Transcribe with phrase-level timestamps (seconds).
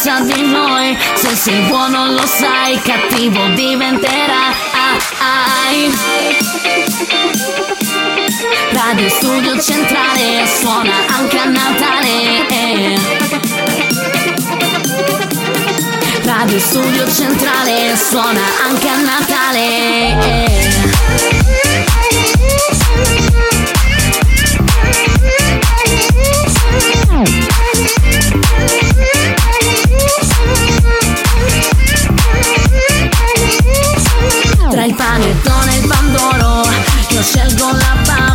[0.00, 0.96] senza di noi.
[1.14, 4.54] Se sei buono lo sai, cattivo diventerai
[8.72, 12.98] Radio Studio Centrale suona anche a Natale.
[16.24, 20.10] Radio Studio Centrale suona anche a Natale
[35.20, 36.62] Tra il pandoro
[37.10, 38.29] Io scelgo la pappa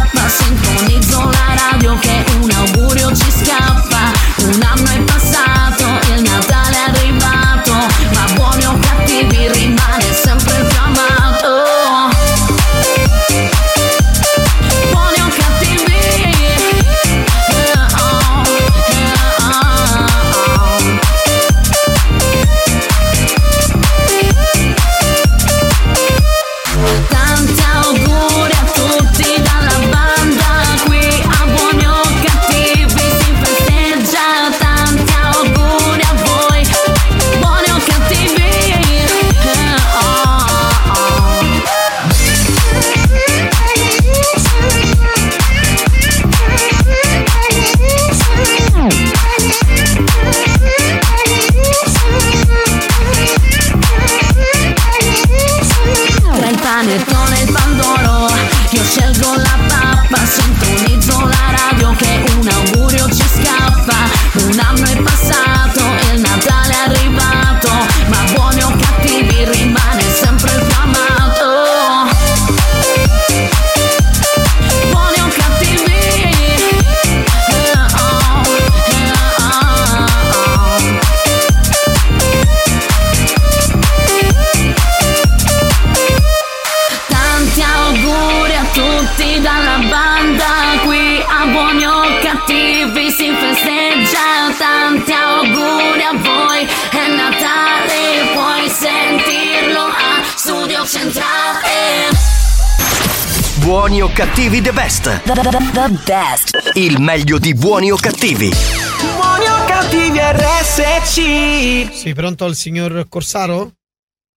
[104.15, 105.23] cattivi the best.
[105.23, 106.71] The, the, the best.
[106.75, 108.49] Il meglio di buoni o cattivi.
[108.49, 111.93] Buoni o cattivi RSC.
[111.93, 113.73] Sì, pronto al signor Corsaro?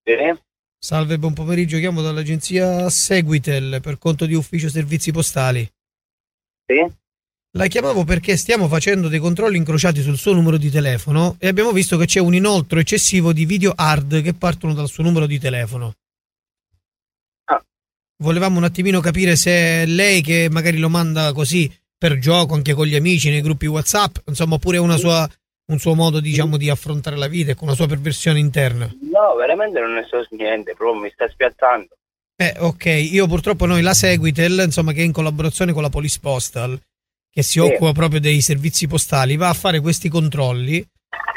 [0.03, 0.15] Sì.
[0.77, 1.79] Salve, buon pomeriggio.
[1.79, 5.61] Chiamo dall'agenzia Seguitel per conto di ufficio servizi postali.
[6.67, 6.85] Sì.
[7.53, 11.71] La chiamavo perché stiamo facendo dei controlli incrociati sul suo numero di telefono e abbiamo
[11.71, 15.39] visto che c'è un inoltro eccessivo di video hard che partono dal suo numero di
[15.39, 15.95] telefono
[18.19, 22.75] volevamo un attimino capire se è lei che magari lo manda così per gioco anche
[22.75, 25.29] con gli amici nei gruppi WhatsApp, insomma, oppure una sua,
[25.67, 28.89] un suo modo, diciamo, di affrontare la vita con una sua perversione interna.
[29.11, 31.97] No, veramente non ne so niente, proprio mi sta spiazzando.
[32.37, 36.21] Eh, ok, io purtroppo noi la Seguitel, insomma, che è in collaborazione con la Police
[36.21, 36.81] Postal,
[37.29, 37.59] che si sì.
[37.59, 40.87] occupa proprio dei servizi postali, va a fare questi controlli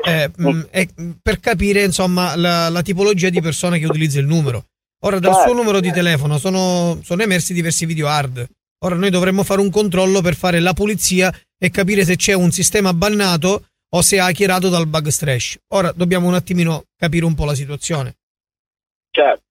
[0.05, 0.67] eh, mh,
[1.01, 4.65] mm, per capire, insomma, la, la tipologia di persone che utilizza il numero.
[5.03, 8.47] Ora dal suo numero di telefono sono, sono emersi diversi video hard.
[8.83, 12.51] Ora noi dovremmo fare un controllo per fare la pulizia e capire se c'è un
[12.51, 15.57] sistema bannato o se hackerato dal bug strash.
[15.73, 18.15] Ora dobbiamo un attimino capire un po' la situazione.
[19.09, 19.43] Certo.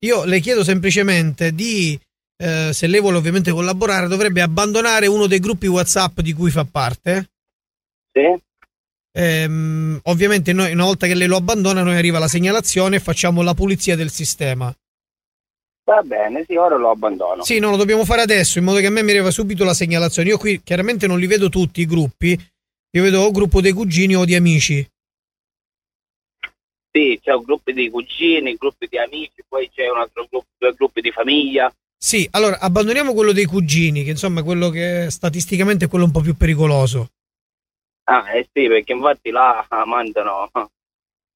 [0.00, 1.98] Io le chiedo semplicemente di,
[2.36, 6.64] eh, se lei vuole ovviamente collaborare, dovrebbe abbandonare uno dei gruppi WhatsApp di cui fa
[6.64, 7.30] parte.
[8.12, 8.42] Sì.
[9.16, 13.42] Ehm, ovviamente noi, una volta che lei lo abbandona, noi arriva la segnalazione e facciamo
[13.42, 14.74] la pulizia del sistema.
[15.86, 17.44] Va bene, sì, ora lo abbandono.
[17.44, 19.74] Sì, no, lo dobbiamo fare adesso, in modo che a me mi arriva subito la
[19.74, 20.30] segnalazione.
[20.30, 24.16] Io qui chiaramente non li vedo tutti i gruppi, io vedo o gruppo dei cugini
[24.16, 24.88] o di amici.
[26.90, 30.72] Sì, c'è un gruppo di cugini, gruppi di amici, poi c'è un altro gruppo, due
[30.72, 31.70] gruppi di famiglia.
[31.98, 36.12] Sì, allora abbandoniamo quello dei cugini, che insomma è quello che statisticamente è quello un
[36.12, 37.10] po' più pericoloso.
[38.04, 40.50] Ah, eh sì, perché infatti là mandano.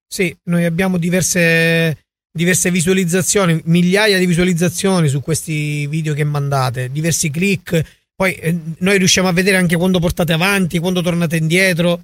[0.06, 2.06] Sì, noi abbiamo diverse
[2.38, 8.06] diverse visualizzazioni, migliaia di visualizzazioni su questi video che mandate, diversi click.
[8.14, 12.00] Poi eh, noi riusciamo a vedere anche quando portate avanti, quando tornate indietro.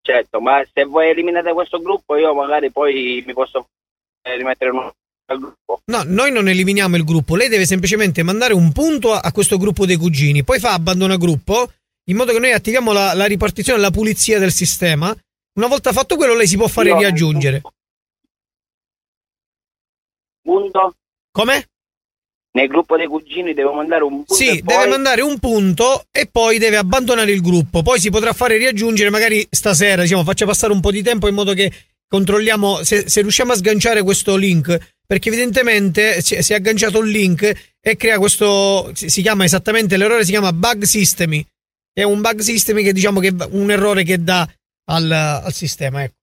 [0.00, 3.68] Certo, ma se voi eliminate questo gruppo, io magari poi mi posso
[4.22, 4.90] rimettere un
[5.38, 5.80] gruppo.
[5.84, 9.58] No, noi non eliminiamo il gruppo, lei deve semplicemente mandare un punto a, a questo
[9.58, 11.70] gruppo dei cugini, poi fa abbandona gruppo,
[12.08, 15.14] in modo che noi attiviamo la, la ripartizione, la pulizia del sistema.
[15.54, 17.60] Una volta fatto quello, lei si può fare io riaggiungere
[20.42, 20.94] punto?
[21.30, 21.66] Come?
[22.54, 26.28] Nel gruppo dei cugini devo mandare un punto Sì, deve poi- mandare un punto e
[26.30, 27.82] poi deve abbandonare il gruppo.
[27.82, 31.34] Poi si potrà fare riaggiungere magari stasera, diciamo, faccia passare un po' di tempo in
[31.34, 31.72] modo che
[32.06, 34.78] controlliamo se, se riusciamo a sganciare questo link.
[35.06, 38.90] Perché evidentemente si, si è agganciato un link e crea questo.
[38.94, 41.42] Si, si chiama esattamente l'errore, si chiama bug system.
[41.92, 44.48] È un bug system che diciamo che è un errore che dà
[44.90, 46.02] al, al sistema.
[46.02, 46.14] Ecco.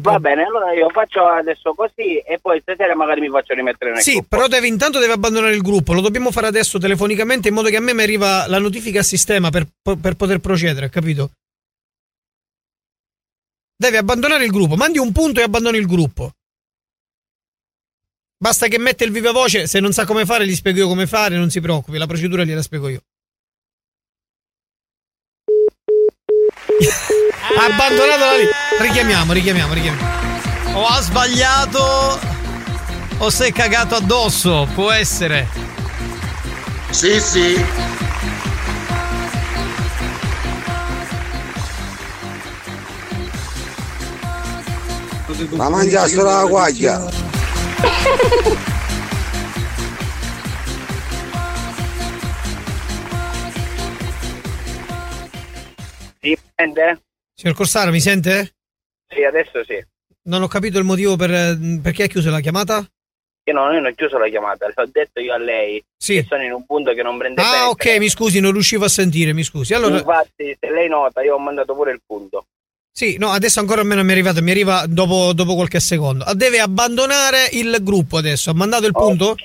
[0.00, 4.02] Va bene, allora io faccio adesso così e poi stasera magari mi faccio rimettere nel
[4.02, 4.26] Sì, gruppo.
[4.28, 5.94] però deve, intanto deve abbandonare il gruppo.
[5.94, 9.02] Lo dobbiamo fare adesso telefonicamente in modo che a me mi arriva la notifica a
[9.02, 9.66] sistema per,
[10.00, 11.30] per poter procedere, capito?
[13.74, 14.76] Deve abbandonare il gruppo.
[14.76, 16.30] Mandi un punto e abbandoni il gruppo.
[18.38, 19.66] Basta che mette il viva voce.
[19.66, 21.36] Se non sa come fare, gli spiego io come fare.
[21.36, 23.00] Non si preoccupi, la procedura gliela spiego io.
[27.54, 28.48] Abbandonato la lì.
[28.80, 30.14] Richiamiamo, richiamiamo, richiamiamo.
[30.74, 32.18] O ha sbagliato
[33.18, 35.48] o si è cagato addosso, può essere.
[36.90, 37.64] Sì, sì.
[45.50, 47.10] Ma mangia solo la guaglia.
[56.58, 57.05] Sente?
[57.38, 58.54] Signor Corsaro, mi sente?
[59.08, 59.84] Sì, adesso sì.
[60.22, 62.78] Non ho capito il motivo per, perché ha chiuso la chiamata.
[63.48, 65.80] Io io non ho chiuso la chiamata, l'ho detto io a lei.
[65.96, 66.14] Sì.
[66.14, 67.40] Che sono in un punto che non prende.
[67.42, 69.74] Ah, ok, mi scusi, non riuscivo a sentire, mi scusi.
[69.74, 72.46] Allora, Infatti, se lei nota, io ho mandato pure il punto.
[72.90, 75.78] sì, no, adesso ancora a me non mi è arrivato, mi arriva dopo, dopo qualche
[75.78, 76.24] secondo.
[76.24, 78.50] Ah, Deve abbandonare il gruppo adesso.
[78.50, 79.26] Ha mandato il punto?
[79.26, 79.44] Ok.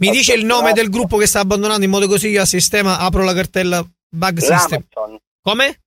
[0.00, 2.98] Mi dice il nome del gruppo che sta abbandonando in modo così io a sistema
[2.98, 4.82] apro la cartella bug system.
[4.94, 5.18] L'Amazon.
[5.42, 5.80] Come?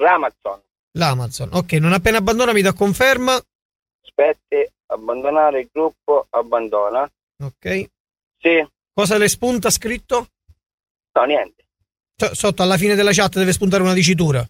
[0.00, 0.60] L'Amazon.
[0.92, 1.50] L'Amazon.
[1.52, 3.34] Ok, non appena abbandona mi dà conferma.
[4.02, 7.08] Aspetti, abbandonare il gruppo, abbandona.
[7.42, 7.88] Ok.
[8.38, 10.28] Sì, Cosa le spunta scritto?
[11.12, 11.64] no, niente.
[12.16, 14.46] So- Sotto alla fine della chat deve spuntare una dicitura.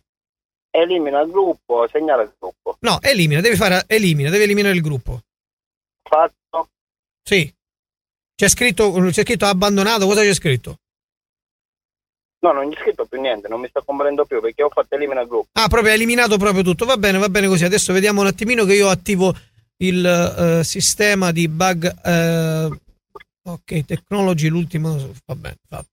[0.72, 2.76] Elimina il gruppo, segnala il gruppo.
[2.80, 5.20] No, elimina, deve fare elimina, deve eliminare il gruppo.
[6.02, 6.68] Fatto.
[7.22, 7.52] Sì.
[8.34, 10.78] C'è scritto, c'è scritto abbandonato, cosa c'è scritto?
[12.42, 14.94] No, non gli ho scritto più niente, non mi sto comprendendo più perché ho fatto
[14.94, 15.48] elimina il gruppo.
[15.52, 16.86] Ah, proprio ha eliminato proprio tutto.
[16.86, 17.64] Va bene, va bene così.
[17.64, 19.34] Adesso vediamo un attimino che io attivo
[19.78, 21.94] il eh, sistema di bug.
[22.02, 22.68] eh,
[23.42, 25.12] ok, technology, l'ultimo.
[25.26, 25.88] Va bene, fatto.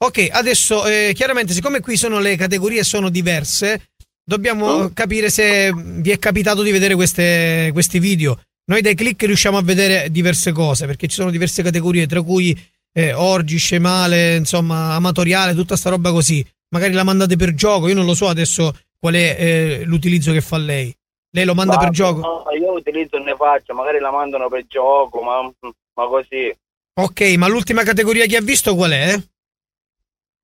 [0.00, 3.88] Ok, adesso eh, chiaramente, siccome qui sono le categorie sono diverse,
[4.22, 8.38] dobbiamo capire se vi è capitato di vedere queste, questi video.
[8.66, 12.56] Noi dai click riusciamo a vedere diverse cose perché ci sono diverse categorie, tra cui
[12.98, 16.44] eh, orgi, scemale, insomma, amatoriale, tutta sta roba così.
[16.70, 20.40] Magari la mandate per gioco, io non lo so adesso qual è eh, l'utilizzo che
[20.40, 20.92] fa lei.
[21.30, 22.20] Lei lo manda Ma per gioco?
[22.20, 26.52] no, io utilizzo e ne faccio, magari la mandano per gioco, ma, ma così.
[26.94, 29.14] Ok, ma l'ultima categoria che ha visto qual è?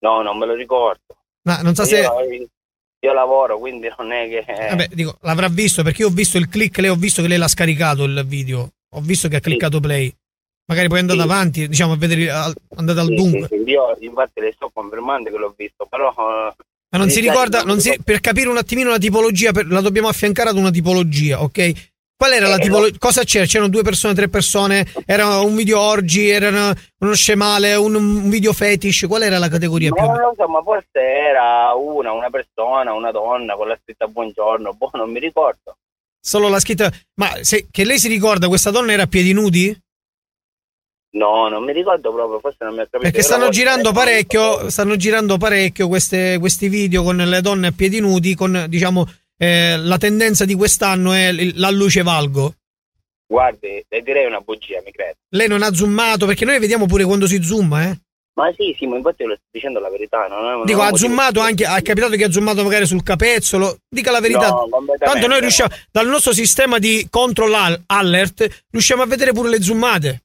[0.02, 1.02] No, non me lo ricordo.
[1.42, 2.02] Ma non so se.
[2.02, 2.48] Io,
[3.00, 4.44] io lavoro, quindi non è che...
[4.46, 7.38] Vabbè, dico, l'avrà visto perché io ho visto il click, lei ho visto che lei
[7.38, 8.70] l'ha scaricato il video.
[8.90, 10.14] Ho visto che ha cliccato play.
[10.66, 11.24] Magari poi è andato Sì.
[11.26, 13.48] avanti, diciamo, a vedere, andate al Sì, dunque.
[13.48, 16.08] sì, Io infatti le sto confermando che l'ho visto, però...
[16.10, 16.54] eh,
[16.94, 19.80] Ma non si Iniziare- ricorda, non si- per capire un attimino la tipologia, per- la
[19.80, 21.92] dobbiamo affiancare ad una tipologia, ok?
[22.16, 22.96] Qual era la Eh, tipologia?
[22.98, 23.44] Cosa c'era?
[23.44, 24.86] C'erano due persone, tre persone?
[25.04, 26.28] Era un video orgi?
[26.28, 27.74] Era uno scemale?
[27.74, 29.06] Un, un video fetish?
[29.08, 30.20] Qual era la categoria più Ma meno?
[30.22, 34.72] non lo so, ma forse era una, una persona, una donna con la scritta buongiorno,
[34.74, 35.76] boh, non mi ricordo.
[36.20, 36.90] Solo la scritta.
[37.16, 39.76] Ma se, che lei si ricorda, questa donna era a piedi nudi?
[41.14, 43.02] No, non mi ricordo proprio, forse non mi ha capito.
[43.10, 48.00] Perché stanno girando parecchio, stanno girando parecchio queste- questi video con le donne a piedi
[48.00, 49.06] nudi, con diciamo
[49.38, 52.54] eh, la tendenza di quest'anno è la luce valgo.
[53.26, 55.14] Guardi, le direi una bugia, mi credo.
[55.30, 57.98] Lei non ha zoomato, perché noi vediamo pure quando si zooma, eh.
[58.34, 60.26] Ma sì, sì, ma infatti le sto dicendo la verità.
[60.26, 63.78] Non è, Dico, non ha zoomato anche, è capitato che ha zoomato magari sul capezzolo.
[63.88, 64.48] Dica la verità.
[64.48, 64.68] No,
[64.98, 65.38] Tanto noi no.
[65.38, 70.22] riusciamo, dal nostro sistema di control al- alert, riusciamo a vedere pure le zoomate.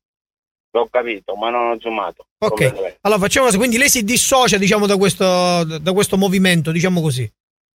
[0.71, 2.27] L'ho capito, ma non ho zoomato.
[2.39, 3.57] Ok, allora facciamo così.
[3.57, 7.29] Quindi lei si dissocia, diciamo, da questo, da questo movimento, diciamo così.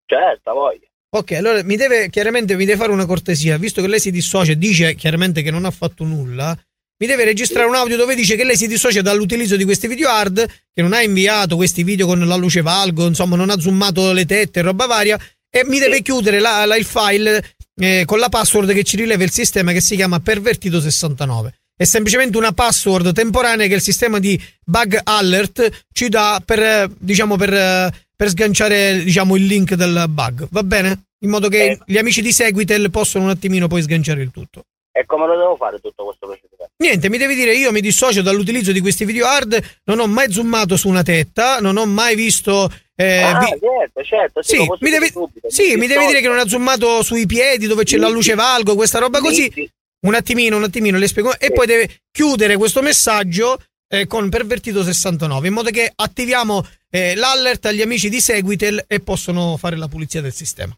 [0.06, 0.86] Certo, voglio.
[1.16, 4.52] Ok, allora mi deve chiaramente mi deve fare una cortesia, visto che lei si dissocia
[4.52, 6.56] e dice chiaramente che non ha fatto nulla,
[6.98, 10.08] mi deve registrare un audio dove dice che lei si dissocia dall'utilizzo di questi video
[10.08, 14.12] hard, che non ha inviato questi video con la luce valgo, insomma non ha zoomato
[14.12, 15.16] le tette e roba varia,
[15.48, 19.22] e mi deve chiudere la- la- il file eh, con la password che ci rileva
[19.24, 21.48] il sistema che si chiama pervertito69.
[21.76, 26.88] È semplicemente una password temporanea che il sistema di bug alert ci dà per, eh,
[26.96, 30.46] diciamo, per, eh, per sganciare, diciamo, il link del bug.
[30.52, 31.06] Va bene?
[31.24, 31.78] In modo che Eh.
[31.84, 34.66] gli amici di Seguitel possono un attimino poi sganciare il tutto.
[34.92, 36.70] E come lo devo fare tutto questo procedimento?
[36.76, 40.30] Niente, mi devi dire io mi dissocio dall'utilizzo di questi video hard, non ho mai
[40.30, 42.72] zoomato su una tetta, non ho mai visto...
[42.94, 44.42] eh, ah, vi- certo, certo.
[44.42, 45.50] Sì, mi devi, subito.
[45.50, 48.76] sì, mi devi dire che non ha zoomato sui piedi dove c'è la luce valgo,
[48.76, 49.42] questa roba così.
[49.42, 49.70] Sì, sì.
[50.04, 51.38] Un attimino, un attimino, le spiego.
[51.38, 57.14] E poi deve chiudere questo messaggio eh, con pervertito 69, in modo che attiviamo eh,
[57.14, 60.76] l'alert agli amici di Seguitel e possono fare la pulizia del sistema.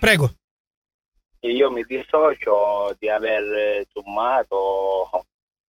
[0.00, 0.34] Prego.
[1.40, 5.10] Io mi dissocio di aver zoomato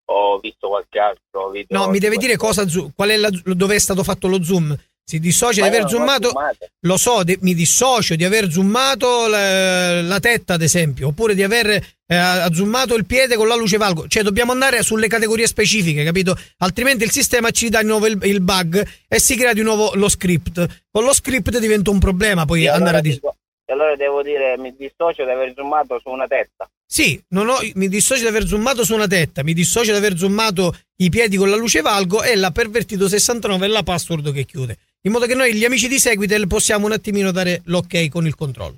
[0.06, 1.77] o visto qualche altro video.
[1.77, 2.65] No, mi deve dire cosa
[2.96, 4.75] qual è la, dove è stato fatto lo zoom.
[5.07, 6.33] Si dissocia di Ma aver zoomato.
[6.81, 11.43] Lo so, de- mi dissocio di aver zoomato la, la tetta, ad esempio, oppure di
[11.43, 14.07] aver eh, zoomato il piede con la luce valgo.
[14.07, 16.35] Cioè, dobbiamo andare sulle categorie specifiche, capito?
[16.57, 19.91] Altrimenti il sistema ci dà di nuovo il, il bug e si crea di nuovo
[19.93, 20.65] lo script.
[20.89, 23.35] Con lo script diventa un problema poi E andare allora a dis- dico-
[23.65, 26.69] e allora devo dire mi dissocio di aver zoomato su una testa.
[26.86, 30.15] Sì, non ho- mi dissocio di aver zoomato su una tetta, mi dissocio di aver
[30.17, 34.45] zoomato i piedi con la luce valgo e la pervertito 69 è la password che
[34.45, 34.77] chiude.
[35.01, 38.36] In modo che noi, gli amici di Seguitel, possiamo un attimino dare l'ok con il
[38.36, 38.77] controllo.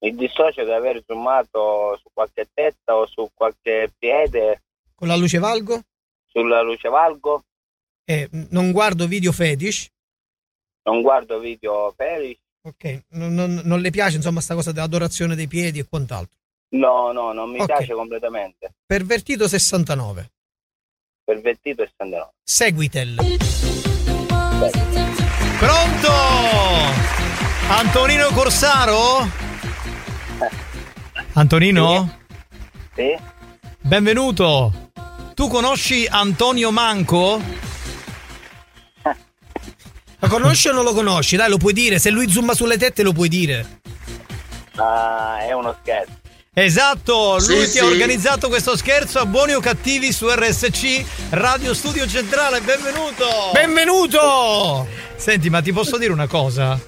[0.00, 4.62] Mi dissocio di aver zoomato su qualche testa o su qualche piede,
[4.94, 5.82] Con la luce valgo?
[6.26, 7.44] sulla luce valgo.
[8.04, 9.88] Eh, non guardo video fetish.
[10.86, 12.38] Non guardo video peri.
[12.62, 16.36] Ok, non, non- non le piace insomma sta cosa dell'adorazione dei piedi e quant'altro.
[16.70, 17.66] No, no, non mi Ok.
[17.66, 18.74] piace completamente.
[18.86, 20.30] Pervertito 69.
[21.24, 22.32] Pervertito e sandano.
[22.42, 23.16] Seguitel.
[25.58, 26.12] Pronto?
[27.68, 29.28] Antonino Corsaro?
[31.34, 32.18] Antonino?
[32.94, 33.16] Sì?
[33.80, 34.90] Benvenuto.
[35.34, 37.40] Tu conosci Antonio Manco?
[40.18, 41.36] Lo conosci o non lo conosci?
[41.36, 41.98] Dai, lo puoi dire.
[41.98, 43.80] Se lui zooma sulle tette lo puoi dire.
[44.76, 46.12] Ah, è uno scherzo.
[46.58, 47.78] Esatto, lui Sì, ti sì.
[47.80, 52.62] ha organizzato questo scherzo a buoni o cattivi su RSC Radio Studio Centrale.
[52.62, 53.26] Benvenuto.
[53.52, 54.86] Benvenuto!
[55.16, 56.80] Senti, ma ti posso dire una cosa?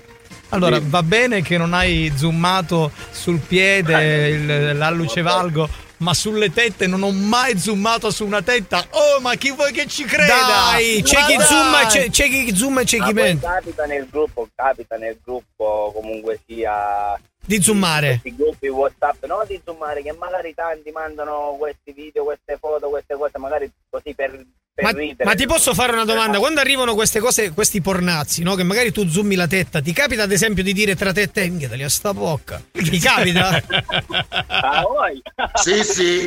[0.51, 5.69] Allora, va bene che non hai zoomato sul piede il- la luce valgo,
[5.99, 8.85] ma sulle tette non ho mai zoomato su una tetta.
[8.91, 10.35] Oh, ma chi vuoi che ci creda?
[10.73, 11.45] Dai, c'è chi dai!
[11.47, 13.47] zooma e c'è, c'è chi zooma e c'è Ma chi mente.
[13.47, 18.21] capita nel gruppo, capita nel gruppo comunque sia Di zoomare.
[18.21, 23.15] questi gruppi WhatsApp, no di zoomare, che magari tanti mandano questi video, queste foto, queste
[23.17, 24.45] cose, magari così per
[24.81, 24.93] Ma,
[25.25, 26.39] ma ti posso fare una domanda?
[26.39, 28.55] Quando arrivano queste cose, questi pornazzi, no?
[28.55, 31.49] Che magari tu zoomi la tetta, ti capita ad esempio di dire tra tette e
[31.49, 32.63] minchia, a sta bocca?
[32.71, 33.61] Ti capita?
[34.47, 35.21] Ah, voi?
[35.55, 36.25] Sì, sì.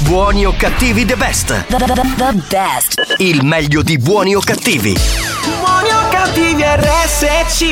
[0.00, 1.46] Buoni o cattivi the best.
[1.66, 3.14] The, the, the- the best.
[3.18, 4.94] Il meglio di buoni o cattivi.
[5.58, 7.64] Buoni o cattivi RSC.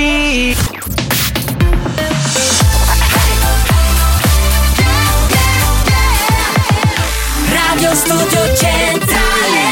[7.51, 9.64] Radio Studio Centrale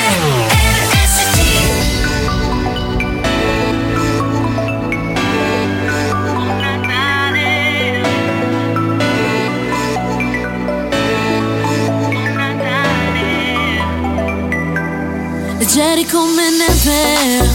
[15.74, 17.48] Leggeri come neve.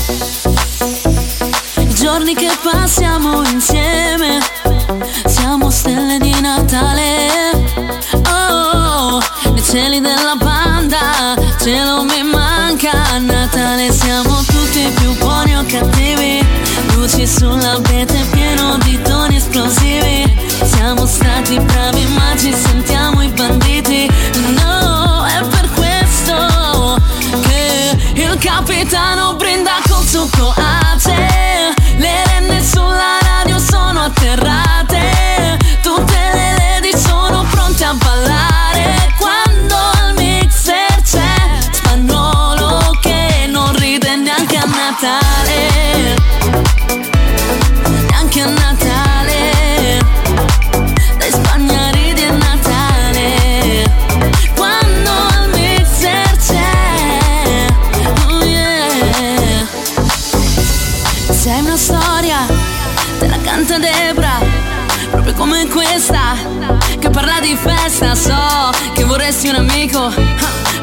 [1.76, 4.40] I giorni che passiamo insieme
[5.28, 7.52] Siamo stelle di Natale.
[8.32, 9.22] Oh,
[9.52, 12.90] nei cieli della banda Cielo mi manca.
[12.90, 16.44] A Natale siamo tutti più buoni o cattivi.
[16.96, 20.36] Luci sull'abete pieno di toni esplosivi.
[20.64, 24.10] Siamo stati bravi ma ci sentiamo i banditi
[28.90, 29.17] il
[66.08, 66.36] questa,
[67.00, 70.14] che parla di festa So che vorresti un amico ah,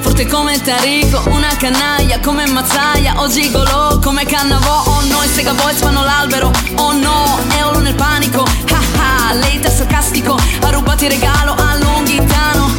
[0.00, 5.54] Forte come Tarico, una canaglia come Mazzaia O gigolo come Cannavò Oh no, i Sega
[5.54, 11.04] Boys fanno l'albero Oh no, Eolo nel panico Ah ah, lei è sarcastico Ha rubato
[11.04, 12.70] il regalo a Longhitano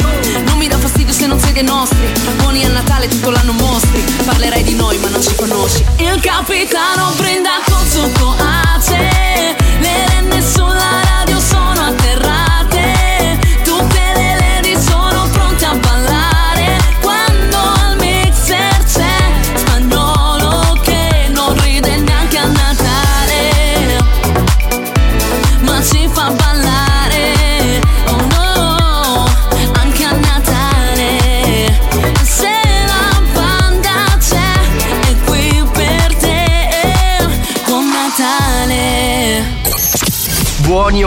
[0.46, 4.04] Non mi dà fastidio se non sei dei nostri Buoni a Natale tutto l'anno mostri
[4.24, 8.65] Parlerai di noi ma non ci conosci Il capitano brinda col suo coace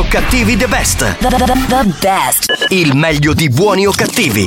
[0.09, 1.05] cattivi the best.
[1.19, 2.67] The, the, the, the best.
[2.69, 4.47] Il meglio di buoni o cattivi.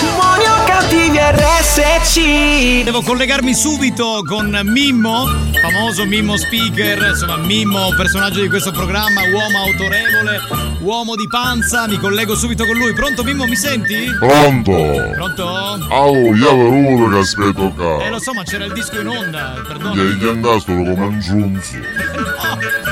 [0.00, 2.82] Buoni o cattivi RSC.
[2.82, 5.26] Devo collegarmi subito con Mimmo,
[5.60, 10.40] famoso Mimmo speaker, insomma Mimmo, personaggio di questo programma, uomo autorevole,
[10.80, 12.94] uomo di panza, mi collego subito con lui.
[12.94, 14.06] Pronto Mimmo, mi senti?
[14.18, 15.10] Pronto?
[15.14, 15.44] Pronto?
[15.90, 18.02] Oh, io avevo che aspetto qua.
[18.02, 19.94] Eh lo so, ma c'era il disco in onda, perdono.
[19.94, 21.76] Gli gli andastro come un giunzo.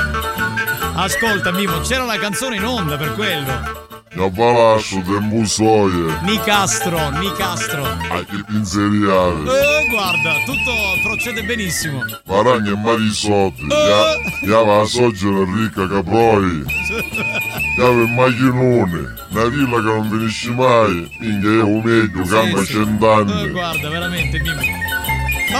[0.93, 3.89] Ascolta Mimmo, c'era la canzone in onda per quello.
[4.13, 6.19] Io palascio tempo soie.
[6.23, 7.85] Nicastro, Nicastro.
[7.85, 9.39] A che pinzeriale.
[9.49, 10.71] Eh, guarda, tutto
[11.01, 12.03] procede benissimo.
[12.25, 13.67] Paragna e marisotti.
[13.69, 14.45] Eh.
[14.45, 16.63] Io va a soggere ricca caproi.
[17.79, 19.13] Avevo il macchinone.
[19.29, 21.09] Una villa che non finisce mai.
[21.21, 22.73] Minchia io meglio, cambia Sì, sì.
[22.73, 23.43] cent'anni.
[23.43, 24.79] Eh, guarda, veramente Mimmo.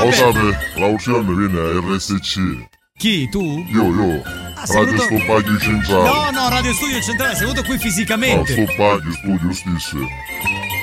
[0.03, 2.69] Lo sapete, l'auzione viene a RSC.
[3.01, 3.27] Chi?
[3.29, 3.65] Tu?
[3.73, 4.21] Io, io.
[4.63, 6.03] sei Radio venuto- Stoppaggio Centrale.
[6.03, 8.53] No, no, Radio Studio Centrale, sei venuto qui No, fisicamente.
[8.53, 9.97] Stoppaggio Studio stesso.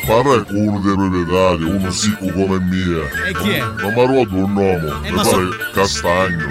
[0.05, 3.05] Parla con uno dei proprietari, uno sicuro come mia.
[3.29, 3.61] E chi è?
[3.61, 6.47] Non mi ruoto un nome, Eh, mi pare so- Castagno.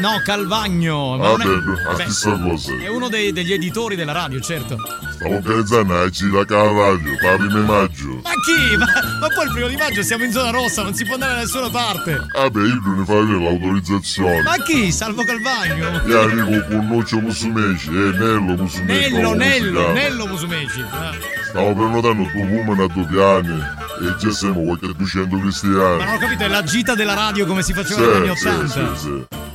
[0.00, 1.16] No, Calvagno.
[1.16, 1.84] Ma non Vabbè, è...
[1.84, 2.72] la Beh, stessa cosa.
[2.78, 4.76] è uno dei- degli editori della radio, certo.
[5.12, 8.20] Stavo organizzando la gira radio, per il primo maggio.
[8.22, 8.76] Ma chi?
[8.76, 8.86] Ma,
[9.20, 11.40] ma poi il primo di maggio siamo in zona rossa, non si può andare da
[11.40, 12.18] nessuna parte.
[12.34, 14.42] Vabbè, io ne farei l'autorizzazione.
[14.42, 14.90] Ma chi?
[14.90, 16.00] Salvo Calvagno?
[16.06, 19.12] Io arrivo con Nuccio Musumeci e Nello Musumeci.
[19.12, 19.92] Nello, Nello.
[19.92, 20.80] Nello Musumeci.
[20.90, 21.12] Ah.
[21.48, 25.96] Stavo prenotando due pullman a due piani e già siamo qualche 200 cristiani.
[25.98, 28.42] Ma non ho capito, è la gita della radio come si faceva negli anni Sì,
[28.42, 28.96] sì, 80.
[28.96, 29.48] sì, sì.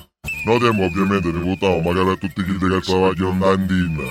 [0.45, 4.03] Noi tempo ovviamente ne votavo magari a tutti quelli che travagliano in cantina.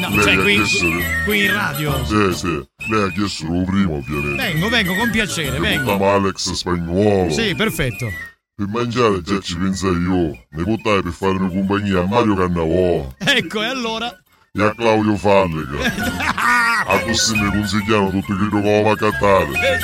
[0.00, 0.86] No, Lei cioè qui, chiesto...
[1.24, 2.04] qui in radio.
[2.04, 2.68] Sì, sì.
[2.88, 4.42] Lei ha chiesto lo primo ovviamente.
[4.42, 5.84] Vengo, vengo, con piacere, Ne vengo.
[5.92, 7.30] votavo Alex Spagnuolo.
[7.32, 8.06] Sì, perfetto.
[8.54, 10.46] Per mangiare già ci pensai io.
[10.50, 14.14] Ne votai per farmi compagnia a Mario Cannavò Ecco, e allora?
[14.52, 15.76] e a Claudio Fallica.
[16.86, 19.80] a così mi consigliano tutto quello che va a cattare.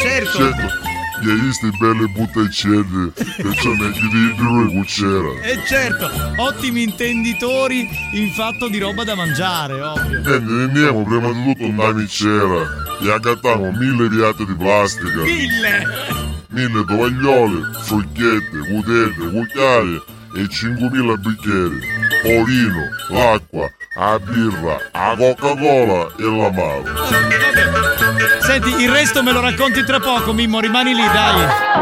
[0.00, 0.38] Certo.
[0.38, 0.95] Certo.
[1.20, 5.40] Gli hai visti belle butticelle che c'è meglio di due cucciera.
[5.42, 10.18] E certo, ottimi intenditori in fatto di roba da mangiare, ovvio.
[10.18, 16.34] E ne andiamo prima di tutto una micera e accattiamo mille piatti di plastica, Mille!
[16.48, 21.80] mille tovagliole, forchette, cutelle, cucchiaie e 5.000 bicchieri.
[22.24, 26.82] Olino, l'acqua, la birra, la Coca-Cola e l'amaro.
[26.82, 28.40] Vabbè.
[28.40, 31.74] Senti, il resto me lo racconti tra poco, Mimmo, rimani lì, dai.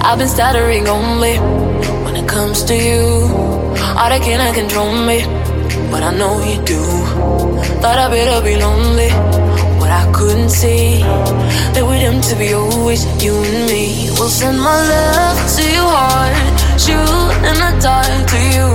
[0.00, 1.38] I've been stuttering only
[2.02, 3.28] when it comes to you.
[3.96, 5.24] All that cannot control me,
[5.90, 6.80] but I know you do.
[7.80, 9.10] Thought I better be lonely,
[9.88, 11.00] what I couldn't see.
[11.72, 14.10] That we're doomed to be always you and me.
[14.18, 16.36] We'll send my love to your heart,
[16.84, 18.68] shoot in the dark to you.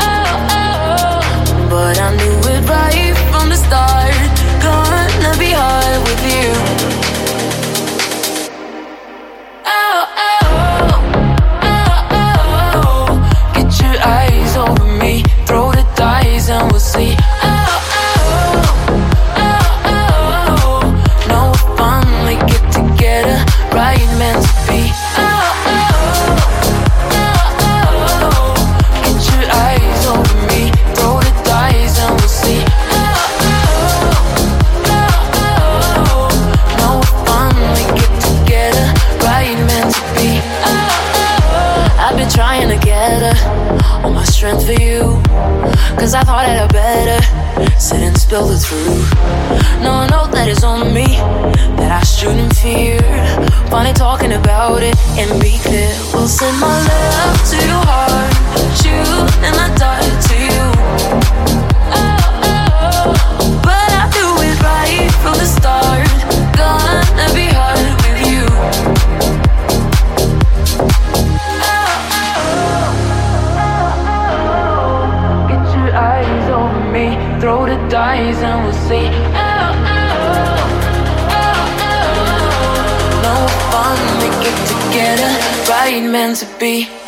[0.00, 1.20] Oh, oh,
[1.68, 4.14] but I knew it right from the start.
[4.64, 7.01] Gonna be hard with you.
[86.62, 87.01] Be.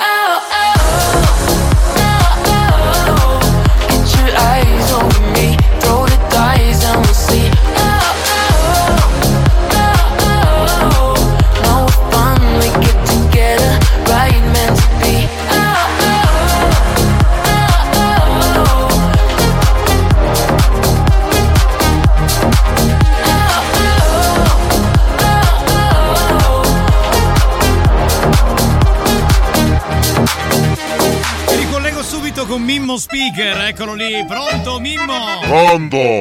[35.55, 36.14] Mimmo?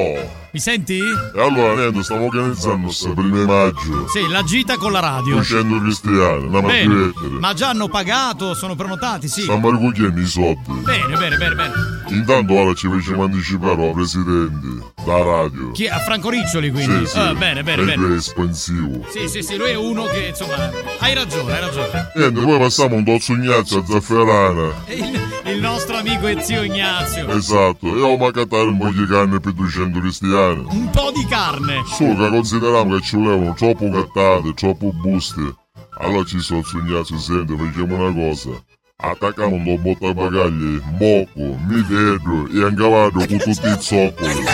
[0.54, 1.00] Mi senti?
[1.00, 4.06] E allora niente, stiamo organizzando sta prima maggio.
[4.06, 5.34] Sì, la gita con la radio.
[5.34, 7.38] 200 cristiani, andiamo a Bene, divertere.
[7.40, 9.40] ma già hanno pagato, sono prenotati, sì.
[9.40, 10.60] Stiamo ricogliendo i soldi.
[10.84, 11.72] Bene, bene, bene, bene.
[12.10, 15.72] Intanto ora ci facciamo anticipare al presidente da radio.
[15.72, 17.04] Chi a Franco Riccioli quindi?
[17.04, 17.18] Sì, sì.
[17.18, 18.06] Ah, bene, bene, bene.
[18.06, 19.04] è espansivo.
[19.10, 20.70] Sì, sì, sì, lui è uno che insomma.
[21.00, 22.12] Hai ragione, hai ragione.
[22.14, 24.84] Niente, poi passiamo un tozzo Ignazio a Zafferana.
[24.86, 27.28] Il, il nostro amico e zio Ignazio.
[27.30, 30.42] Esatto, e ho macatato un po' di carne per 200 cristiani.
[30.52, 31.82] Un po' di carne.
[31.86, 35.54] Solo che consideriamo che ci volevano troppo cattate, troppo buste.
[35.98, 38.50] Allora ci sono Ignazio, senti, facciamo una cosa.
[38.96, 44.44] Attacchiamo un botta bagagli, moco, midedro e angavado con tutti i zoccoli.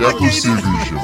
[0.00, 0.94] E a così dice.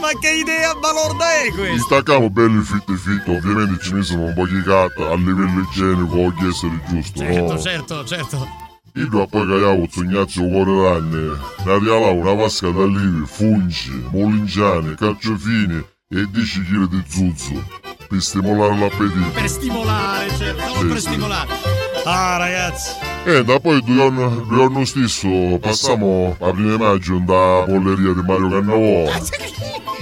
[0.00, 1.78] Ma che idea balorda è questa?
[1.84, 6.48] stacchiamo belli fitti fitti, ovviamente ci misero un po' di carta a livello igienico, voglio
[6.48, 7.58] essere giusto, Certo, no?
[7.58, 8.36] certo, certo.
[8.36, 8.69] Io
[9.08, 16.62] poi cagavo Zugnazio cuore ranne, ne regalavo una vasca d'alivi, fungi, molingiani, carciofini e 10
[16.62, 17.64] kg di zuzzo
[18.08, 19.30] per stimolare l'appetito.
[19.32, 21.79] Per stimolare, certo, per stimolare.
[22.04, 22.92] Ah, ragazzi.
[23.24, 28.22] E da poi due giorni, due giorni stesso passiamo a prima maggio da polleria di
[28.22, 29.10] Mario Cannavò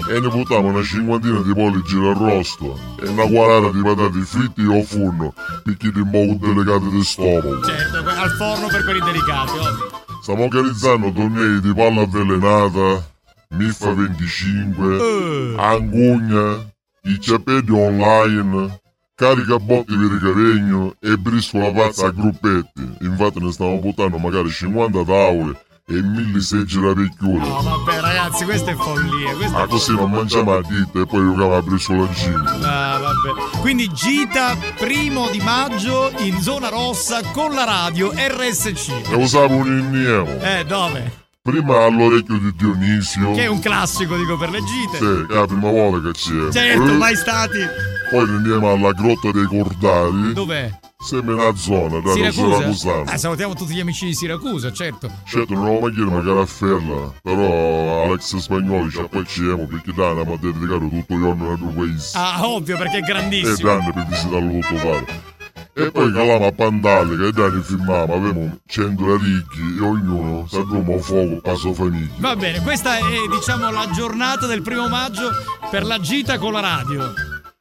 [0.08, 4.82] e ne buttiamo una cinquantina di polli girarrosto e una quaranta di patate fritte o
[4.82, 5.34] forno
[5.64, 7.64] perché di poco delicati di stomaco.
[7.64, 10.06] Certo, al forno per quelli delicati, ovvio.
[10.22, 13.06] Stiamo organizzando tornei di palla avvelenata,
[13.50, 16.70] Miffa 25, Angugna,
[17.02, 18.80] i ciapetti online,
[19.18, 22.98] carica botti per il caregno e briscola pazza a gruppetti.
[23.00, 27.48] Infatti ne stiamo buttando magari 50 tavole e 1000 seggi da picchiure.
[27.48, 29.34] No, vabbè, ragazzi, questa è follia.
[29.34, 32.44] Questa Ma è così non mangiamo a dita e poi giochiamo a briscolancino.
[32.62, 33.58] Ah, vabbè.
[33.58, 39.10] Quindi gita primo di maggio in zona rossa con la radio RSC.
[39.10, 40.40] E usavo un inniemo.
[40.42, 41.26] Eh, dove?
[41.42, 43.32] Prima all'orecchio di Dionisio.
[43.32, 44.98] Che è un classico, dico, per le gite.
[44.98, 46.50] Sì, è la prima volta che c'è.
[46.52, 47.58] Certo, Poi- mai stati.
[48.10, 50.32] Poi andiamo alla grotta dei Cordari.
[50.34, 50.70] Dov'è?
[50.98, 52.56] Sembra una zona, da Siracusa?
[52.56, 53.10] Siracusano.
[53.12, 55.10] Eh, salutiamo tutti gli amici di Siracusa, certo.
[55.24, 60.08] Certo, non ho mai chiesto magari a Ferla, però Alex Spagnoli ci appacciamo perché da
[60.08, 62.18] andiamo a dedicare tutto il giorno al due paese.
[62.18, 63.56] Ah, ovvio, perché è E grandissimo.
[63.56, 65.36] grande per visitarlo tutto fare.
[65.78, 70.96] E poi calavamo a Pandale, che da ne filmavamo, avevamo 100 ricchi e ognuno sappiamo
[70.96, 72.14] a fuoco la sua famiglia.
[72.18, 75.30] Va bene, questa è diciamo la giornata del primo maggio
[75.70, 77.12] per la gita con la radio.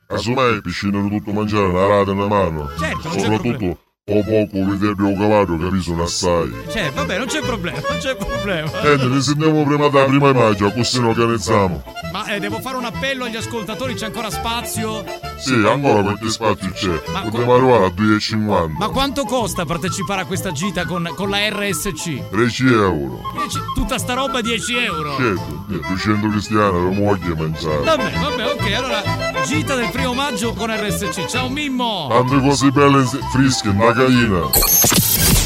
[0.08, 2.70] Casomai piscina tutto mangiare, una rata in mano.
[2.80, 3.78] Certo, Soprattutto
[4.10, 6.50] o poco vedervi o cavallo che risono assai.
[6.72, 8.72] Cioè, vabbè, non c'è problema, non c'è problema.
[8.82, 11.84] Niente, ne sentiamo prima della prima maggio, così ne organizziamo.
[12.14, 15.04] Ma eh, devo fare un appello agli ascoltatori, c'è ancora spazio?
[15.38, 17.02] Sì, ancora qualche spazio c'è.
[17.12, 18.78] Ma Dobbiamo arrivare a 2,50.
[18.78, 22.30] Ma quanto costa partecipare a questa gita con, con la RSC?
[22.32, 23.20] 10 euro.
[23.36, 25.18] Dieci- Tutta sta roba 10 euro.
[25.18, 27.84] Certo, eh, 200 cristiani non voglio mangiare.
[27.84, 29.02] Vabbè, vabbè, ok, allora
[29.44, 31.26] gita del primo maggio con RSC.
[31.26, 32.08] Ciao Mimmo!
[32.10, 34.50] Tante cose belle fresche, una gallina.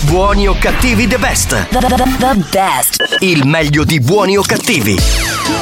[0.04, 1.56] Buoni o cattivi the best.
[1.70, 3.18] The, the, the, the best.
[3.20, 4.98] Il meglio di buoni o cattivi.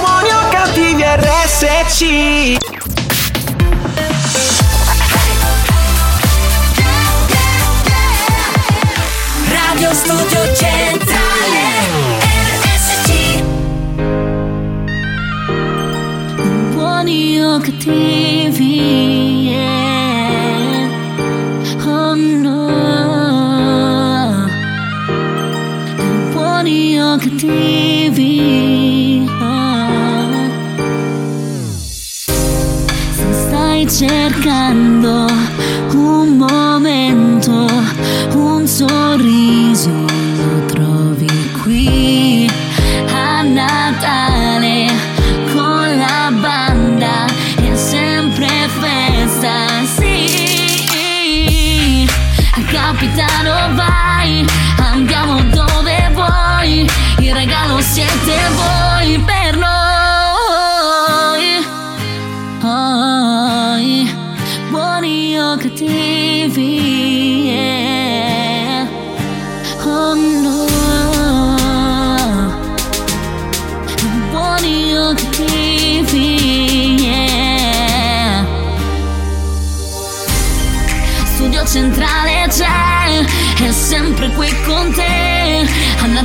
[0.01, 2.57] Buoni o cattivi RSC
[9.51, 11.61] Radio Studio Centrale
[12.63, 13.43] RSC
[16.73, 19.28] Buoni o cattivi
[27.19, 27.88] Buoni o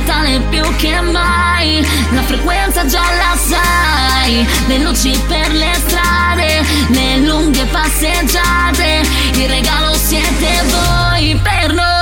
[0.05, 4.45] A Natale più che mai, la frequenza già la sai.
[4.67, 9.01] Le luci per le strade, le lunghe passeggiate.
[9.33, 11.94] Il regalo siete voi per noi.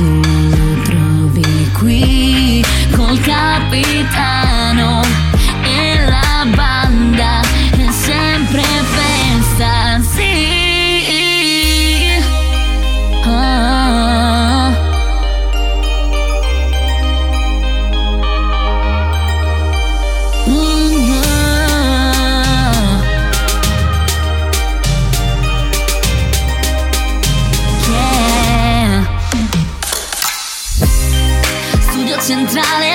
[0.00, 0.33] losing
[32.34, 32.93] centrale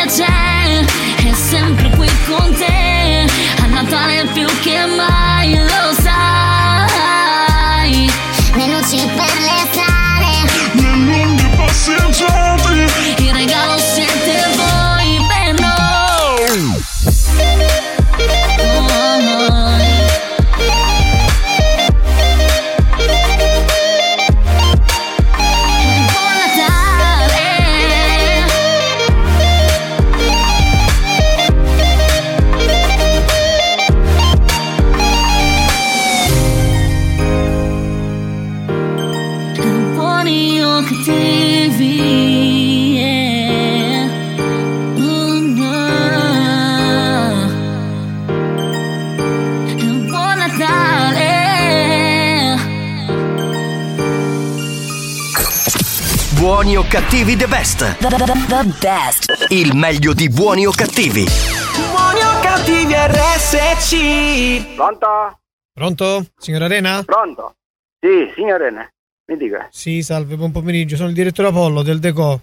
[56.90, 57.86] cattivi the best.
[58.00, 59.46] The, the, the, the best.
[59.52, 61.24] Il meglio di buoni o cattivi.
[61.24, 64.76] Buoni o cattivi RSC.
[64.76, 65.40] Pronto?
[65.72, 66.26] Pronto?
[66.38, 67.04] Signora Arena?
[67.04, 67.56] Pronto?
[68.00, 68.92] Sì, signorina,
[69.26, 69.68] mi dica.
[69.72, 70.96] Sì, salve, buon pomeriggio.
[70.96, 72.42] Sono il direttore Apollo del Deco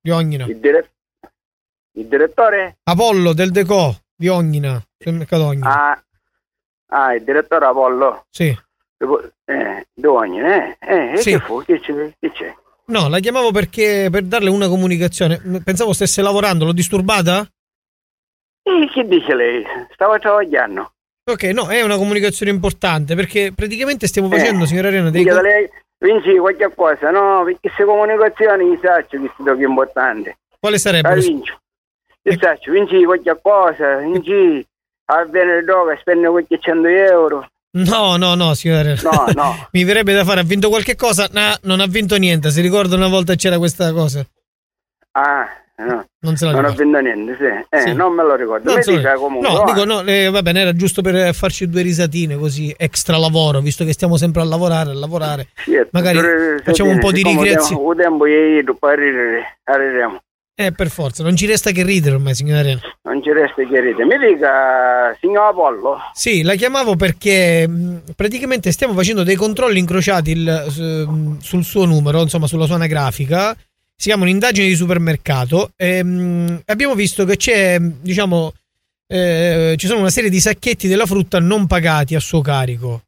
[0.00, 0.46] di Ognina.
[0.46, 0.90] Il, dire-
[1.92, 2.78] il direttore?
[2.82, 5.90] Apollo del Deco di Ognina, sul mercato Ognina.
[5.92, 6.02] Ah,
[6.88, 8.26] ah, il direttore Apollo.
[8.28, 8.46] Sì.
[9.44, 10.76] Eh, Dogni, eh?
[10.80, 11.30] Eh, e Sì.
[11.30, 11.62] che fu?
[11.62, 12.12] Che c'è?
[12.18, 12.54] Che c'è?
[12.90, 15.40] No, la chiamavo perché per darle una comunicazione.
[15.62, 17.46] Pensavo stesse lavorando, l'ho disturbata?
[18.62, 19.62] Eh, che dice lei?
[19.92, 20.92] Stavo travagliando.
[21.30, 25.34] Ok, no, è una comunicazione importante perché praticamente stiamo Eh, facendo, signora Arena, dei Dica
[25.36, 27.42] co- lei, vinci qualche cosa, no?
[27.44, 30.34] Perché queste comunicazioni mi saccio che sono importanti.
[30.58, 31.20] Quale La sarebbero?
[31.20, 31.58] vincio.
[32.22, 34.66] Ti saccio, vinci qualche cosa, vinci
[35.10, 37.46] a bene droga, spendi qualche 100 euro.
[37.70, 39.00] No, no, no, signora Arena.
[39.02, 39.68] No, no.
[39.72, 41.28] Mi verrebbe da fare, ha vinto qualche cosa?
[41.32, 42.50] No, non ha vinto niente.
[42.50, 44.24] Si ricorda una volta c'era questa cosa?
[45.12, 46.04] Ah, no.
[46.20, 46.82] Non se la Non ricorda.
[46.82, 47.76] vinto niente, sì.
[47.76, 47.92] Eh, Sì.
[47.92, 48.72] non me lo ricordo.
[48.72, 49.48] Non dica comunque.
[49.52, 53.60] no, dico no, eh, va bene, era giusto per farci due risatine così, extra lavoro,
[53.60, 55.48] visto che stiamo sempre a lavorare, a lavorare.
[55.64, 56.18] Sì, Magari
[56.64, 57.50] facciamo un po' di siccome
[60.60, 62.80] Eh, per forza, non ci resta che ridere ormai, signora Arena.
[63.04, 64.04] Non ci resta che ridere.
[64.04, 70.32] Mi dica, signor Apollo, Sì, la chiamavo perché mh, praticamente stiamo facendo dei controlli incrociati
[70.32, 73.54] il- su- sul suo numero, insomma sulla sua anagrafica.
[73.94, 78.52] Si chiama un'indagine di supermercato e mh, abbiamo visto che c'è, diciamo,
[79.06, 83.02] eh, ci sono una serie di sacchetti della frutta non pagati a suo carico.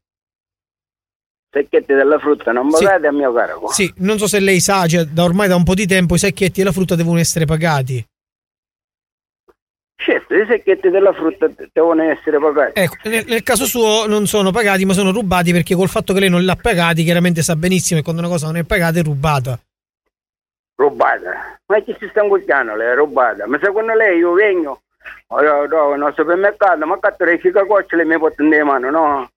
[1.51, 2.85] Secchetti della frutta non Sì.
[2.85, 3.73] pagate a mio carico.
[3.73, 6.19] Sì, non so se lei sa, cioè, da ormai da un po' di tempo i
[6.19, 8.05] sacchetti della frutta devono essere pagati.
[9.97, 12.81] Certo, i secchetti della frutta devono essere pagati.
[12.81, 16.21] Ecco, nel, nel caso suo non sono pagati, ma sono rubati perché col fatto che
[16.21, 18.99] lei non li ha pagati, chiaramente sa benissimo che quando una cosa non è pagata
[18.99, 19.61] è rubata.
[20.77, 21.59] Rubata.
[21.67, 22.93] Ma chi si sta ingucchiando lei?
[22.93, 23.47] È rubata.
[23.47, 24.81] Ma secondo lei io vengo,
[25.27, 29.29] allora, no, no, supermercato, ma cazzo le cicacocciole mi porto in mano, no?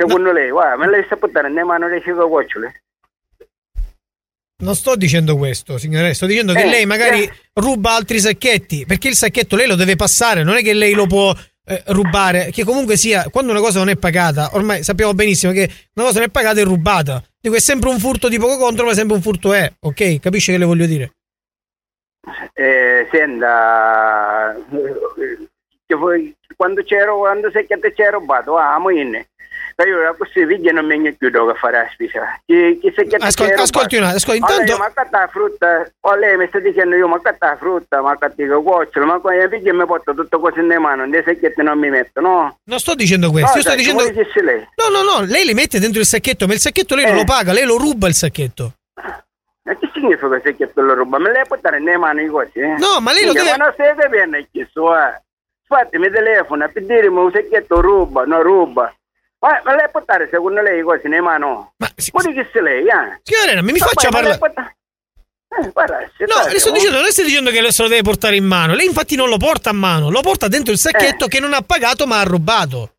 [0.00, 2.82] Secondo lei, guarda, ma lei sta portando in mano le cicacocciole?
[4.62, 7.32] Non sto dicendo questo, signore, sto dicendo che Eh, lei magari eh.
[7.54, 11.06] ruba altri sacchetti, perché il sacchetto lei lo deve passare, non è che lei lo
[11.06, 11.34] può
[11.66, 15.70] eh, rubare, che comunque sia, quando una cosa non è pagata, ormai sappiamo benissimo che
[15.94, 17.22] una cosa non è pagata è rubata.
[17.38, 20.18] Dico, è sempre un furto di poco contro, ma sempre un furto è, ok?
[20.18, 21.12] Capisce che le voglio dire?
[22.54, 25.48] Eh, senta, eh,
[25.86, 29.28] che quando c'ero, quando secchiette c'è rubato, ah, mo inne.
[29.28, 29.39] Ma
[29.84, 32.40] io questi figli non mi più dove fare la spesa.
[32.44, 36.14] Chi, chi secchiette Ascol- c'è ascolti un attimo, Allora, intanto- ma catta la frutta, o
[36.14, 39.44] lei mi sta dicendo io, ma catta la frutta, ma catti che cuocciolo, ma quando
[39.44, 42.58] i figli mi porto tutto così nelle mani, nei secchietti non mi metto, no?
[42.64, 44.02] Non sto dicendo questo, io sto dicendo...
[44.42, 44.68] lei.
[44.76, 47.18] No, no, no, lei le mette dentro il sacchetto, ma il sacchetto lei non Eh.
[47.18, 48.72] lo paga, lei lo ruba il sacchetto.
[49.62, 51.18] Ma che significa che secchietto lo ruba?
[51.18, 52.76] Me lei portare nelle mani così, eh?
[52.78, 53.50] No, ma lei lo deve...
[53.50, 55.20] Ma non stai capendo che so, eh.
[55.72, 58.92] Infatti mi telefona per dirmi un secchietto ruba, non ruba.
[59.40, 61.44] Lei portare secondo lei così nelle mani?
[61.76, 63.20] Ma, si- Ma di che sei lei, eh?
[63.22, 64.68] signora Elena, mi Ma faccia poi, parlare...
[65.52, 68.02] Eh, guarda, se No, le sto dicendo, non le sto dicendo che se lo deve
[68.02, 68.74] portare in mano.
[68.74, 71.28] Lei infatti non lo porta a mano, lo porta dentro il sacchetto Eh.
[71.28, 72.92] che non ha pagato ma ha rubato.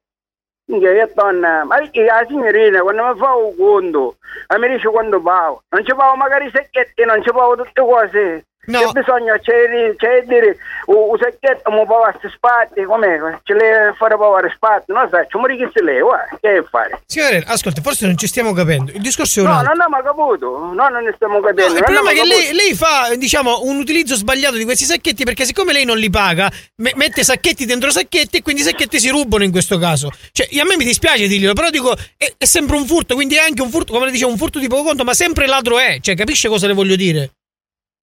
[0.66, 4.18] Che donna, ma la signorina quando mi fa un conto,
[4.58, 5.64] mi dice quando pago.
[5.70, 8.46] Non ci pago magari i secchietti, non ci pago tutte cose.
[8.64, 8.92] No.
[8.94, 13.18] Di- c'è di dire, un secchetto mi paga queste spatti, com'è?
[13.44, 17.02] Ce le fare pagare spatti, non sai, ci muori che se lei, guarda, che fare?
[17.08, 18.92] Signore, ascolta, forse non ci stiamo capendo.
[18.92, 19.74] Il discorso è un No, altro.
[19.74, 21.72] non abbiamo capito, no, non ne stiamo capendo.
[21.72, 25.24] No, il problema è che lei, lei fa, diciamo, un utilizzo sbagliato di questi sacchetti
[25.24, 29.00] perché siccome lei non li paga, me- mette sacchetti dentro sacchetti e quindi i sacchetti
[29.00, 30.12] si rubano in questo caso.
[30.32, 33.40] Cioè, a me mi dispiace dirglielo, però dico, è, è sempre un furto, quindi è
[33.40, 35.98] anche un furto, come le dicevo, un furto di poco conto, ma sempre ladro è.
[36.00, 37.32] Cioè, capisce cosa le voglio dire?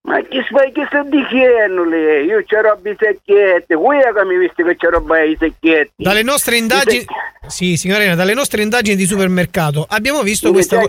[0.02, 0.42] Ma che
[0.87, 2.24] sta dicendo lei?
[2.26, 5.92] Io c'ho roba i secchietti, qui è che mi visto che c'ho roba i secchietti.
[5.96, 7.04] Dalle nostre indagini...
[7.46, 10.80] Sì, signorina, dalle nostre indagini di supermercato abbiamo visto questa...
[10.80, 10.88] co-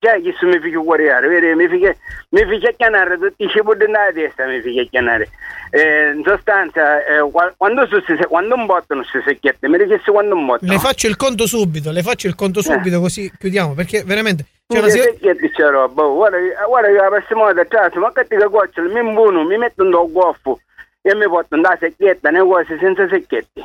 [0.00, 1.52] Cioè, chi se mi figlio guardare, vedi?
[1.56, 1.92] Mi figlio,
[2.28, 5.28] mi figlio chiamare tutti i cibi della testa, mi figlio chiamare.
[5.70, 10.12] Eh, in sostanza, eh, qua- quando, su, quando un botto non si secchiette, mi richieste
[10.12, 10.64] quando un botto.
[10.64, 14.44] Le faccio il conto subito, le faccio il conto subito così chiudiamo, perché veramente...
[14.70, 17.98] C'è una Sì, si- secchietti c'è roba, oh, guarda, guarda che la prossima volta, cioè,
[17.98, 20.60] ma che ti coccio, mi imbuno, mi metto un do goffo
[21.00, 23.64] e mi porto una secchietta, ne cose senza secchietti.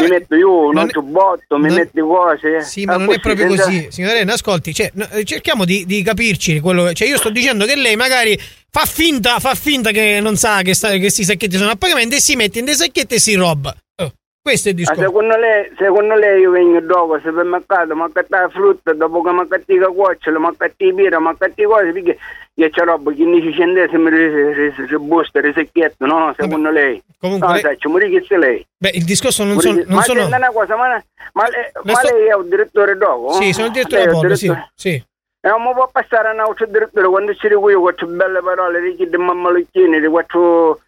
[0.00, 2.62] Mi metto io un giubbotto, mi non- metto cose.
[2.62, 4.32] Sì, ma ah, non è proprio senza- così, signorina.
[4.34, 6.60] Ascolti, cioè, eh, cerchiamo di, di capirci.
[6.60, 8.38] Quello, cioè, io sto dicendo che lei magari
[8.70, 12.14] fa finta, fa finta che non sa che, sta, che questi sacchetti sono a pagamento
[12.14, 13.74] e si mette in dei sacchetti e si roba.
[14.42, 15.02] Questo è il Ma discorso.
[15.02, 19.38] secondo lei, secondo lei io vengo dopo al supermercato, ma accattare frutta, dopo che mi
[19.40, 22.18] accatti la cuociola, mi accatti birra, mi accatti cose, perché
[22.54, 26.34] io c'ho roba 15 centesimi di busta, di secchietto, no?
[26.36, 27.00] Secondo lei.
[27.20, 28.66] Comunque no, lei- sai, ci muori che se lei.
[28.78, 31.02] Beh, il discorso non che- Non ma sono senta una cosa, ma,
[31.34, 33.32] ma, lei, Le ma sto- lei è un direttore dopo?
[33.34, 35.04] sì, sono il direttore Apollo, sì, sì.
[35.44, 38.40] E non mi può passare a un altro direttore quando ci dico io quattro belle
[38.42, 40.80] parole, di chi di mamma Lucchini, di quattro...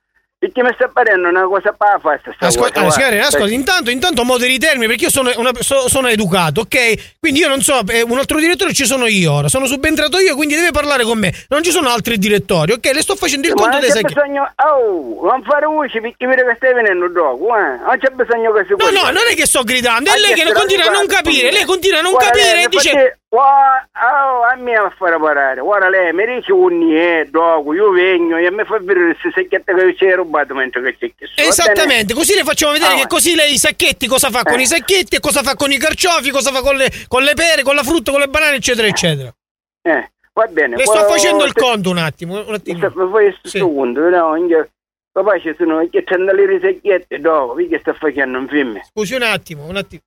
[0.45, 3.27] Perché mi sta parendo una cosa pa fasta sta Ascolta, cosa, guarda.
[3.29, 7.15] ascolti, intanto, intanto moderi i termini perché io sono, una- so- sono educato, ok?
[7.19, 10.35] Quindi io non so, eh, un altro direttore ci sono io ora, sono subentrato io,
[10.37, 11.33] quindi deve parlare con me.
[11.49, 12.91] Non ci sono altri direttori, ok?
[12.93, 14.15] Le sto facendo il Ma conto non dei c'è sacchetti.
[14.21, 17.79] bisogno, oh, non fare voce perché vedi che stai venendo dopo, eh.
[17.87, 20.53] Non c'è bisogno che si No, no, non è che sto gridando, è lei che
[20.53, 23.19] continua a non capire, lei continua a non capire e mi dice...
[23.41, 25.61] a me a fare parare.
[25.61, 29.75] Guarda lei, mi dice un niente, dopo, io vengo e mi fa vedere queste secchiette
[29.75, 31.41] che ci hai rubato mentre che c'è chiesto.
[31.41, 34.63] Esattamente, così le facciamo vedere Ah, che così lei i sacchetti cosa fa con Eh.
[34.63, 37.63] i sacchetti e cosa fa con i carciofi, cosa fa con le, con le pere,
[37.63, 39.35] con la frutta, con le banane, eccetera, eccetera.
[39.83, 40.77] Eh, va bene.
[40.77, 42.79] Le sto Poi- facendo il conto un attimo, un attimo.
[42.91, 44.37] Fai questo secondo, no?
[44.37, 44.71] Inge-
[45.15, 48.81] Papà ci sono che c'hanno le secchiette dopo, perché sta facendo un film?
[48.83, 50.03] Scusi un attimo, un attimo.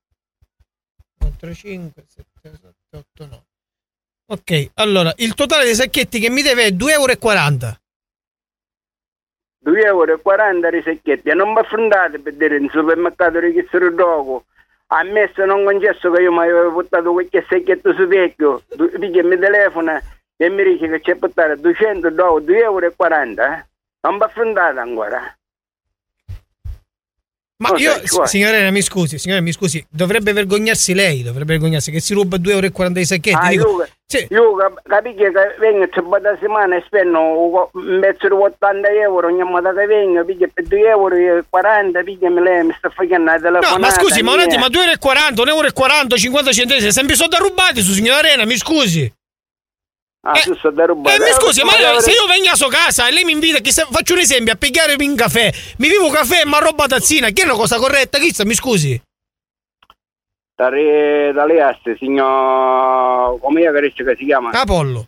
[1.18, 2.27] 4, 5, 7,
[2.98, 3.42] 7, 8, 9.
[4.30, 7.16] Ok, allora, il totale dei sacchetti che mi deve è 2,40 euro.
[9.66, 14.46] 2,40 euro di secchietti e non mi affrontate per dire in supermercato di chissero dopo
[14.88, 20.02] ammesso non concesso che io mi avevo portato qualche secchietto su vecchio perché mi telefona
[20.38, 23.66] e mi dice che c'è portare 200 dopo 2,40 euro eh?
[24.02, 25.37] non mi affrontate ancora
[27.60, 32.00] Ma Ok, io, signorina, mi scusi, signora, mi scusi, dovrebbe vergognarsi lei, dovrebbe vergognarsi che
[32.00, 32.68] si ruba 2,40 euro
[33.36, 38.34] ah, Dico, io, io cap- capisci che vengo c'è da settimana e spendo mezzo di
[38.34, 42.92] 80 euro ogni volta che vengo perché per 2,40 euro perché mi, lei mi sta
[42.92, 46.92] facendo No, telefonata ma scusi, ma un attimo, ma 2,40 euro, 1,40 euro, 50 centesimi,
[46.92, 49.12] sempre soldi rubati su signora Arena, mi scusi.
[50.22, 51.16] Ah, tu sto da rubare.
[51.16, 53.60] Eh, mi scusi, ma dovrei- se io vengo a sua casa e lei mi invita,
[53.60, 56.60] che se- faccio un esempio, a pigliare un caffè, mi vivo caffè e mi ha
[56.60, 59.02] rubato tazzina, che è una cosa corretta, chi sta, mi scusi?
[60.56, 63.40] Da, re, da Leaste, signor...
[63.40, 63.62] come
[64.18, 64.50] si chiama?
[64.52, 65.06] Apollo.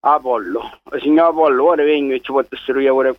[0.00, 0.80] Apollo.
[1.00, 3.16] Signor Apollo, ora vengo e ci porto questo 2,40 euro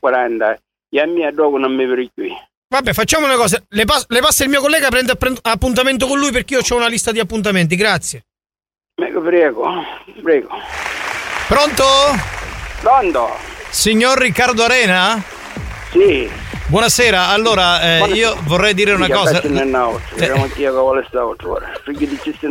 [0.90, 2.32] e a me dopo non mi per qui.
[2.68, 5.14] Vabbè, facciamo una cosa, le, pas- le passa il mio collega, prende
[5.44, 8.26] appuntamento con lui perché io ho una lista di appuntamenti, grazie.
[8.96, 9.74] Prego, prego,
[10.24, 10.50] prego.
[11.50, 11.84] Pronto?
[12.82, 13.30] Pronto?
[13.72, 15.22] Signor Riccardo Arena?
[15.96, 16.30] Sì.
[16.68, 18.28] Buonasera, allora eh, Buonasera.
[18.28, 19.40] io vorrei dire una Sì, cosa.
[19.44, 19.54] non-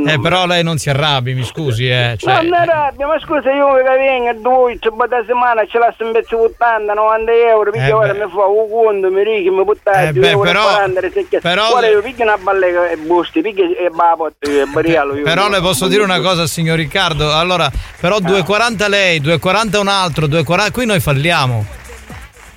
[0.08, 2.14] Eh, però lei non si arrabbi, mi scusi, eh.
[2.16, 5.94] Cioè, No, non rabbia, ma scusa, io che vengo due, c'è da settimana, ce l'ho
[6.06, 9.64] un pezzo 80, 90 euro, perché Eh, ora mi fa un conto, mi dici, mi
[9.64, 13.42] buttai Eh, 2 beh, però- 40, perché, però- ora io picchio una ballega e busti,
[13.42, 15.24] perché è babot, e barialo io.
[15.24, 17.34] Però le posso dire una cosa, signor Riccardo.
[17.34, 17.70] Allora,
[18.00, 20.70] però 2,40 lei, 2,40 un altro, 2,40.
[20.70, 21.82] Qui noi falliamo.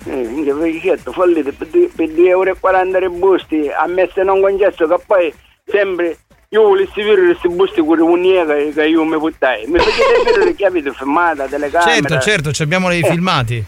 [0.10, 4.88] Eh, perché certo, fallite per, per 2 euro e 40 i busti, ammesso non concesso
[4.88, 5.34] che poi
[5.66, 6.18] sempre
[6.49, 9.68] io volessi vedere questi busti con un'unica che, che io mi buttai.
[9.68, 11.91] Mi facete vedere che avete filmata, telecamera.
[11.91, 13.10] Certo, certo, ci abbiamo dei Eh.
[13.10, 13.66] filmati.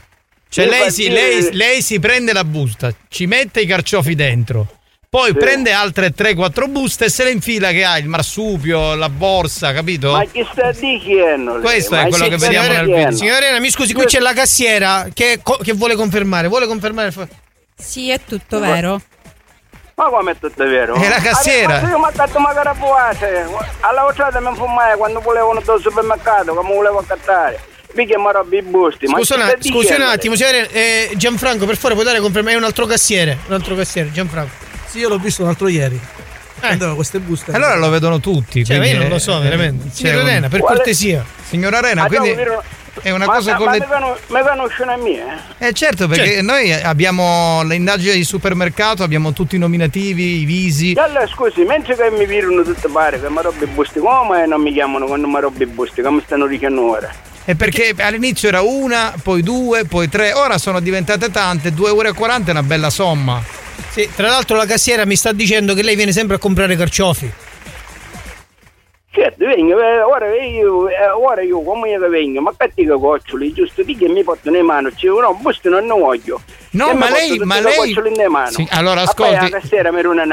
[0.51, 4.65] Cioè, Io lei si, lei, lei si prende la busta, ci mette i carciofi dentro,
[5.09, 5.37] poi Sì.
[5.37, 10.11] prende altre 3-4 buste e se le infila che ha il marsupio, la borsa, capito?
[10.11, 11.59] Ma chi sta dicendo?
[11.61, 13.11] Questo è Ma quello che vediamo nel video.
[13.11, 16.47] Signora Arena, mi scusi, qui c'è la cassiera che, che vuole confermare.
[16.47, 17.11] Vuole confermare.
[17.75, 19.01] Sì, è tutto vero.
[19.95, 20.93] Ma come è tutto vero?
[20.93, 21.79] È la cassiera.
[21.79, 23.47] Allora, io mi ha dato magari buase.
[23.79, 27.59] Alla volta mi fumai quando volevano dal supermercato, come volevo accattare.
[27.95, 29.07] Mi roba i busti.
[29.07, 32.51] ma Scusa, un attimo, signora Arena, eh, Gianfranco, per favore, puoi dare conferma?
[32.51, 33.39] È un altro cassiere.
[33.47, 34.68] Un altro cassiere, Gianfranco.
[34.89, 35.99] Sì, io l'ho visto un altro ieri.
[36.61, 36.67] Eh.
[36.67, 37.51] Andava queste buste.
[37.51, 38.65] Allora lo vedono tutti.
[38.65, 39.89] Cioè, quindi io non lo so, veramente.
[40.09, 41.23] un- Arena, per Quale- cortesia.
[41.47, 42.35] Signora Arena, quindi
[43.01, 43.87] è una ma, cosa con ma le-
[44.27, 45.09] mi conoscono a me,
[45.59, 45.67] eh?
[45.69, 46.51] Eh certo, perché Certo.
[46.51, 50.91] noi abbiamo le indagini di supermercato, abbiamo tutti i nominativi, i visi.
[50.93, 54.45] E allora scusi, mentre che mi virano tutte pare che mi roba i busti, come
[54.45, 56.01] non mi chiamano quando mi roba i busti?
[56.01, 57.09] Come stanno dicendo ora?
[57.45, 62.11] E perché all'inizio era una, poi due, poi tre, ora sono diventate tante, 2,40 euro
[62.47, 63.41] è una bella somma.
[63.91, 67.31] Sì, tra l'altro la cassiera mi sta dicendo che lei viene sempre a comprare carciofi.
[69.11, 73.51] Certo, vengo, eh, ora io, eh, ora io come io vengo, ma catti che goccioli,
[73.51, 76.39] giusto di che mi portano in mano, cioè, no, busti non ne voglio.
[76.71, 78.51] No, ma lei- ma lei- in mano.
[78.51, 79.49] Sì, allora, ascolti.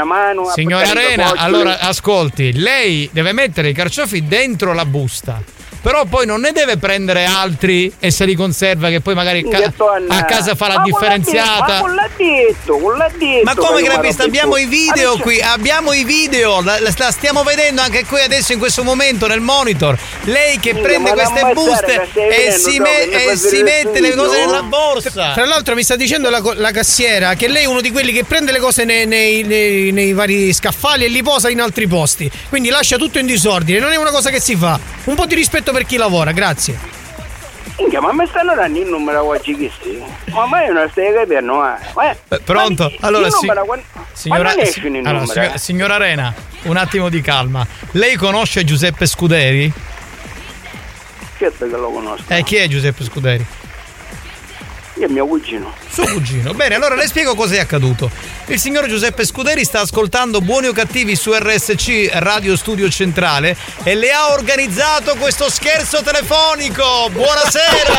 [0.04, 0.50] mano.
[0.50, 5.42] Signora Arena, allora ascolti, lei deve mettere i carciofi dentro la busta.
[5.86, 9.72] Però poi non ne deve prendere altri e se li conserva che poi magari ca-
[10.08, 11.78] a casa fa la Ma differenziata.
[11.78, 13.44] con l'ha detto, con l'ha detto.
[13.44, 17.82] Ma come i Abbiamo i video Adesso- qui, abbiamo i video, la, la- stiamo vedendo
[17.82, 19.96] anche qui adesso in questo momento nel monitor.
[20.24, 24.62] Lei che Minchia, prende queste buste e si, me- e si mette le cose nella
[24.64, 25.34] borsa.
[25.34, 28.24] Tra l'altro mi sta dicendo la, la cassiera che lei è uno di quelli che
[28.24, 32.28] prende le cose nei, nei- nei- nei vari scaffali e li posa in altri posti.
[32.48, 33.78] Quindi lascia tutto in disordine.
[33.78, 34.80] Non è una cosa che si fa.
[35.04, 36.78] Un po' di rispetto per chi lavora, grazie.
[37.78, 40.02] Minchia, ma mi stanno dando il numero oggi che sì?
[40.32, 41.56] Ma mai non stai capendo?
[41.56, 41.78] Ma-
[42.30, 42.90] Eh, Pronto?
[42.98, 45.58] ma Allora, numero quando- Signora, quando si- allora, signora, eh?
[45.58, 47.66] signora Arena, un attimo di calma.
[47.90, 49.70] Lei conosce Giuseppe Scuderi?
[51.36, 52.24] Certo che lo conosco.
[52.28, 53.44] Eh, chi è Giuseppe Scuderi?
[54.94, 55.74] Io è mio cugino.
[55.96, 56.52] Suo cugino.
[56.52, 58.10] Bene, allora le spiego cosa è accaduto.
[58.48, 63.94] Il signor Giuseppe Scuderi sta ascoltando Buoni o Cattivi su RSC Radio Studio Centrale e
[63.94, 67.08] le ha organizzato questo scherzo telefonico.
[67.12, 67.94] Buonasera!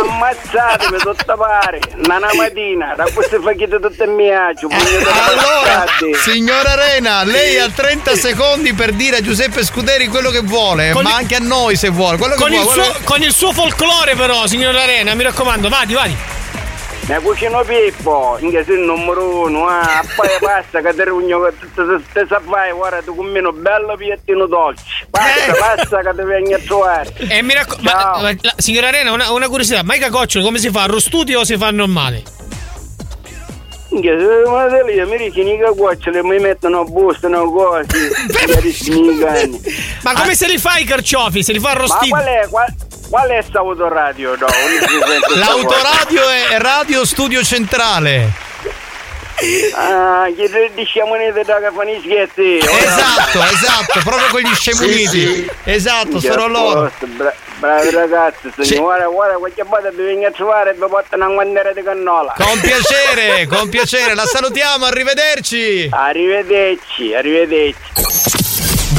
[0.00, 1.80] Ammazzatemi tutta pare.
[2.04, 4.68] Una mattina, da queste facchette tutte mie agio.
[4.68, 5.86] Allora,
[6.22, 11.04] signora Arena, lei ha 30 secondi per dire a Giuseppe Scuderi quello che vuole, Con
[11.04, 12.18] ma il- anche a noi se vuole.
[12.18, 15.94] Con il, vuole, quello suo, con il suo folklore, però, signora Arena, mi raccomando, vadi,
[15.94, 16.16] vadi.
[17.08, 21.52] Mio cugino Pippo, inche sei il numero uno, ah, poi basta che ti rugno che
[21.74, 21.82] te,
[22.12, 24.84] te saprai, guarda tu con me un bello piettino dolce.
[25.10, 27.12] Basta, basta che ti vengi a trovare.
[27.28, 30.58] E mi raccomando, ma, ma la- signora Arena, una, una curiosità, ma i cacoccioli come
[30.58, 30.82] si fa?
[30.84, 32.22] Arrostuti o si fa normale?
[33.90, 37.84] Inche, se ma te lì, mi dici i cacoccioli, mi mettono bustano cose,
[38.46, 39.60] chiarissimi cani.
[40.02, 41.42] Ma come se li fa i carciofi?
[41.42, 42.08] Se li fa Ma arrostiti?
[42.10, 42.66] qual è, qual,
[43.12, 44.46] qual è sta autoradio, no?
[45.34, 48.30] L'autoradio è Radio Studio Centrale.
[49.74, 52.56] Ah, te diciamo ne da che fanno i scherzi.
[52.56, 55.08] Esatto, esatto, proprio quegli scemuniti.
[55.08, 55.50] Sì, sì.
[55.64, 56.90] Esatto, sono loro.
[57.00, 61.34] Bra- bravi ragazzi, signora, guarda, qualche volta vi vengo a trovare e vi portano una
[61.34, 62.34] guandiera di cannola.
[62.38, 65.90] Con piacere, con piacere, la salutiamo, arrivederci.
[65.92, 68.41] Arrivederci, arrivederci.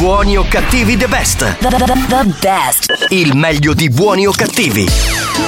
[0.04, 1.38] Buoni o cattivi the best.
[1.60, 3.06] The, the, the- the best.
[3.08, 4.86] Il meglio di buoni o cattivi.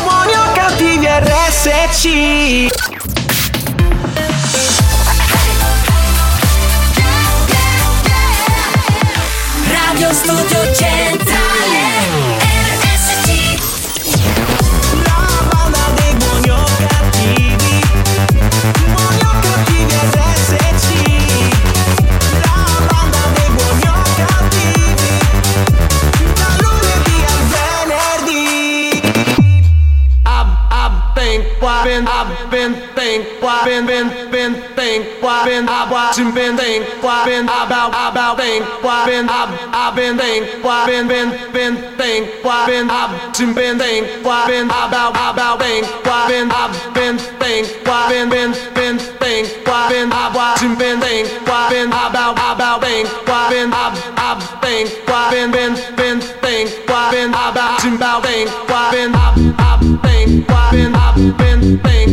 [0.01, 2.71] Buoni o cattivi RSC
[9.71, 11.84] Radio Studio Centrale
[33.83, 38.63] been, been, been, think, why been, I've watching, been, think, why been, about, about, think,
[38.83, 43.11] why been, I've, been, think, why been, been, been, think, why been, I've
[43.55, 48.51] been, think, why been, about, about, think, why been, I've been, think, why been, been,
[48.75, 53.73] been, think, why been, I've watching, been, think, why been, about, about, think, why been,
[53.73, 59.11] I've, I've, think, why been, been, been, think, why been, about, about, think, why been,
[59.15, 62.04] I've, I've, think, why been, I've been, think,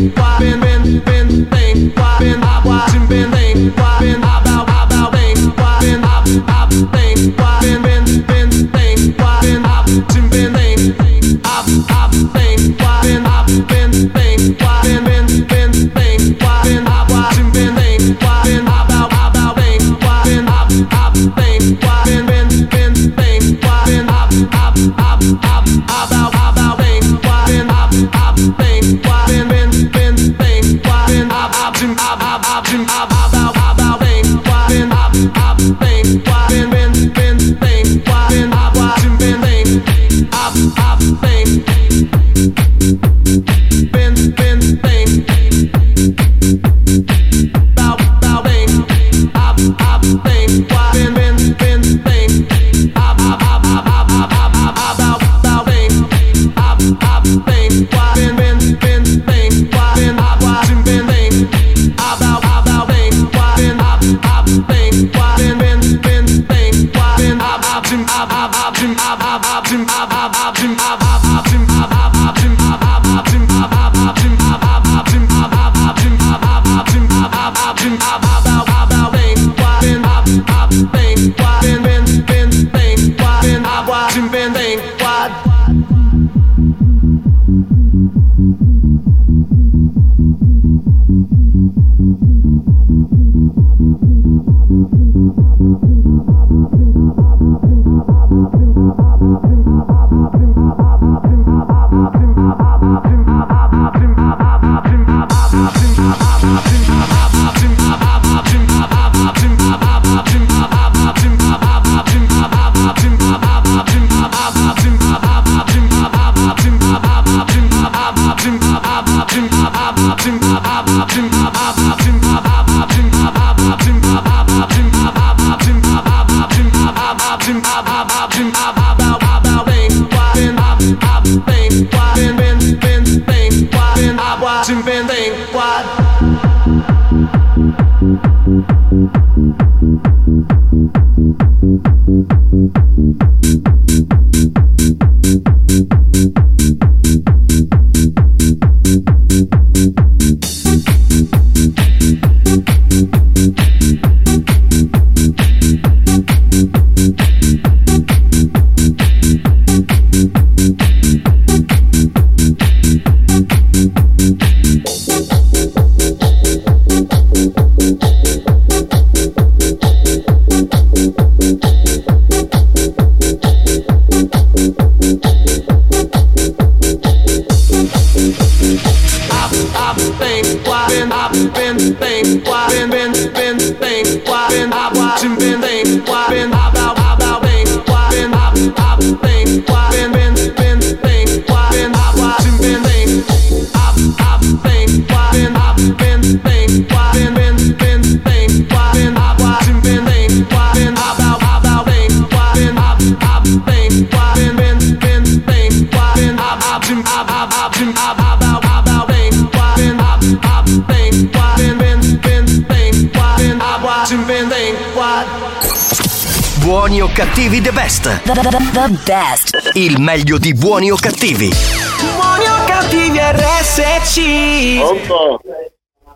[218.32, 219.72] The, the, the best.
[219.74, 221.50] Il meglio di buoni o cattivi.
[221.50, 224.78] Buoni o cattivi RSC.
[224.80, 225.40] Pronto?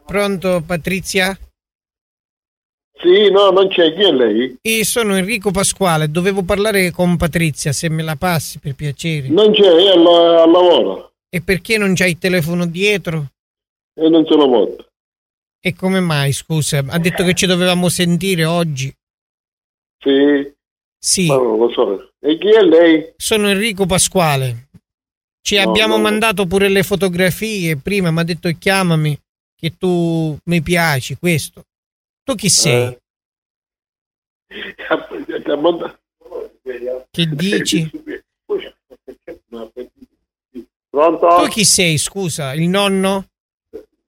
[0.07, 1.39] Pronto, Patrizia?
[2.99, 3.93] Sì, no, non c'è.
[3.93, 4.57] Chi è lei?
[4.62, 9.29] Io sono Enrico Pasquale, dovevo parlare con Patrizia, se me la passi per piacere.
[9.29, 11.12] Non c'è, è al, al lavoro.
[11.29, 13.33] E perché non c'hai il telefono dietro?
[13.95, 14.87] E non sono morto.
[15.61, 16.83] E come mai, scusa?
[16.87, 18.91] Ha detto che ci dovevamo sentire oggi.
[19.99, 20.55] Sì.
[21.07, 21.26] Sì.
[21.28, 22.11] Ma non lo so.
[22.18, 23.12] E chi è lei?
[23.16, 24.68] Sono Enrico Pasquale.
[25.40, 26.02] Ci No, abbiamo no.
[26.02, 29.16] mandato pure le fotografie prima, mi ha detto chiamami
[29.54, 31.62] che tu mi piaci, questo.
[32.24, 32.86] Tu chi sei?
[34.48, 34.74] Eh.
[34.88, 36.00] Ha mandato-
[37.12, 37.88] Che dici?
[40.90, 41.28] Pronto?
[41.42, 42.52] Tu chi sei, scusa?
[42.54, 43.26] Il nonno?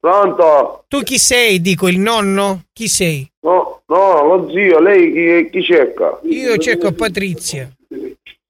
[0.00, 0.84] Pronto?
[0.88, 2.64] Tu chi sei, dico, il nonno?
[2.72, 3.28] Chi sei?
[3.40, 6.20] No, no, lo zio, lei chi, chi cerca?
[6.22, 7.68] Io cerco Patrizia.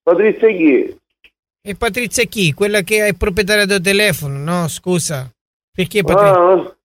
[0.03, 0.97] Patrizia chi?
[1.63, 2.53] E Patrizia chi?
[2.53, 4.69] Quella che è proprietaria del telefono, no?
[4.69, 5.31] Scusa.
[5.73, 6.39] Perché Patrizia?
[6.39, 6.77] Ah,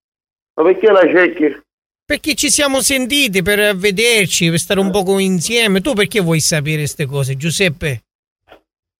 [0.55, 1.61] ma perché la cerchi?
[2.05, 5.82] Perché ci siamo sentiti per vederci, per stare un poco insieme.
[5.82, 8.03] Tu perché vuoi sapere queste cose, Giuseppe?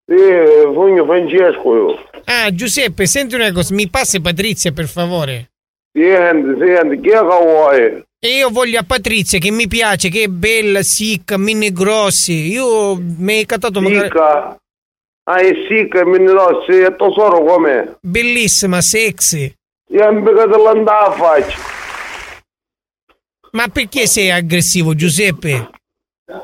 [0.05, 0.16] Sì,
[0.74, 2.09] Fogno Francesco io.
[2.26, 5.51] Ah, Giuseppe, senti una cosa, mi passi Patrizia per favore?
[5.96, 8.04] Senti, senti, chi è che vuoi?
[8.22, 12.52] Io voglio a Patrizia che mi piace, che è bella, sicca, mini grossi.
[12.52, 14.08] Io mi hai cattato magari...
[14.08, 14.58] Sicca.
[15.26, 17.96] Ah, è sicca, e mi rossi, e tesoro com'è?
[18.02, 19.54] Bellissima, sexy.
[19.89, 21.58] Io mi peccato l'andare a faccia.
[23.52, 25.70] Ma perché sei aggressivo, Giuseppe?
[26.26, 26.44] Ma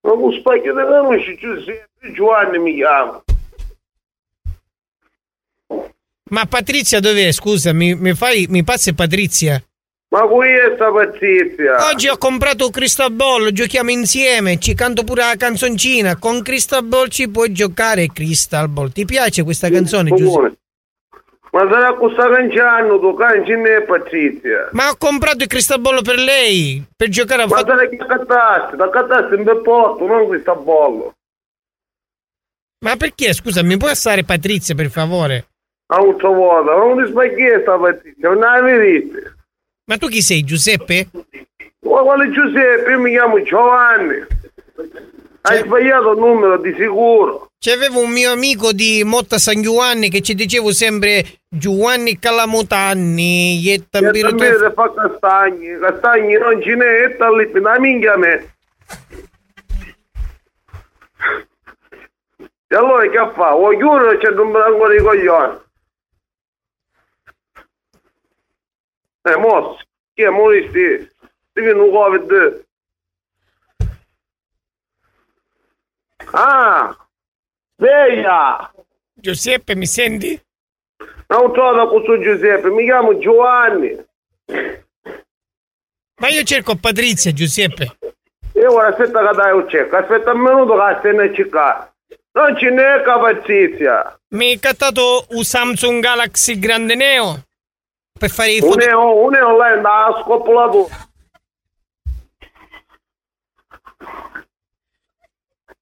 [0.00, 3.22] con specchio di Giuseppe, Giovanni mi chiama.
[6.30, 7.30] Ma Patrizia dov'è?
[7.32, 9.62] Scusa, mi, mi fai, mi passi Patrizia?
[10.12, 11.88] Ma qui è sta pazzizia?
[11.88, 16.16] Oggi ho comprato un Cristobal, giochiamo insieme, ci canto pure la canzoncina.
[16.16, 18.90] Con Cristobal ci puoi giocare, Crystal Ball.
[18.90, 20.58] Ti piace questa canzone, Giuseppe?
[21.52, 24.68] Ma sarà questa canciano, tu canci ne è pazzizia.
[24.72, 28.88] Ma ho comprato il Cristobal per lei, per giocare a Ma sarà che cattaste, da
[28.88, 30.26] cattaste in bel porto, non
[30.62, 31.14] bollo.
[32.84, 35.49] Ma perché, scusa, mi puoi stare Patrizia, per favore?
[35.92, 39.34] A un'altra volta, ma non ti spaghetti sta pazzizia, non la vedete.
[39.86, 41.08] Ma tu chi sei, Giuseppe?
[41.80, 42.90] Ma quale Giuseppe?
[42.92, 44.24] Io mi chiamo Giovanni.
[45.42, 47.48] Hai sbagliato il numero di sicuro.
[47.58, 53.60] C'avevo un mio amico di Motta San Giovanni che ci dicevo sempre Giovanni Calamutanni, E
[53.60, 58.54] Ietta tambire te fa castagni, castagni non ce n'è, e lì, una minchia a me.
[62.68, 63.56] E allora che fa?
[63.56, 65.68] O chiudo o c'è un branco di coglioni?
[69.22, 69.34] Eh,
[70.14, 71.10] chi è moristi?
[71.52, 72.64] Ti viene un covid?
[76.32, 76.96] Ah,
[77.76, 78.72] sveglia!
[79.12, 80.40] Giuseppe, mi senti?
[81.28, 84.04] Non trovo questo Giuseppe, mi chiamo Giovanni.
[86.16, 87.98] Ma io cerco Patrizia, Giuseppe.
[88.52, 91.92] E ora aspetta che dai un cerco, aspetta un minuto che stai a cercare.
[92.32, 94.18] Non ce n'è capacità.
[94.28, 97.44] Mi hai cattato un Samsung Galaxy Grande Neo
[98.20, 98.78] per fare i foto.
[98.78, 100.90] è, un è online da scoppolato.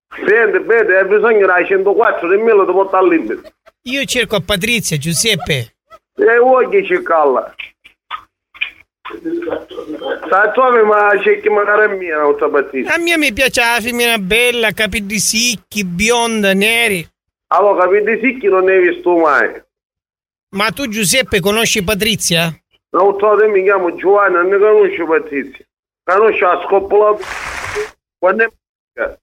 [0.08, 3.40] Senti, vedi, hai bisogno dei 104 di mille di portare libero.
[3.82, 5.74] Io cerco a Patrizia, Giuseppe.
[6.14, 7.54] E vuoi che cercarla?
[10.28, 12.88] Sai, tu ma cerchi magari mia, non sapete.
[12.88, 17.04] A me mi piace la femmina bella, capelli sicchi, bionda, neri.
[17.48, 19.66] Allora, capite sicchi non ne hai visto mai.
[20.50, 22.50] Ma tu, Giuseppe, conosci Patrizia?
[22.90, 25.64] Non so, te mi chiamo Giovanni, non conosco Patrizia.
[26.04, 27.22] Conosco la scoppolato.
[28.18, 29.18] Quando è...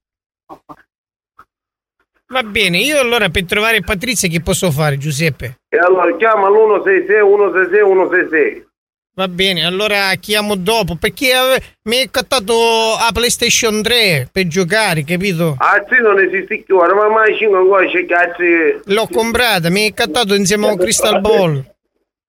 [2.27, 5.61] Va bene, io allora per trovare Patrizia che posso fare, Giuseppe?
[5.69, 8.67] E allora chiama l'166 166 166.
[9.17, 11.31] Va bene, allora chiamo dopo perché
[11.83, 12.53] mi hai cattato
[12.99, 15.55] la PlayStation 3 per giocare, capito?
[15.59, 18.81] Ah, sì, non esiste più, ora ma mai 5 ancora c'è cazzi.
[18.93, 21.63] L'ho comprata, mi hai cattato insieme a un Crystal Ball.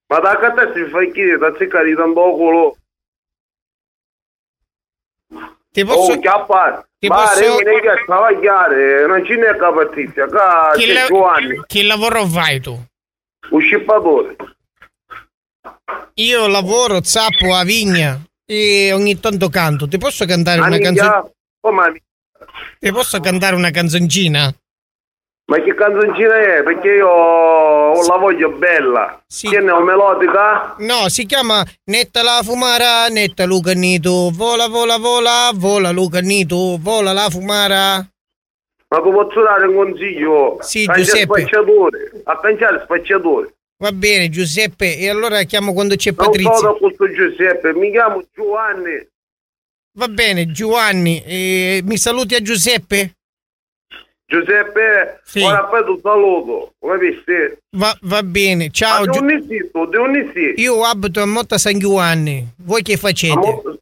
[0.07, 2.77] Ma da cattare si fa chiedere, da ziccare tanto culo.
[5.73, 6.13] Ti posso...
[6.13, 6.87] Oh, chiappa.
[7.01, 12.61] ti Ma posso- che travagliare, non ce n'è capacità, qua Che, la- che lavoro fai
[12.61, 12.81] tu?
[13.51, 14.37] un scippatore.
[16.15, 19.87] Io lavoro, zappo a vigna e ogni tanto canto.
[19.87, 21.33] Ti posso cantare una canzone?
[21.61, 22.05] come amica?
[22.79, 24.51] Ti posso cantare una canzoncina?
[25.49, 26.63] Ma che canzoncina è?
[26.63, 29.23] Perché io la voglio bella.
[29.29, 30.75] Che ne ho melodica?
[30.79, 34.31] No, si chiama Netta la fumara, netta Lucanito.
[34.33, 36.79] Vola, vola, vola, vola Lucanito.
[36.81, 37.97] Vola la fumara.
[38.89, 40.57] Ma tu posso dare un consiglio?
[40.61, 41.41] Sì, Giuseppe.
[41.41, 42.23] spacciatore.
[42.25, 43.55] A canciare spacciatore.
[43.79, 46.69] Va bene, Giuseppe, e allora chiamo quando c'è Non Patrizia.
[46.69, 49.07] da questo Giuseppe, mi chiamo Giovanni.
[49.99, 53.13] Va bene, Giovanni, eh, mi saluti a Giuseppe?
[54.29, 55.41] Giuseppe, Sì.
[55.43, 56.73] ora poi ti saluto.
[56.81, 57.59] Capisci?
[57.77, 59.05] Va, va bene, ciao.
[59.05, 60.51] Ma Giu- devo iniziare, devo iniziare.
[60.57, 62.45] Io abito a Motta San Giovanni.
[62.65, 63.35] Voi che A facete?
[63.37, 63.77] Motta,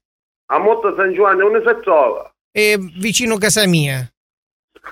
[0.46, 2.30] a Motta San Giovanni, non si trova.
[2.50, 4.06] È vicino casa mia.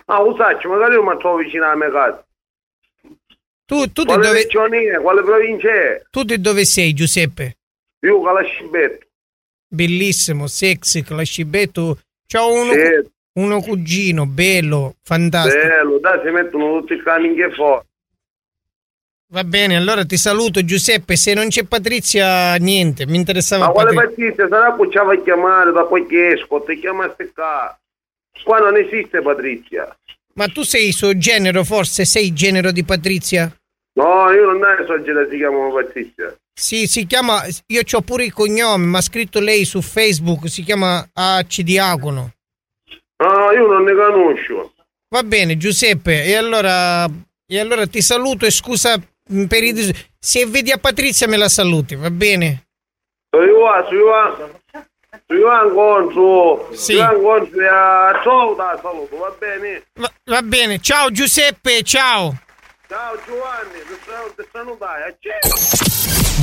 [0.07, 2.25] Ah, sai, magari io mi trovo vicino alla mia casa.
[3.73, 5.01] Tu, tu, di Quale dove, regione è?
[5.01, 6.03] Quale provincia è?
[6.11, 7.57] tu di dove sei, Giuseppe?
[8.01, 9.07] Io con la Scibetto.
[9.67, 11.99] Bellissimo, sexy, clascibetto.
[12.31, 13.11] C'ho uno, Sì.
[13.39, 15.67] uno cugino, bello, fantastico.
[15.67, 17.87] Bello, dai, si mettono tutti i cani che fuori.
[19.33, 21.17] Va bene, allora ti saluto Giuseppe.
[21.17, 24.49] Se non c'è Patrizia, niente, mi interessava Ma quale Patrizia.
[24.49, 27.75] Sarà che ci va a chiamare da qualche esco, ti chiamaste qua.
[28.45, 29.97] Qua non esiste Patrizia.
[30.35, 32.05] Ma tu sei suo genero, forse?
[32.05, 33.51] Sei genero di Patrizia?
[33.95, 36.35] No, io non so se si chiama Patrizia.
[36.55, 37.43] Sì, si chiama.
[37.67, 42.33] Io ho pure il cognome, ma ha scritto lei su Facebook, si chiama AC Diacono.
[43.19, 44.73] No, io non ne conosco.
[45.09, 47.05] Va bene, Giuseppe, e allora,
[47.47, 48.99] e allora ti saluto e scusa
[49.47, 52.67] per i dis- Se vedi a Patrizia me la saluti, va bene?
[53.37, 54.61] Io, io.
[55.29, 56.69] Io incontro.
[56.75, 56.95] Sì.
[56.95, 58.21] Io incontro e a
[58.81, 59.83] saluto, va bene?
[59.95, 62.35] Va, va bene, ciao Giuseppe, ciao!
[62.93, 65.17] Ciao Giovanni, ti sal- ti salutai.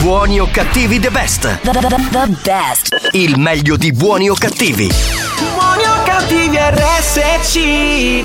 [0.02, 1.42] Buoni o cattivi the best.
[1.62, 3.10] The, the, the, the best.
[3.12, 4.90] Il meglio di buoni o cattivi.
[5.54, 8.22] Buoni o cattivi RSC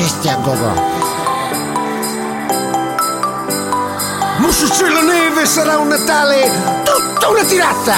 [0.00, 0.72] Festi a gogo.
[4.38, 6.50] Ma se c'è la neve sarà un Natale
[6.82, 7.96] tutta una tirata!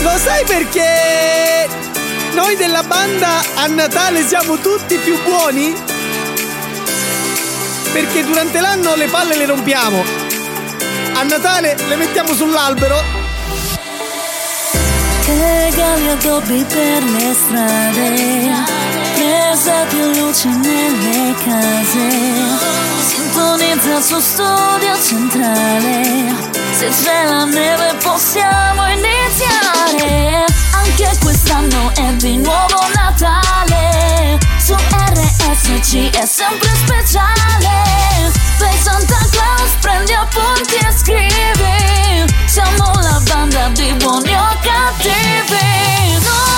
[0.00, 1.68] Lo sai perché
[2.32, 5.74] noi della banda a Natale siamo tutti più buoni?
[7.92, 10.02] Perché durante l'anno le palle le rompiamo.
[11.12, 13.13] A Natale le mettiamo sull'albero.
[15.26, 18.10] Regali addobbi per le strade
[19.18, 22.84] Mese più luci nelle case
[23.34, 26.34] Sintonizza su studio centrale.
[26.76, 30.44] Se c'è la neve possiamo iniziare.
[30.72, 34.38] Anche quest'anno è di nuovo Natale.
[34.58, 38.32] Su RSC è sempre speciale.
[38.58, 42.32] Per Santa Claus prendi appunti e scrivi.
[42.46, 44.63] Siamo la banda di buoni o
[45.04, 46.53] cattivi Non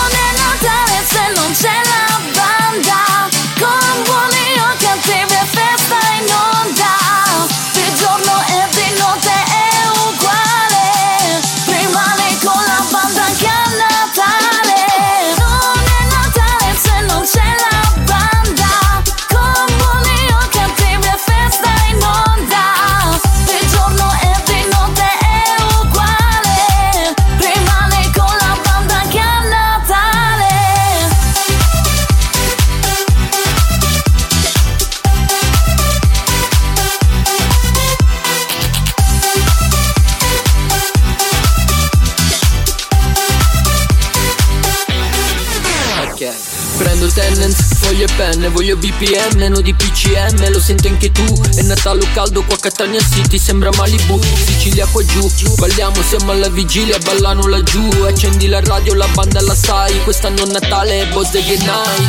[48.96, 51.22] BPM, no di PCM, lo senti anche tu.
[51.54, 54.18] È Natale caldo qua a Catania City, sembra Malibu.
[54.22, 57.86] Sicilia qua giù, balliamo, siamo alla vigilia, ballano laggiù.
[58.06, 62.00] Accendi la radio, la banda la sai, quest'anno Natale Bozze che night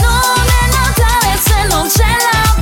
[0.00, 2.55] Non è Natale se non c'è la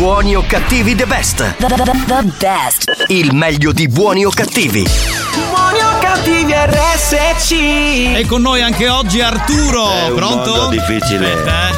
[0.00, 1.56] Buoni o cattivi the best.
[1.58, 3.04] The, the, the, the best.
[3.08, 4.82] Il meglio di buoni o cattivi.
[5.34, 7.52] Buoni o cattivi RSC
[8.16, 9.90] E con noi anche oggi Arturo.
[9.90, 10.54] È un Pronto?
[10.54, 11.32] mondo difficile.
[11.34, 11.68] Aspetta,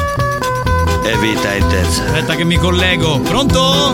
[1.03, 1.09] eh.
[1.11, 2.05] E vita intensa.
[2.05, 3.19] Aspetta che mi collego.
[3.19, 3.93] Pronto?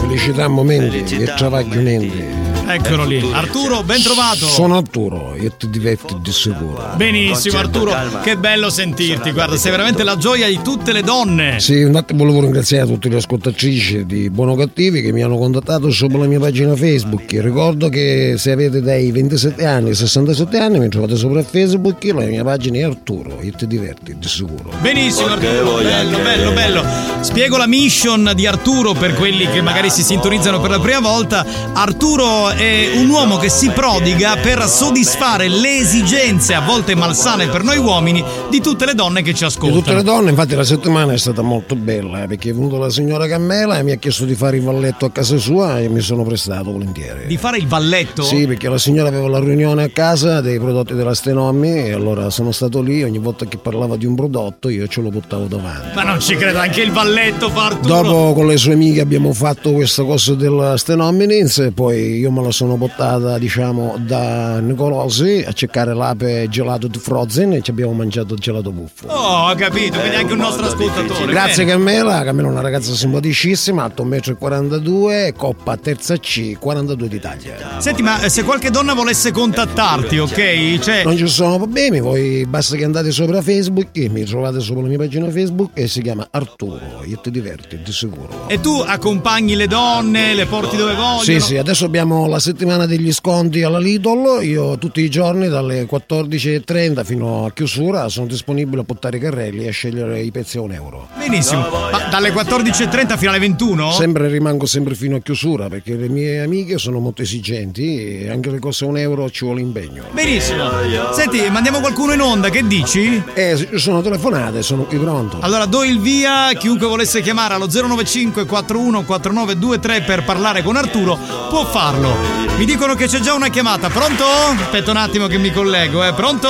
[0.00, 2.45] Felicità momenti e travaglio niente.
[2.68, 3.24] Eccolo lì.
[3.32, 4.46] Arturo, ben trovato.
[4.46, 6.94] Sono Arturo e ti diverti di sicuro.
[6.96, 7.94] Benissimo Arturo,
[8.24, 11.60] che bello sentirti, guarda, sei veramente la gioia di tutte le donne.
[11.60, 15.92] Sì, un attimo volevo ringraziare tutte le ascoltatrici di Buono Cattivi che mi hanno contattato
[15.92, 17.30] sopra la mia pagina Facebook.
[17.30, 22.24] Ricordo che se avete dai 27 anni ai 67 anni mi trovate sopra Facebook, la
[22.24, 24.72] mia pagina è Arturo e ti diverti di sicuro.
[24.80, 26.84] Benissimo Arturo, bello, bello, bello.
[27.20, 31.46] Spiego la mission di Arturo per quelli che magari si sintonizzano per la prima volta.
[31.72, 37.62] Arturo è un uomo che si prodiga per soddisfare le esigenze, a volte malsane per
[37.62, 39.80] noi uomini, di tutte le donne che ci Di ascoltano.
[39.80, 42.88] tutte le donne, infatti la settimana è stata molto bella eh, perché è venuta la
[42.88, 46.00] signora Cammela e mi ha chiesto di fare il valletto a casa sua e mi
[46.00, 47.26] sono prestato volentieri.
[47.26, 48.22] Di fare il valletto?
[48.22, 52.30] Sì, perché la signora aveva la riunione a casa dei prodotti della Stenomi e allora
[52.30, 55.94] sono stato lì, ogni volta che parlava di un prodotto io ce lo portavo davanti.
[55.94, 58.02] Ma non ci credo, anche il valletto fa Arturo.
[58.02, 62.42] Dopo con le sue amiche abbiamo fatto questa cosa della Stenominins e poi io me
[62.42, 67.92] la sono portata diciamo da Nicolosi a cercare l'ape gelato di Frozen e ci abbiamo
[67.92, 69.06] mangiato il gelato buffo.
[69.08, 71.26] Oh, ho capito, quindi anche un nostro ascoltatore.
[71.32, 71.76] Grazie Bene.
[71.76, 77.54] Carmela, Carmela è una ragazza simpaticissima, alto 1,42 m, coppa terza C, 42 d'Italia.
[77.78, 80.78] Senti, ma eh, se qualche donna volesse contattarti, ok?
[80.78, 84.88] Cioè, Non ci sono problemi, voi basta che andate sopra Facebook, mi trovate sopra la
[84.88, 88.44] mia pagina Facebook e si chiama Arturo, io ti diverti, di sicuro.
[88.48, 91.22] e tu accompagni le donne, le porti dove vogliono?
[91.22, 95.88] Sì, sì, adesso abbiamo la settimana degli sconti alla Lidl, io tutti i giorni dalle
[95.90, 100.58] 14.30 fino a chiusura sono disponibile a portare i carrelli e a scegliere i pezzi
[100.58, 101.08] a un euro.
[101.16, 101.68] Benissimo.
[101.90, 103.92] Ma dalle 14.30 fino alle 21?
[103.92, 108.50] Sempre rimango sempre fino a chiusura perché le mie amiche sono molto esigenti e anche
[108.50, 110.04] le cose a un euro ci vuole impegno.
[110.10, 110.68] Benissimo.
[111.12, 113.22] Senti, mandiamo qualcuno in onda, che dici?
[113.34, 115.38] Eh, ci sono telefonate, sono qui pronto.
[115.40, 121.18] Allora do il via, chiunque volesse chiamare allo 095 41 4923 per parlare con Arturo
[121.48, 122.25] può farlo.
[122.56, 124.24] Mi dicono che c'è già una chiamata, pronto?
[124.24, 126.48] Aspetta un attimo che mi collego, eh, pronto?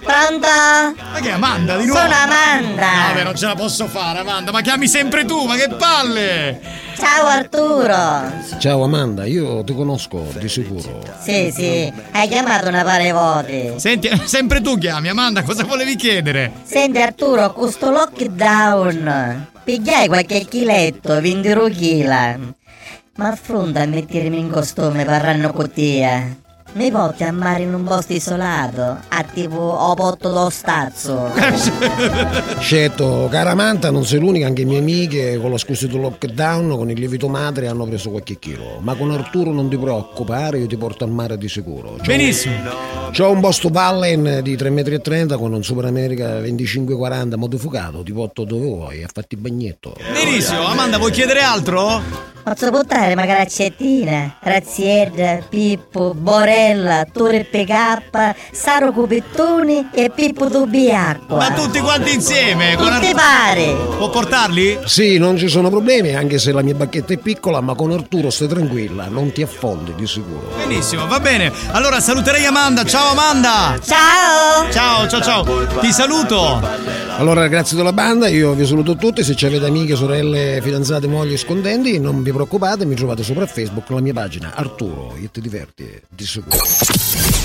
[0.00, 0.46] Pronto?
[0.46, 2.00] Ma che è Amanda di nuovo?
[2.00, 3.08] Sono Amanda.
[3.08, 6.60] No, beh, non ce la posso fare, Amanda, ma chiami sempre tu, ma che palle!
[6.94, 8.58] Ciao Arturo.
[8.58, 11.02] Ciao Amanda, io ti conosco di sicuro.
[11.22, 13.78] Sì, sì, hai chiamato una pare volte.
[13.78, 16.52] Senti, sempre tu chiami, Amanda, cosa volevi chiedere?
[16.64, 22.38] Senti Arturo, questo lockdown, pigliai qualche chiletto, 20 chila.
[23.20, 26.39] Ma affronta a mettermi in costume parranno cottia.
[26.72, 31.30] Mi porti a mare in un posto isolato, a tipo o potto do stazzo.
[32.60, 36.76] Certo, cara Amanda, non sei l'unica, anche le mie amiche con la scusa del lockdown,
[36.76, 38.78] con il lievito madre hanno preso qualche chilo.
[38.80, 41.96] Ma con Arturo non ti preoccupare, io ti porto al mare di sicuro.
[41.96, 42.54] C'ho- Benissimo.
[43.12, 48.44] C'ho un posto Vallen di 3,30 m con un Super America 2540 modificato, ti porto
[48.44, 49.96] dove vuoi, a fatti il bagnetto.
[50.12, 52.28] Benissimo, Amanda, vuoi chiedere altro?
[52.42, 56.14] Posso portare magari accettina, Razzied, Pippo,
[56.60, 61.36] Borella, Tore PK, Saro Cupettoni e Pippo Tubiacqua.
[61.36, 62.76] Ma tutti quanti insieme?
[62.76, 63.74] con Tutti Ar- pare.
[63.96, 64.80] Può portarli?
[64.84, 68.28] Sì, non ci sono problemi, anche se la mia bacchetta è piccola, ma con Arturo
[68.28, 70.52] stai tranquilla, non ti affondi di sicuro.
[70.58, 71.50] Benissimo, va bene.
[71.70, 72.84] Allora saluterei Amanda.
[72.84, 73.78] Ciao Amanda!
[73.82, 74.70] Ciao!
[74.70, 75.66] Ciao, ciao, ciao.
[75.80, 77.08] Ti saluto.
[77.16, 81.36] Allora, grazie della banda, io vi saluto tutti, se ci avete amiche, sorelle, fidanzate, mogli,
[81.36, 86.00] scondenti, non vi preoccupate, mi trovate sopra Facebook la mia pagina Arturo, io ti diverti,
[86.08, 86.49] di sicuro.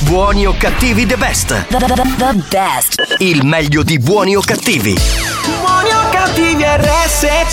[0.01, 1.47] Buoni o cattivi the best.
[1.68, 1.88] The, the,
[2.18, 3.16] the best.
[3.20, 4.95] Il meglio di buoni o cattivi.
[5.62, 7.45] Buoni o cattivi RSC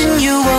[0.00, 0.51] And you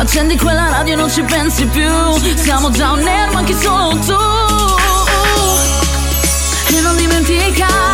[0.00, 1.86] Accendi quella radio e non ci pensi più.
[2.36, 4.16] Siamo già un ma chi solo tu.
[6.74, 7.89] E non dimenticare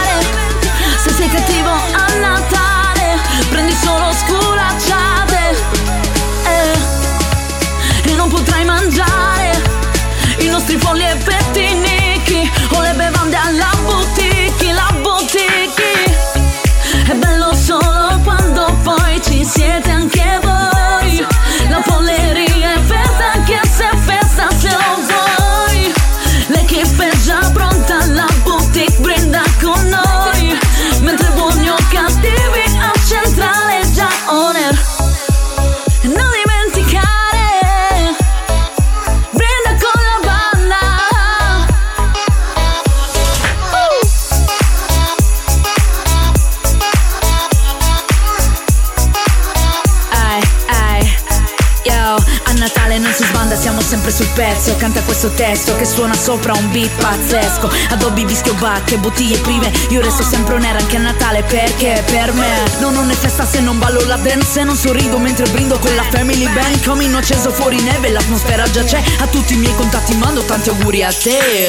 [54.67, 54.77] pezzo.
[54.77, 57.71] Canta questo testo che suona sopra un beat pazzesco.
[57.91, 59.71] Adobi, vischio, bacche, bottiglie prive.
[59.91, 62.49] Io resto sempre air anche a Natale perché per me
[62.81, 64.61] non ho né festa se non ballo la dance.
[64.61, 66.81] E non sorrido mentre brindo con la family band.
[66.81, 69.03] Camino acceso fuori neve, l'atmosfera già c'è.
[69.21, 71.69] A tutti i miei contatti mando tanti auguri a te.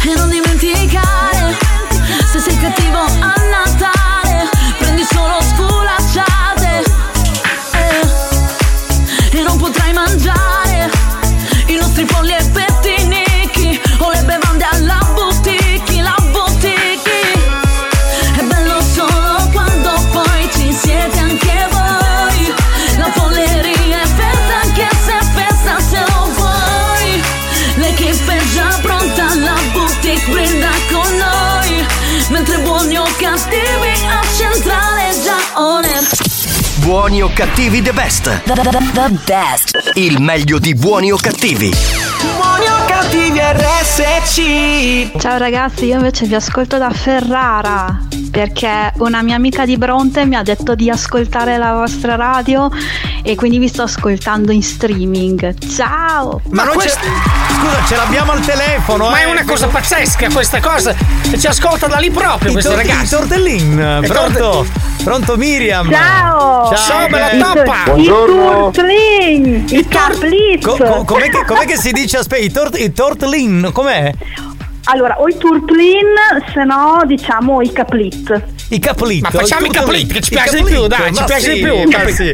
[0.00, 1.56] E non dimenticare,
[2.30, 6.82] se sei cattivo a Natale, prendi solo sculacciate.
[7.72, 10.97] Eh, e non potrai mangiare
[11.78, 15.07] i nostri polli e pettinichi o le bevande alla
[37.08, 38.24] Buoni o cattivi the best.
[38.44, 39.92] The, the- the- the best.
[39.94, 41.72] Il meglio di buoni o cattivi.
[42.20, 47.98] Buoni o cattivi RSC Ciao ragazzi, io invece vi ascolto da Ferrara
[48.30, 52.68] perché una mia amica di Bronte mi ha detto di ascoltare la vostra radio
[53.22, 55.54] e quindi vi sto ascoltando in streaming.
[55.66, 56.42] Ciao!
[56.50, 56.90] Ma non c'è.
[57.60, 59.08] Scusa, ce l'abbiamo al telefono.
[59.10, 60.94] Ma eh, è una cosa pazzesca questa cosa.
[61.38, 63.18] Ci ascolta da lì proprio I, questo tor- i ragazzo.
[63.18, 64.04] tortellin.
[64.06, 64.66] Pronto?
[65.02, 65.90] Pronto Miriam?
[65.90, 66.74] Ciao!
[66.74, 67.94] Ciao, bella bella toppa.
[67.96, 69.64] I turtlin!
[69.70, 70.64] I caplitz!
[70.64, 72.18] Co- co- com'è, che, com'è che si dice?
[72.18, 74.12] Aspetta, i, tort- i tortlin, com'è?
[74.90, 76.14] Allora, o i turtlin,
[76.52, 78.42] se no diciamo i caplit.
[78.70, 79.20] I caplit.
[79.22, 81.74] Ma facciamo i caplit, che ci piace di più, dai, ci piace di più.
[81.90, 82.30] ma sì.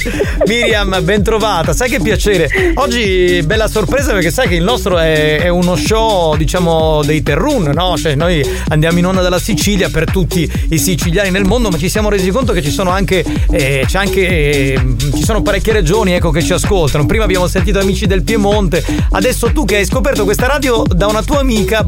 [0.46, 1.72] Miriam, ben trovata.
[1.72, 2.72] Sai che piacere.
[2.74, 7.70] Oggi bella sorpresa perché sai che il nostro è, è uno show, diciamo, dei Terrun,
[7.74, 7.96] no?
[7.96, 11.88] Cioè, noi andiamo in onda dalla Sicilia per tutti i siciliani nel mondo, ma ci
[11.88, 13.24] siamo resi conto che ci sono anche.
[13.50, 14.20] eh, c'è anche.
[14.28, 14.80] eh,
[15.14, 17.04] ci sono parecchie regioni, ecco, che ci ascoltano.
[17.06, 18.84] Prima abbiamo sentito amici del Piemonte.
[19.10, 21.82] Adesso tu che hai scoperto questa radio da una tua amica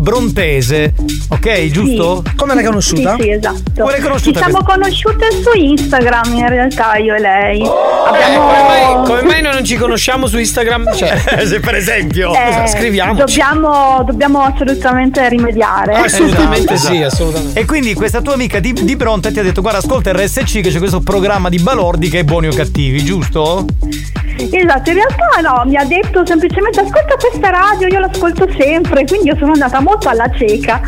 [0.57, 0.95] brontese.
[1.29, 2.23] Ok, giusto?
[2.37, 3.17] Come l'hai conosciuta?
[3.17, 3.63] Sì, sì, esatto.
[3.79, 4.73] Come l'hai conosciuta Ci siamo questa?
[4.73, 7.63] conosciute su Instagram in realtà io e lei.
[7.63, 8.51] Abbiamo...
[8.51, 10.95] Eh, come, mai, come mai noi non ci conosciamo su Instagram?
[10.95, 12.33] Cioè, Se per esempio.
[12.33, 13.19] Eh, scriviamoci.
[13.19, 15.95] Dobbiamo, dobbiamo assolutamente rimediare.
[15.95, 17.61] Assolutamente Esatto, sì, assolutamente.
[17.61, 20.71] E quindi questa tua amica di, di Bronte ti ha detto guarda ascolta RSC che
[20.71, 23.65] c'è questo programma di balordi che è buoni o cattivi, giusto?
[24.39, 29.29] Esatto, in realtà no, mi ha detto semplicemente ascolta questa radio, io l'ascolto sempre, quindi
[29.29, 30.81] io sono andata molto alla cieca.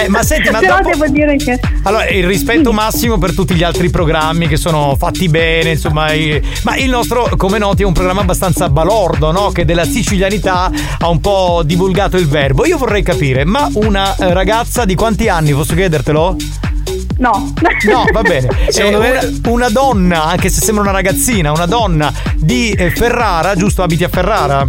[0.00, 1.58] Eh, ma senti, ma Però dopo- devo dire che...
[1.82, 6.40] Allora, il rispetto massimo per tutti gli altri programmi che sono fatti bene, insomma, i-
[6.62, 9.50] ma il nostro, come noti, è un programma abbastanza balordo, no?
[9.50, 12.64] Che della sicilianità ha un po' divulgato il verbo.
[12.64, 16.36] Io vorrei capire, ma una ragazza di quanti anni, posso chiedertelo?
[17.18, 17.52] No.
[17.88, 18.48] No, va bene.
[18.68, 23.54] Secondo me- una, una donna, anche se sembra una ragazzina, una donna di eh, Ferrara,
[23.54, 23.82] giusto?
[23.82, 24.68] Abiti a Ferrara?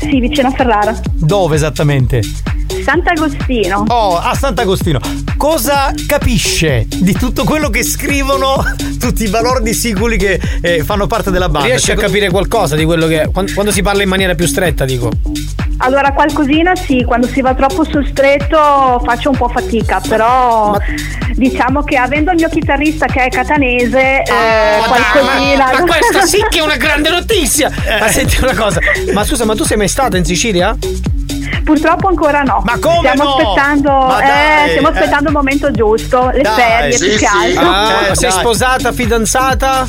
[0.00, 0.94] Sì, vicino a Ferrara.
[1.12, 2.20] Dove esattamente?
[2.84, 3.84] Sant'Agostino.
[3.88, 5.00] Oh, a Sant'Agostino.
[5.38, 8.62] Cosa capisce di tutto quello che scrivono
[9.00, 11.68] tutti i balordi siculi che eh, fanno parte della banda?
[11.68, 13.30] Riesci a Cioè, capire qualcosa di quello che.
[13.32, 15.10] Quando, quando si parla in maniera più stretta, dico.
[15.78, 20.76] Allora, qualcosina sì, quando si va troppo sul stretto faccio un po' fatica, però
[21.32, 25.70] diciamo che avendo il mio chitarrista che è catanese, eh, Ma, qualcosina...
[25.72, 27.72] ma questa sì che è una grande notizia!
[27.98, 28.78] Ma senti una cosa,
[29.12, 30.76] ma scusa, ma tu sei mai stata in Sicilia?
[31.64, 32.62] Purtroppo ancora no.
[32.64, 33.30] Ma come stiamo no?
[33.30, 34.92] aspettando, Ma eh, stiamo eh.
[34.92, 37.56] aspettando il momento giusto, le Dai, ferie sì, più che sì.
[37.56, 37.70] altro.
[37.70, 39.86] Ah, sei sposata, fidanzata?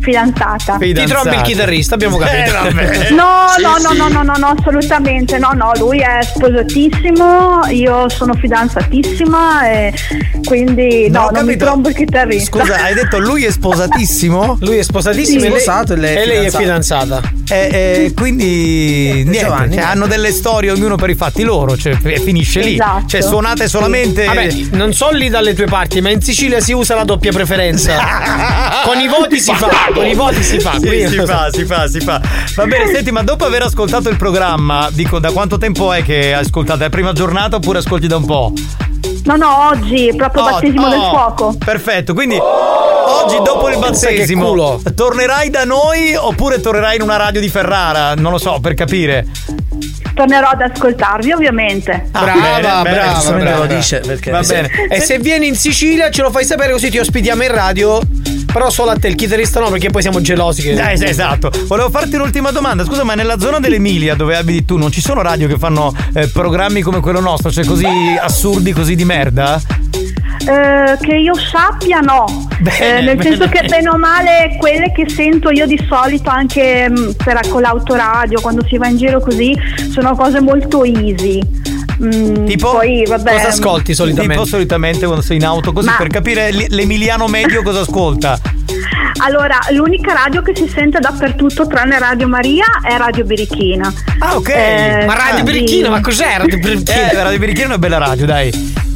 [0.00, 0.76] Fidanzata.
[0.78, 2.52] Ti trombi il chitarrista, abbiamo capito.
[2.52, 3.08] vabbè.
[3.20, 3.96] No, Sì, no, no, sì.
[3.98, 9.94] no, no, no, no, assolutamente no, no, lui è sposatissimo, io sono fidanzatissima e
[10.44, 12.58] quindi no, ho non mi trombo il chitarrista.
[12.60, 14.58] Scusa, hai detto lui è sposatissimo?
[14.62, 15.46] Lui è sposatissimo Sì.
[15.46, 17.20] e lei, Sposato e lei è e lei è fidanzata.
[17.48, 17.56] E,
[18.06, 18.44] e quindi
[19.24, 19.80] niente, Giovanni, cioè, niente.
[19.86, 22.74] hanno delle storie ognuno per i fatti loro, cioè finisce lì.
[22.74, 23.06] Esatto.
[23.06, 26.94] Cioè suonate solamente Vabbè, non so lì dalle tue parti, ma in Sicilia si usa
[26.94, 27.96] la doppia preferenza.
[28.84, 30.72] con i voti si fa, con i voti si fa.
[30.80, 32.20] Sì, quindi- si fa, si fa, si fa.
[32.54, 36.32] Va bene, senti, ma dopo aver ascoltato il programma, dico, da quanto tempo è che
[36.34, 36.80] ascoltate?
[36.80, 38.52] È la prima giornata oppure ascolti da un po'?
[39.24, 41.56] No, no, oggi proprio Oh, battesimo del oh, fuoco.
[41.62, 44.80] Perfetto, quindi oggi dopo il battesimo culo.
[44.94, 48.14] tornerai da noi oppure tornerai in una radio di Ferrara?
[48.14, 49.26] Non lo so, per capire.
[50.14, 52.08] Tornerò ad ascoltarvi ovviamente.
[52.12, 53.64] Ah, Brava, bene, bene, brava, giustamente brava.
[53.66, 54.68] lo dice, perché- Va bene.
[54.90, 58.00] E se vieni in Sicilia ce lo fai sapere così ti ospitiamo in radio.
[58.52, 60.62] Però solo a te, il chitarrista no, perché poi siamo gelosi.
[60.62, 60.70] Che...
[60.92, 61.50] Eh, sì, esatto.
[61.66, 62.84] Volevo farti un'ultima domanda.
[62.84, 66.28] Scusa, ma nella zona dell'Emilia dove abiti tu non ci sono radio che fanno eh,
[66.28, 67.86] programmi come quello nostro, cioè così
[68.20, 69.60] assurdi, così di merda?
[70.40, 73.22] Eh, che io sappia no, Bene, Eh, nel bene.
[73.36, 77.60] senso che bene o male quelle che sento io di solito anche mh, per, con
[77.60, 79.54] l'autoradio quando si va in giro così
[79.92, 81.40] sono cose molto easy.
[82.02, 82.70] Mm, Tipo?
[82.72, 84.34] poi, vabbè, Cosa ascolti solitamente?
[84.34, 88.38] Tipo solitamente quando sei in auto così Ma- per capire l'emiliano medio cosa ascolta.
[89.22, 93.92] Allora, l'unica radio che si sente dappertutto tranne Radio Maria è Radio Birichina.
[94.18, 94.48] Ah, ok.
[94.48, 95.42] Eh, Ma Radio sì.
[95.42, 97.10] Birichina, ma cos'è Radio Birichina?
[97.10, 98.88] Eh, Radio Birichina è una bella radio, dai.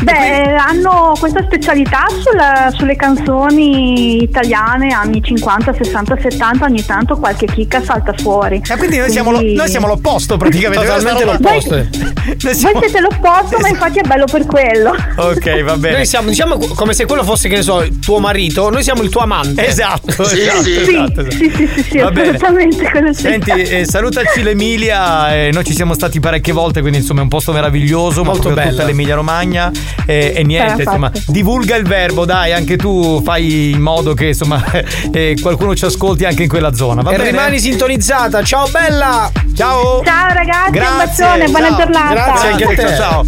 [0.00, 7.46] Beh, hanno questa specialità sulla- sulle canzoni italiane anni 50, 60, 70, ogni tanto qualche
[7.46, 8.62] chicca salta fuori.
[8.68, 10.84] E quindi noi siamo, lo- noi siamo l'opposto praticamente.
[10.86, 11.74] Totalmente Noi l'opposto.
[11.74, 14.94] Voi siamo- siete l'opposto, ma infatti è bello per quello.
[15.16, 15.96] Ok, va bene.
[15.96, 19.08] Noi siamo, diciamo, come se quello fosse, che ne so, tuo marito, noi siamo il
[19.10, 19.66] tuo amante.
[19.66, 20.76] Esatto, Sì, esatto, sì.
[20.76, 21.30] esatto, esatto.
[21.30, 23.20] Sì, sì, sì, sì, assolutamente quello sì.
[23.22, 27.28] Senti, eh, salutaci l'Emilia, eh, noi ci siamo stati parecchie volte, quindi insomma è un
[27.28, 28.70] posto meraviglioso, Molto bella.
[28.70, 29.70] tutta l'Emilia Romagna
[30.06, 34.26] eh, e niente, Eh, insomma, divulga il verbo, dai, anche tu fai in modo che
[34.28, 34.62] insomma
[35.12, 37.30] eh, qualcuno ci ascolti anche in quella zona, va e bene?
[37.30, 38.42] rimani sintonizzata.
[38.42, 39.30] Ciao bella!
[39.54, 40.02] Ciao!
[40.04, 41.76] Ciao ragazzi, Grazie, un bacione, buona ciao.
[41.76, 42.12] giornata.
[42.14, 42.76] Grazie anche a te.
[42.76, 43.24] Ciao, ciao.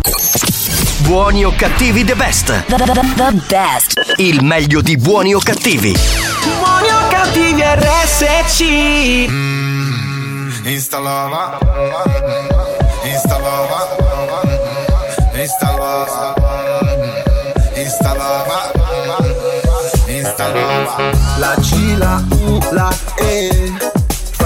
[1.01, 2.47] Buoni o cattivi the best.
[2.67, 4.15] The, the, the, the best.
[4.17, 5.93] Il meglio di buoni o cattivi.
[5.93, 9.29] Buoni o cattivi RSC.
[10.63, 11.59] Instalava,
[13.03, 14.43] instalava, instalava,
[15.35, 16.35] installava,
[21.39, 23.90] La C, la U, la E.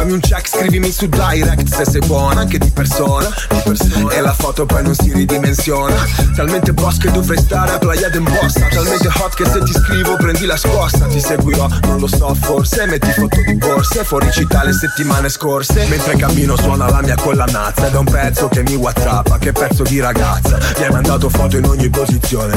[0.05, 4.13] Fammi un check, scrivimi su direct se sei buona anche di persona, di persona.
[4.13, 5.95] E la foto poi non si ridimensiona.
[6.37, 10.45] Talmente boss che dovrei stare a Playa d'Embossa Talmente hot che se ti scrivo prendi
[10.45, 11.07] la scossa.
[11.07, 15.87] Ti seguirò, non lo so forse Metti foto di borse, fuori città le settimane scorse.
[15.87, 17.87] Mentre cammino suona la mia collanazza.
[17.87, 20.59] Ed è un pezzo che mi whatsappa, che pezzo di ragazza.
[20.77, 22.55] Mi hai mandato foto in ogni posizione.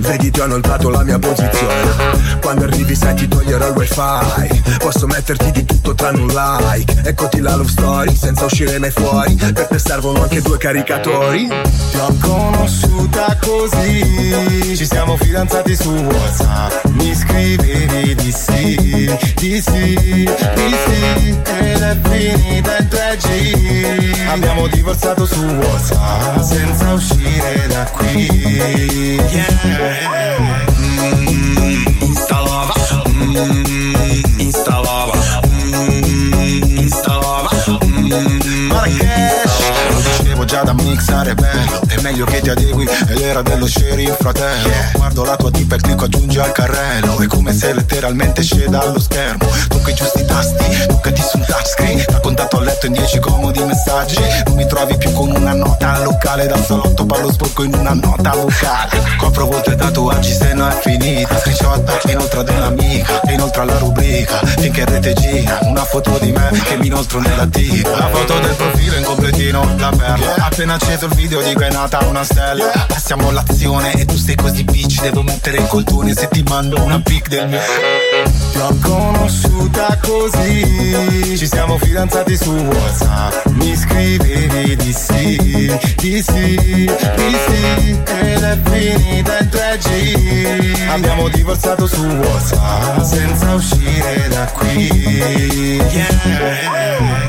[0.00, 2.38] Vedi ti ho inoltrato la mia posizione.
[2.40, 4.62] Quando arrivi sai ti toglierò il wifi.
[4.78, 9.34] Posso metterti di tutto tranne un like Eccoti la love story senza uscire mai fuori.
[9.34, 11.46] Per te servono anche due caricatori.
[11.46, 14.74] Ti ho conosciuta così.
[14.76, 16.84] Ci siamo fidanzati su Whatsapp.
[16.96, 18.74] Mi scrivevi di sì,
[19.36, 27.66] di sì, di sì Ed è finita in 3G Abbiamo divorziato su Whatsapp Senza uscire
[27.68, 28.26] da qui.
[29.30, 29.44] Yeah.
[30.80, 32.72] Mm, Instalava
[33.08, 35.05] Mm, Instalava
[40.56, 44.70] già da mixare bello È meglio che ti adegui ed era dello sheriff fratello.
[44.94, 47.18] Guardo la tua tipa e clicco aggiungi al carrello.
[47.18, 49.46] È come se letteralmente esce dallo schermo.
[49.68, 52.04] Tocca i giusti tasti, toccati su un touchscreen.
[52.08, 54.16] Da contatto a letto in 10 comodi messaggi.
[54.46, 57.04] Non mi trovi più con una nota al locale Dal salotto.
[57.04, 59.16] Parlo sporco in una nota vocale.
[59.18, 61.38] Copro volte tatuaggi se no è finita.
[61.38, 64.38] Screenshot inoltre ad un'amica E inoltre alla rubrica.
[64.58, 68.38] Finché in rete gira Una foto di me che mi inoltro nella tica La foto
[68.38, 72.70] del profilo in completino La perla Appena acceso il video dico è nata una stella.
[72.86, 77.00] Passiamo l'azione e tu sei così bitch Devo mettere il coltone se ti mando una
[77.00, 77.58] pic del mio
[78.52, 81.36] Ti ho conosciuta così.
[81.36, 83.46] Ci siamo fidanzati su Whatsapp.
[83.46, 85.36] Mi scrivevi di sì,
[85.96, 86.54] di sì,
[87.16, 94.86] di sì Ed è finita in 3G Abbiamo divorziato su Whatsapp Senza uscire da qui.
[95.90, 96.14] Yeah.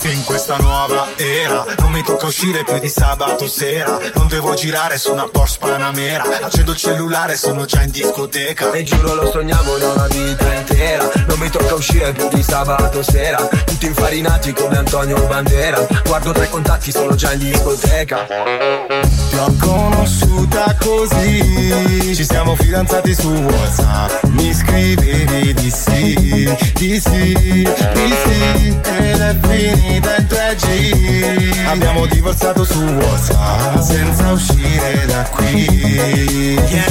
[0.04, 3.98] In questa nuova era Non mi tocca uscire più di sabato sera.
[4.16, 6.24] Non devo girare su una Porsche Panamera.
[6.42, 8.72] Accendo il cellulare, sono già in discoteca.
[8.72, 11.10] E giuro lo sognavo da una vita intera.
[11.28, 13.38] Non mi tocca uscire più di sabato sera.
[13.66, 15.88] Tutti infarinati come Antonio Bandera.
[16.06, 18.26] Guardo tra i contatti, sono già in discoteca.
[18.26, 22.14] Ti ho conosciuta così.
[22.14, 24.24] Ci siamo fidanzati su Whatsapp.
[24.32, 27.34] Mi scrivevi di sì, di sì,
[27.94, 28.80] di sì.
[28.84, 35.66] Ed è finita in 3G Abbiamo divorziato su Whatsapp Senza uscire da qui
[36.70, 36.86] yeah.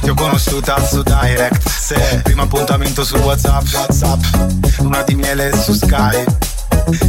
[0.00, 3.66] Ti ho conosciuta su Direct Se primo appuntamento su Whatsapp.
[3.72, 4.20] Whatsapp.
[4.78, 6.36] Luna di miele su Skype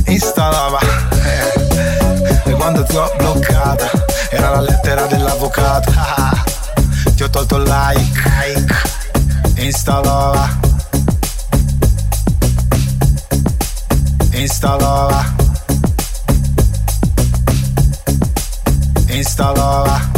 [0.05, 0.79] Installava.
[1.23, 2.49] Eh.
[2.49, 3.89] E quando ti ho bloccata
[4.29, 5.91] Era la lettera dell'avvocato
[7.19, 9.61] Ah, Ti ho tolto il like, like.
[9.61, 10.57] Installava
[14.31, 15.35] Installava
[19.09, 20.09] Installava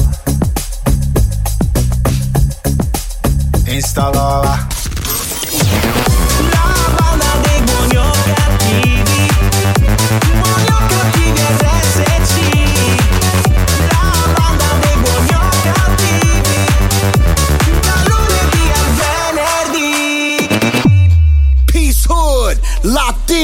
[3.65, 4.80] Installava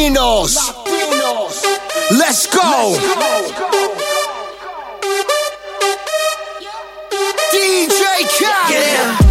[0.08, 0.56] Latinos.
[0.56, 1.64] Latinos.
[2.12, 2.62] Let's go.
[2.62, 3.68] Let's go.
[7.52, 8.72] DJ Khaled.
[8.72, 9.27] Yeah.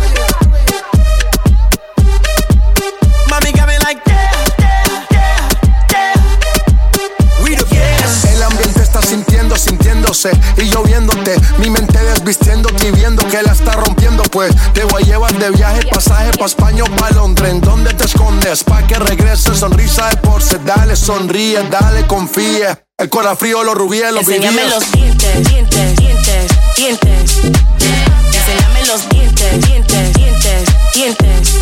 [10.57, 11.37] Y yo viéndote.
[11.59, 14.23] Mi mente desvistiéndote y viendo que la está rompiendo.
[14.25, 17.51] Pues te voy a llevar de viaje, pasaje pa' España o pa' Londres.
[17.51, 18.65] ¿En dónde te escondes?
[18.65, 20.59] Pa' que regreses, sonrisa de porce.
[20.65, 22.83] Dale, sonríe, dale, confía.
[22.99, 27.41] El corazón frío, los rubíes, los Enséñame los dientes, dientes, dientes, dientes.
[28.33, 30.65] Enséñame los dientes, dientes, dientes,
[30.95, 31.55] dientes.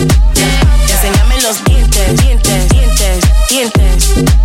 [0.93, 4.43] Enséñame los dientes, dientes, dientes, dientes.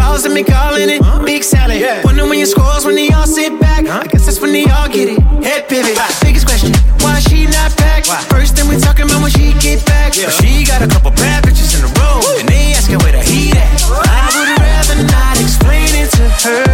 [0.00, 1.00] Balls and me calling it.
[1.24, 1.80] Big salad.
[2.04, 3.84] Wonder when your scores when they all sit back.
[3.86, 5.20] I guess that's when they all get it.
[5.44, 5.96] Head pivot.
[6.24, 6.72] Biggest question,
[7.04, 8.04] why she not back?
[8.32, 10.16] First thing we talking about when she get back.
[10.16, 12.18] But she got a couple bad bitches in a row.
[12.40, 13.68] And they asking where the heat at.
[14.08, 16.64] I would rather not explain it to her.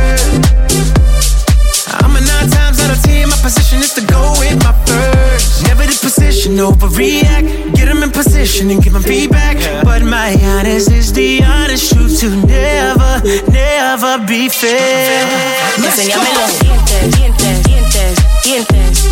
[1.99, 3.29] I'm a nine times out of ten.
[3.29, 5.67] My position is to go with my first.
[5.67, 7.75] Never the position, overreact.
[7.75, 9.57] Get them in position and give them feedback.
[9.85, 11.66] But my honest is the honest
[13.27, 15.27] never, be fair.
[15.79, 19.05] Enséñame los dientes, dientes, dientes, dientes.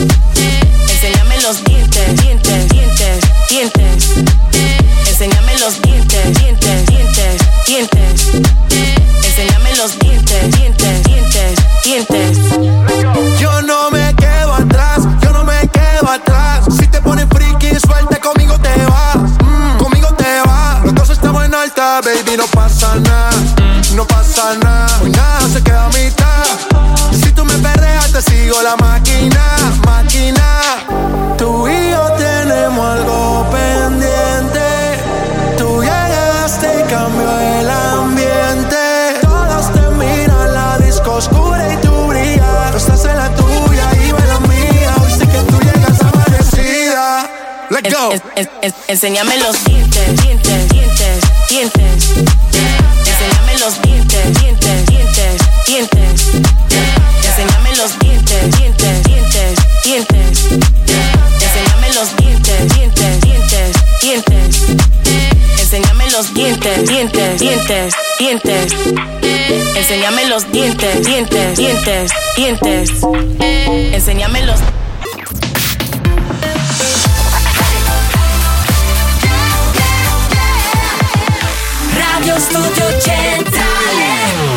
[0.88, 4.43] Enséñame los dientes, dientes, dientes, dientes.
[28.62, 29.56] La máquina,
[29.86, 30.46] máquina.
[31.36, 34.98] Tú y yo tenemos algo pendiente.
[35.58, 39.18] Tú llegaste y cambió el ambiente.
[39.22, 42.70] Todos te miran, la disco oscura y tú brillas.
[42.72, 44.94] Tú estás en la tuya y yo en la mía.
[45.02, 47.30] Hoy sé que tú llegas amanecida.
[47.70, 48.12] Let's go.
[48.12, 52.14] En- en- en- enséñame los dientes, dientes, dientes, dientes.
[66.88, 68.74] Dientes, dientes, dientes,
[69.20, 69.76] dientes.
[69.76, 72.90] Enséñame los dientes, dientes, dientes, dientes.
[73.40, 74.60] Enséñame los
[81.96, 84.53] Radio Studio Centrale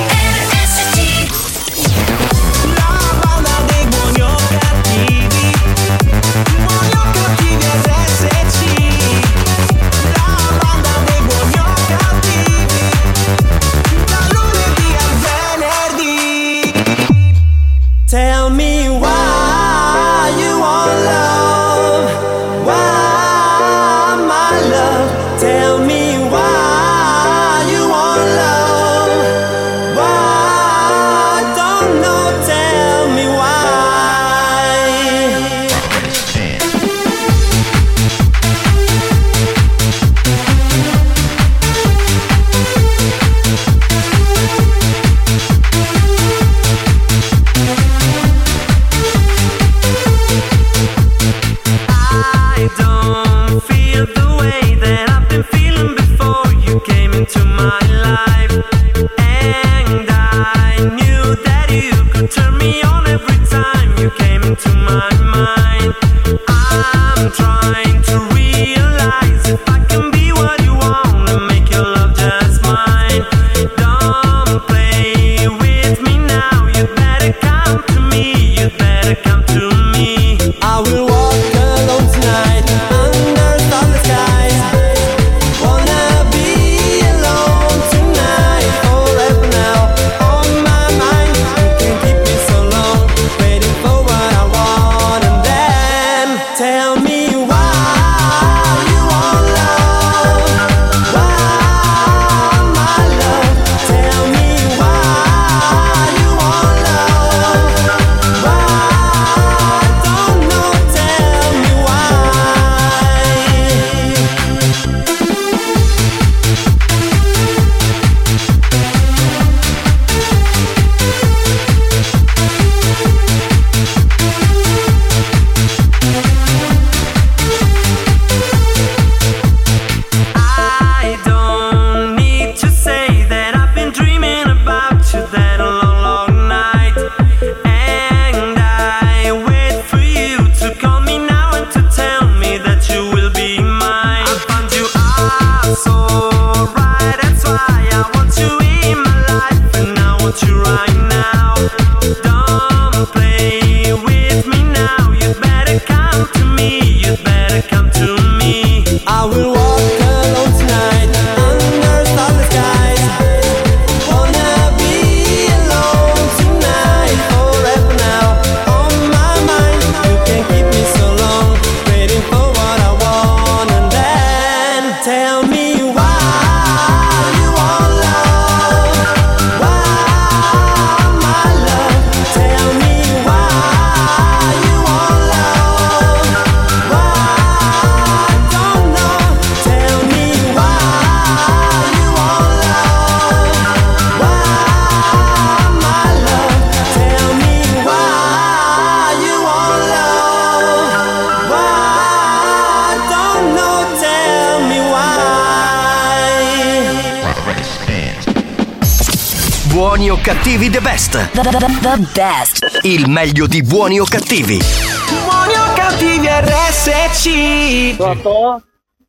[211.34, 212.80] the the, the best.
[212.84, 214.58] Il meglio di buoni o cattivi.
[214.58, 217.95] Buoni o cattivi RSC.
[217.95, 218.64] Pronto?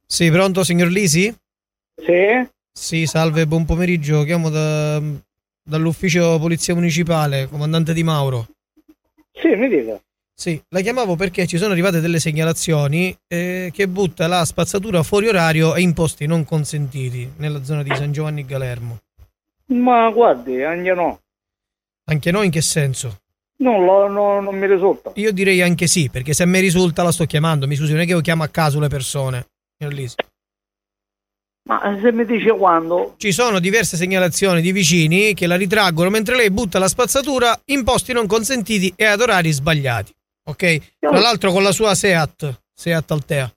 [0.06, 1.34] Sì, pronto signor Lisi?
[1.96, 2.48] Sì?
[2.72, 4.22] Sì, salve, buon pomeriggio.
[4.24, 5.00] Chiamo da-
[5.62, 8.46] dall'ufficio polizia municipale, comandante Di Mauro.
[9.32, 10.00] Sì, mi dica.
[10.34, 15.26] Sì, la chiamavo perché ci sono arrivate delle segnalazioni eh, che butta la spazzatura fuori
[15.26, 18.98] orario e in posti non consentiti nella zona di San Giovanni Galermo.
[19.66, 21.18] Ma guardi, anche no.
[22.08, 23.20] Anche noi in che senso?
[23.60, 25.12] Non, lo- no- non mi risulta.
[25.14, 27.66] Io direi anche sì, perché se mi risulta la sto chiamando.
[27.66, 29.46] Mi scusi, non è che io chiamo a caso le persone.
[31.68, 33.14] Ma se mi dice quando?
[33.18, 37.84] Ci sono diverse segnalazioni di vicini che la ritraggono mentre lei butta la spazzatura in
[37.84, 40.12] posti non consentiti e ad orari sbagliati.
[40.48, 40.96] Ok?
[40.98, 43.52] Tra l'altro con la sua Seat, Seat Altea.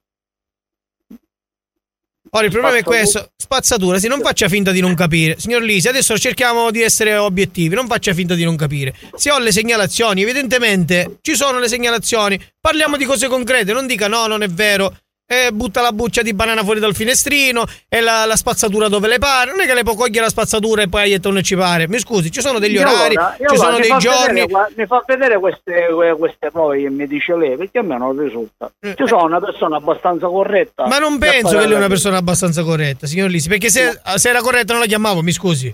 [2.34, 5.38] Ora il problema è questo, spazzatura, sì, non faccia finta di non capire.
[5.38, 8.94] Signor Lisi, adesso cerchiamo di essere obiettivi, non faccia finta di non capire.
[9.16, 14.08] Se ho le segnalazioni, evidentemente ci sono le segnalazioni, parliamo di cose concrete, non dica
[14.08, 14.96] no, non è vero.
[15.32, 19.18] E butta la buccia di banana fuori dal finestrino e la, la spazzatura dove le
[19.18, 19.52] pare.
[19.52, 21.88] Non è che le può cogliere la spazzatura e poi aietta non ci pare.
[21.88, 24.42] Mi scusi, ci sono degli orari, e ci allora sono dei giorni.
[24.42, 28.20] vedere mi fa vedere queste, que- queste che mi dice lei, perché a me non
[28.22, 28.70] risulta.
[28.82, 30.84] Ci sono una persona abbastanza corretta.
[30.84, 33.70] Eh, Ma non penso che lei è la- una persona abbastanza corretta, signor Lisi, perché
[33.70, 35.74] se, se era corretta non la chiamavo, mi scusi.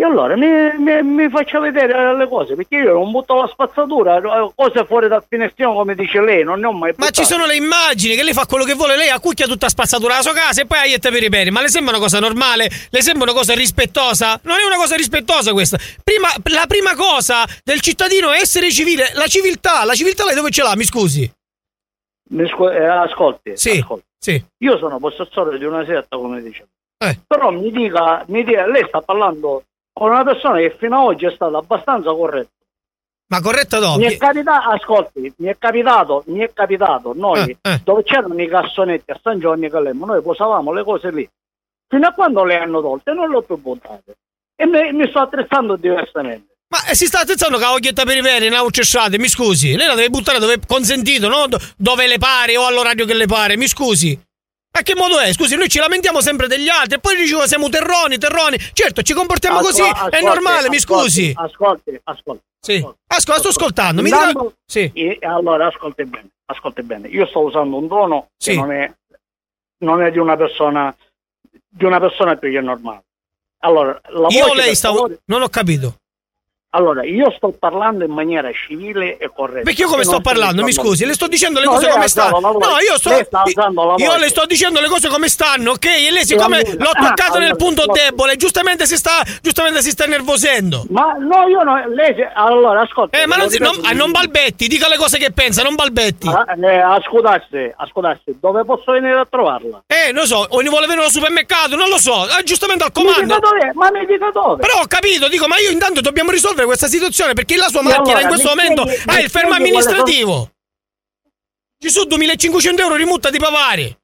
[0.00, 0.46] E allora mi,
[0.78, 5.08] mi- mi faccia vedere le cose, perché io non butto la spazzatura, eh, cose fuori
[5.08, 7.12] dal finestrino come dice lei, non ne ho mai Ma buttate.
[7.14, 10.22] ci sono le immagini che lei fa quello che vuole, lei accucchia tutta spazzatura alla
[10.22, 11.50] sua casa e poi aietta per i peri.
[11.50, 12.70] Ma le sembra una cosa normale?
[12.90, 14.38] Le sembra una cosa rispettosa?
[14.44, 15.78] Non è una cosa rispettosa questa.
[16.04, 19.82] Prima, la prima cosa del cittadino è essere civile, la civiltà.
[19.84, 20.76] La civiltà lei dove ce l'ha?
[20.76, 21.28] Mi scusi.
[22.30, 24.04] Mi scu- eh, ascolti, Sì, ascolti.
[24.16, 24.44] sì.
[24.58, 26.68] Io sono possessore di una setta, come dicevo.
[26.98, 27.18] Eh.
[27.26, 29.62] Però mi dica, mi dica, lei sta parlando
[29.98, 32.50] con una persona che fino ad oggi è stata abbastanza corretta.
[33.30, 34.16] Ma corretta Mi è dopo.
[34.26, 39.18] capitato, ascolti, mi è capitato, mi è capitato, noi Eh, dove c'erano i cassonetti a
[39.22, 41.28] San Giovanni Calemmo, noi posavamo le cose lì.
[41.88, 44.16] Fino a quando le hanno tolte non le ho più buttate.
[44.56, 46.54] E mi, mi sto attrezzando diversamente.
[46.68, 49.74] Ma eh, si sta attrezzando che la voglietta per i peri, non cessate, mi scusi.
[49.76, 51.46] Lei la deve buttare dove è consentito, no?
[51.48, 54.18] Do- dove le pare o all'orario che le pare, mi scusi.
[54.70, 55.32] A che modo è?
[55.32, 58.56] Scusi, noi ci lamentiamo sempre degli altri e poi dicevo siamo terroni, terroni.
[58.72, 61.32] Certo, ci comportiamo Ascol- così, è ascolti, normale, mi ascolti, scusi.
[61.36, 62.42] Ascolti, ascolti.
[62.60, 62.86] Sì.
[63.08, 64.02] Ascolta, sto ascoltando.
[64.02, 64.28] Mi dica...
[64.28, 67.08] Intanto- e- allora, ascolti bene, ascolti bene.
[67.08, 68.50] Io sto usando un tono Sì.
[68.52, 68.92] che non è,
[69.78, 70.94] non è di una persona
[71.70, 73.02] di una persona più che normale.
[73.60, 74.94] Allora, la Io lei stavo...
[74.96, 75.96] favore- Non ho capito.
[76.70, 79.62] Allora, io sto parlando in maniera civile e corretta.
[79.64, 80.62] Perché io come sto parlando?
[80.62, 82.40] Mi scusi, le sto dicendo le No, cose come stanno.
[82.40, 83.10] No, io sto.
[83.96, 85.84] Io le sto dicendo le cose come stanno, ok?
[85.86, 88.00] E lei, siccome Sì, l'ho toccato ah, nel allora, punto ascolti.
[88.02, 89.22] debole, giustamente si sta.
[89.40, 90.84] Giustamente si sta nervosendo.
[90.90, 93.18] Ma no, io no, lei allora ascolta.
[93.18, 96.28] Eh, ma non, si, non, ah, non balbetti, dica le cose che pensa, non balbetti.
[96.28, 99.84] Ah, eh, ascoltasse, ascoltasse, dove posso venire a trovarla?
[99.86, 102.12] Eh, non so, o ne vuole venire al supermercato, non lo so.
[102.24, 103.38] Ah, giustamente al Mi dica comando.
[103.40, 104.60] dove, ma mi dica dove?
[104.60, 108.18] Però ho capito, dico, ma io intanto dobbiamo risolvere questa situazione perché la sua macchina
[108.18, 110.50] allora, in questo momento spieghi- ha il fermo amministrativo.
[111.80, 113.96] Ci sono 2500 euro di multa di Pavari.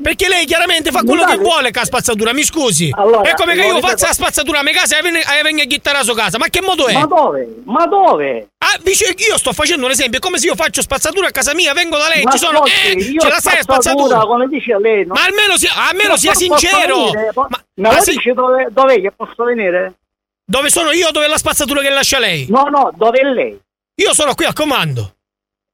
[0.00, 2.88] Perché lei chiaramente fa quello che vuole con la spazzatura, mi scusi.
[2.96, 5.98] Allora, è come che io faccia la spazzatura a mia casa e venga- a chittare
[5.98, 6.38] a sua casa.
[6.38, 6.92] Ma che modo è?
[6.92, 7.56] Ma dove?
[7.64, 8.48] Ma dove?
[8.58, 11.52] Ah, dice- io sto facendo un esempio, è come se io faccio spazzatura a casa
[11.52, 12.58] mia, vengo da lei, Ma ci sono.
[12.60, 15.14] ascolti, Eh, ce la sai la spazzatura, come dice lei, no?
[15.14, 16.96] Ma almeno sia, almeno Ma sia sincero.
[17.10, 17.32] venire?
[17.34, 19.94] Ma, ma lo sì, dice dove, dov'è che posso venire?
[20.52, 22.46] Dove sono io o dove è la spazzatura che lascia lei?
[22.50, 23.58] No, no, dove è lei?
[23.94, 25.14] Io sono qui al comando.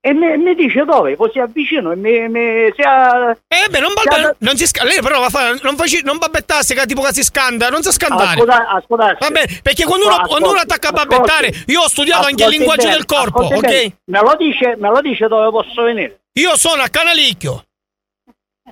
[0.00, 3.32] E mi, mi dice dove, così avvicino e mi, mi sia...
[3.32, 6.18] Eh beh, non, balbe- non si sca- lei però va a fare, non, faci- non
[6.18, 8.40] balbettasse che tipo che si scanda, non si scandare.
[8.40, 9.16] Ascolta, ascolta.
[9.18, 11.08] Va bene, perché quando uno, Ascolti, quando uno attacca a ascolti.
[11.08, 13.60] balbettare, io ho studiato anche il linguaggio bene, del corpo, ok?
[13.60, 13.96] bene.
[14.04, 16.20] Me lo dice, me lo dice dove posso venire?
[16.34, 17.64] Io sono a Canalicchio.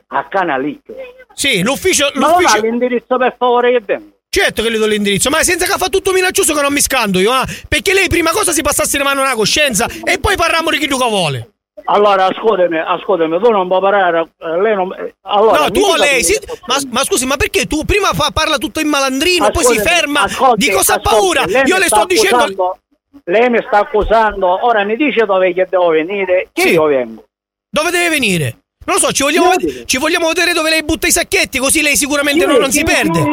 [0.07, 0.95] A Canalicchio.
[1.35, 2.09] Sì, l'ufficio.
[2.15, 2.57] Ma l'ufficio...
[2.57, 4.16] ha l'indirizzo per favore che vengo.
[4.37, 7.19] Certo che le do l'indirizzo, ma senza che fa tutto minaccioso che non mi scando
[7.21, 7.47] io, ah?
[7.69, 10.87] Perché lei prima cosa si passasse le mani una coscienza e poi parliamo di chi
[10.87, 11.53] tu vuole.
[11.85, 14.93] Allora, ascoltami, ascoltami, tu non puoi parlare, eh, lei non...
[14.93, 18.31] eh, Allora, no, tu o lei, posso ma, ma scusi, ma perché tu prima fa-
[18.31, 21.45] parla tutto in malandrino, poi si Ascoltami, ferma, ascolti, di cosa ha paura?
[21.65, 22.37] Io le sto dicendo...
[22.37, 22.79] accusando-
[23.25, 26.69] Lei mi sta accusando, ora mi dice dove che devo venire, che Sì.
[26.73, 27.25] io vengo.
[27.71, 28.57] Dove deve venire?
[28.87, 29.51] Non lo so, ci vogliamo,
[29.85, 32.83] ci vogliamo vedere dove lei butta i sacchetti, così lei sicuramente Sì, non, non si
[32.85, 33.19] perde.
[33.19, 33.25] eh,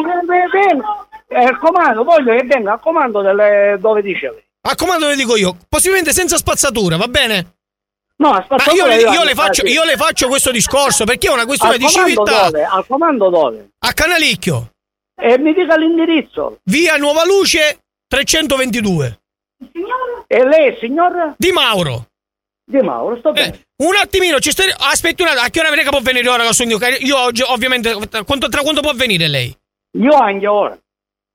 [0.52, 1.06] vengo.
[1.28, 4.42] Eh, il comando, voglio che venga al comando delle, dove dice lei.
[4.66, 7.54] A comando le dico io, possibilmente senza spazzatura, va bene?
[8.16, 11.46] No, aspetta, io, le, io le faccio, io le faccio questo discorso perché è una
[11.46, 12.44] questione di civiltà.
[12.44, 12.64] dove?
[12.64, 13.70] Al comando dove?
[13.78, 14.70] A Canalicchio,
[15.20, 16.58] E mi dica l'indirizzo.
[16.64, 17.78] via Nuova Luce
[18.08, 19.20] 322.
[20.26, 22.06] E lei, signor Di Mauro.
[22.64, 23.54] Di Mauro, sto bene.
[23.54, 24.72] Eh, un attimino, ci stai...
[24.76, 26.78] aspetti un attimo, a che ora venga può venire ora col sogno?
[27.00, 27.92] Io oggi ovviamente,
[28.24, 29.56] quanto, tra quanto può venire lei?
[29.98, 30.78] Io anche ora.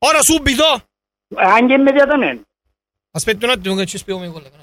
[0.05, 0.87] Ora subito?
[1.35, 2.47] Anche immediatamente.
[3.11, 4.57] Aspetti un attimo che ci spiego mio collega.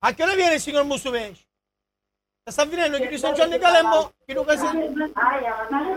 [0.00, 1.42] A che ora viene il signor Musumeci?
[2.46, 4.34] Sta venendo chi di San Giovanni Si-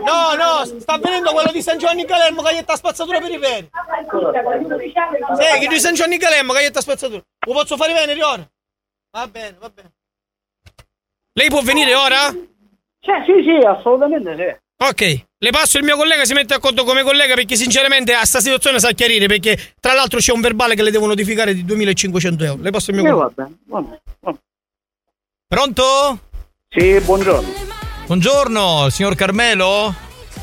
[0.02, 3.38] No, no, sta venendo quello di San Giovanni Calemmo che gli sta spazzatura per i
[3.38, 3.68] peri.
[5.36, 7.22] Sì, chi di San Giovanni Calemmo che gli sta spazzatura.
[7.46, 8.50] Lo posso fare venire ora?
[9.10, 9.90] Va bene, va bene.
[11.32, 12.28] Lei può venire ora?
[13.00, 14.66] Cioè, sì, sì, assolutamente sì.
[14.80, 18.24] Ok, le passo il mio collega, si mette a conto come collega perché sinceramente a
[18.24, 21.64] sta situazione sa chiarire perché tra l'altro c'è un verbale che le devo notificare di
[21.64, 22.62] 2500 euro.
[22.62, 23.34] Le passo il mio Eh, collega.
[23.34, 24.42] va bene, va bene, va bene.
[25.48, 26.18] Pronto?
[26.68, 27.48] Sì, buongiorno.
[28.06, 29.94] Buongiorno, signor Carmelo?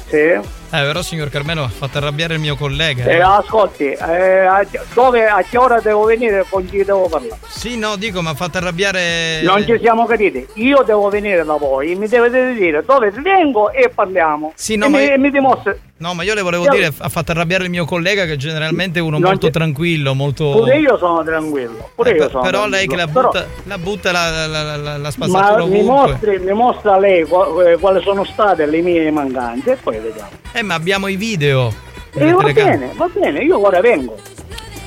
[0.07, 0.39] Sì.
[0.71, 3.05] Eh, però signor Carmelo ha fatto arrabbiare il mio collega.
[3.05, 7.39] Eh, ascolti, eh, a, dove, a che ora devo venire con chi devo parlare?
[7.47, 9.41] Sì, no, dico, ma ha fatto arrabbiare...
[9.43, 10.45] Non ci siamo capiti.
[10.55, 14.51] Io devo venire da voi, mi dovete dire dove vengo e parliamo.
[14.55, 15.73] Sì, no, e ma mi, io- mi dimostri.
[15.97, 18.99] No, ma io le volevo Io- dire, ha fatto arrabbiare il mio collega che generalmente
[18.99, 20.49] è uno Non molto ci- tranquillo, molto...
[20.51, 21.89] Pure io sono tranquillo.
[21.95, 23.29] Pure Eh, io sono però lei che la tranquillo.
[23.29, 27.21] butta, la, butta la, la, la, la, la Ma spazzatura mi mostri, mi mostra lei
[27.21, 30.29] eh, quali sono state le mie mancanze e poi vediamo.
[30.51, 31.73] Eh, ma abbiamo i video.
[32.11, 32.77] E delle va telecamere.
[32.77, 34.17] bene, va bene, io ora vengo.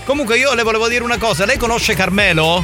[0.04, 2.62] Comunque io le volevo dire una cosa, lei conosce Carmelo?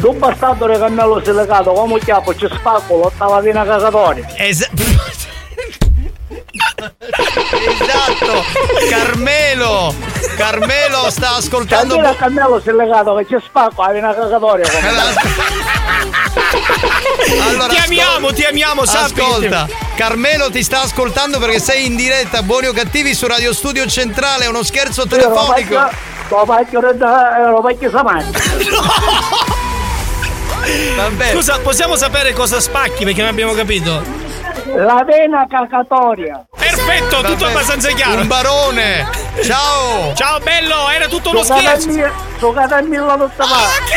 [0.00, 4.26] Tu bastardo di cammello silicato, come chiappo, ci spacco, stava di una cagatoria.
[4.36, 4.82] Esatto.
[7.80, 8.44] esatto,
[8.88, 9.94] Carmelo,
[10.36, 11.94] Carmelo sta ascoltando.
[11.94, 14.66] Candela cammello silicato che ci spacco, avevi una cagatoria.
[17.46, 19.20] Allora, Ti amiamo, ti amiamo, sappi.
[19.20, 19.66] Ascolta,
[19.96, 24.44] Carmelo ti sta ascoltando perché sei in diretta, buoni o cattivi, su Radio Studio Centrale,
[24.44, 25.74] è uno scherzo telefonico.
[26.28, 28.52] Lo faccio, lo faccio stamattina.
[30.96, 31.32] Vabbè.
[31.32, 34.02] Scusa, possiamo sapere cosa spacchi perché non abbiamo capito?
[34.64, 36.44] La vena cacatoria.
[36.56, 37.50] Perfetto, tutto Vabbè.
[37.50, 38.20] abbastanza chiaro.
[38.22, 39.06] Un barone.
[39.42, 40.14] Ciao.
[40.14, 41.88] Ciao bello, era tutto uno Giocate a scherzo.
[41.88, 43.92] mille- Giocate a mille tutta parte.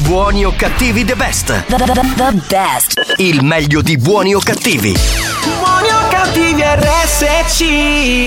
[0.00, 1.46] Buoni o cattivi the best.
[1.66, 3.14] The, the, the, the best.
[3.16, 4.94] Il meglio di buoni o cattivi.
[5.58, 8.26] Buoni o cattivi RSC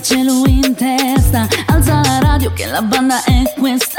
[0.00, 1.46] cielo in testa.
[1.66, 3.91] Alza la radio che la banda è questa.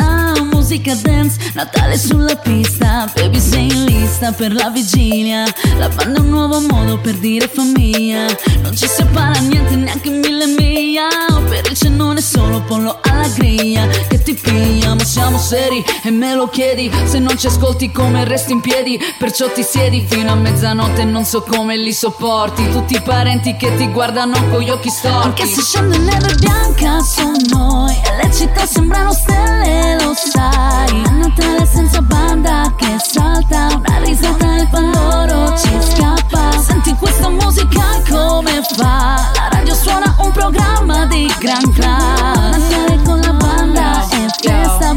[0.74, 3.08] Musica dance, Natale sulla pista.
[3.14, 5.44] Baby sei in lista per la vigilia.
[5.78, 8.26] La banda è un nuovo modo per dire famiglia.
[8.64, 11.10] Non ci separa niente, neanche mille miglia.
[11.48, 13.86] Per il cenone solo pollo alla griglia.
[13.86, 16.92] Che ti piglia, ma siamo seri e me lo chiedi.
[17.06, 19.00] Se non ci ascolti come resti in piedi.
[19.20, 22.68] Perciò ti siedi fino a mezzanotte non so come li sopporti.
[22.72, 25.28] Tutti i parenti che ti guardano con gli occhi storti.
[25.28, 31.02] Anche se scende neve bianca su noi le città sembrano stelle, lo sai.
[31.04, 36.60] È Natale senza banda che salta, una risata e pandoro ci scappa.
[36.60, 39.32] Senti questa musica come fa?
[39.36, 42.58] La radio suona un programma di gran class.
[42.58, 44.13] Natale con la banda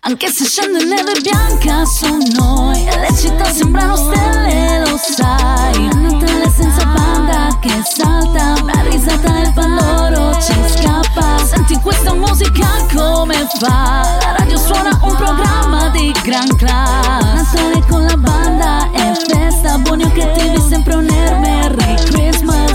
[0.00, 2.84] Anche se scende neve bianca su noi.
[2.86, 5.88] E le città sembrano stelle, lo sai.
[5.88, 8.54] È Natale senza banda che salta.
[8.62, 11.44] Una risata e pandoro ci scappa.
[11.44, 14.02] Senti questa musica come fa?
[14.20, 19.78] La radio suona un programma di gran class Natale con la banda e festa.
[19.78, 22.67] Buoni o cattivi sempre un Merry Christmas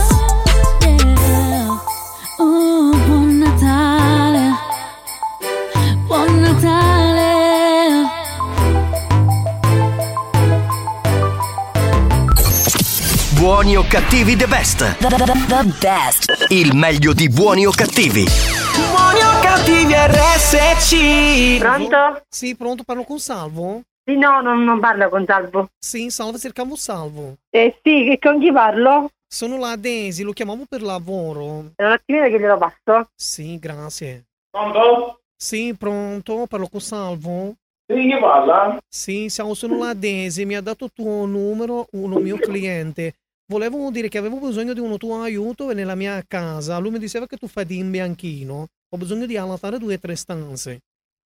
[13.63, 14.79] Buoni o cattivi the best.
[14.97, 16.51] The, the- the- the best.
[16.51, 18.25] Il meglio di buoni o cattivi.
[18.25, 21.59] Buoni o cattivi RSC.
[21.59, 22.23] Pronto?
[22.27, 23.83] Sì, pronto, parlo con Salvo?
[24.03, 25.69] Sì, no, non, non parlo con Salvo.
[25.79, 27.35] Sì, salve, cercavo Salvo.
[27.51, 29.11] Eh sì, che- con chi parlo?
[29.25, 31.45] Sono la Daisy, lo chiamavo per lavoro.
[31.45, 33.07] Un attimino che glielo passo.
[33.15, 34.25] Sì, grazie.
[34.51, 35.21] Pronto?
[35.37, 37.53] Sì, pronto, parlo con Salvo?
[37.87, 38.77] Sì, chi parla?
[38.89, 43.13] Sì, siamo, sono la Daisy, mi ha dato il tuo numero uno mio cliente.
[43.53, 46.79] Volevo dire che avevo bisogno di uno tuo aiuto nella mia casa.
[46.79, 48.67] Lui mi diceva che tu fai di imbianchino.
[48.89, 50.79] Ho bisogno di allattare due o tre stanze.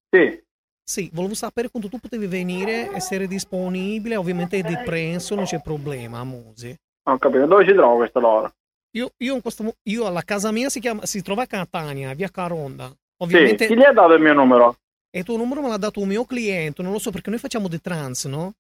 [0.10, 0.44] Sì.
[0.84, 4.18] Sì, volevo sapere quando tu potevi venire, essere disponibile.
[4.18, 6.80] Ovviamente è di prezzo, non c'è problema, Mose.
[7.08, 8.52] Ho capito, dove ci trovo questa loro?
[8.98, 12.28] Io, io, in questo io alla casa mia si, chiama, si trova a Catania, via
[12.28, 12.88] Caronda.
[12.88, 14.76] Sì, Ovviamente chi gli ha dato il mio numero?
[15.10, 17.40] E il tuo numero me l'ha dato un mio cliente, non lo so perché noi
[17.40, 18.52] facciamo di trans, no?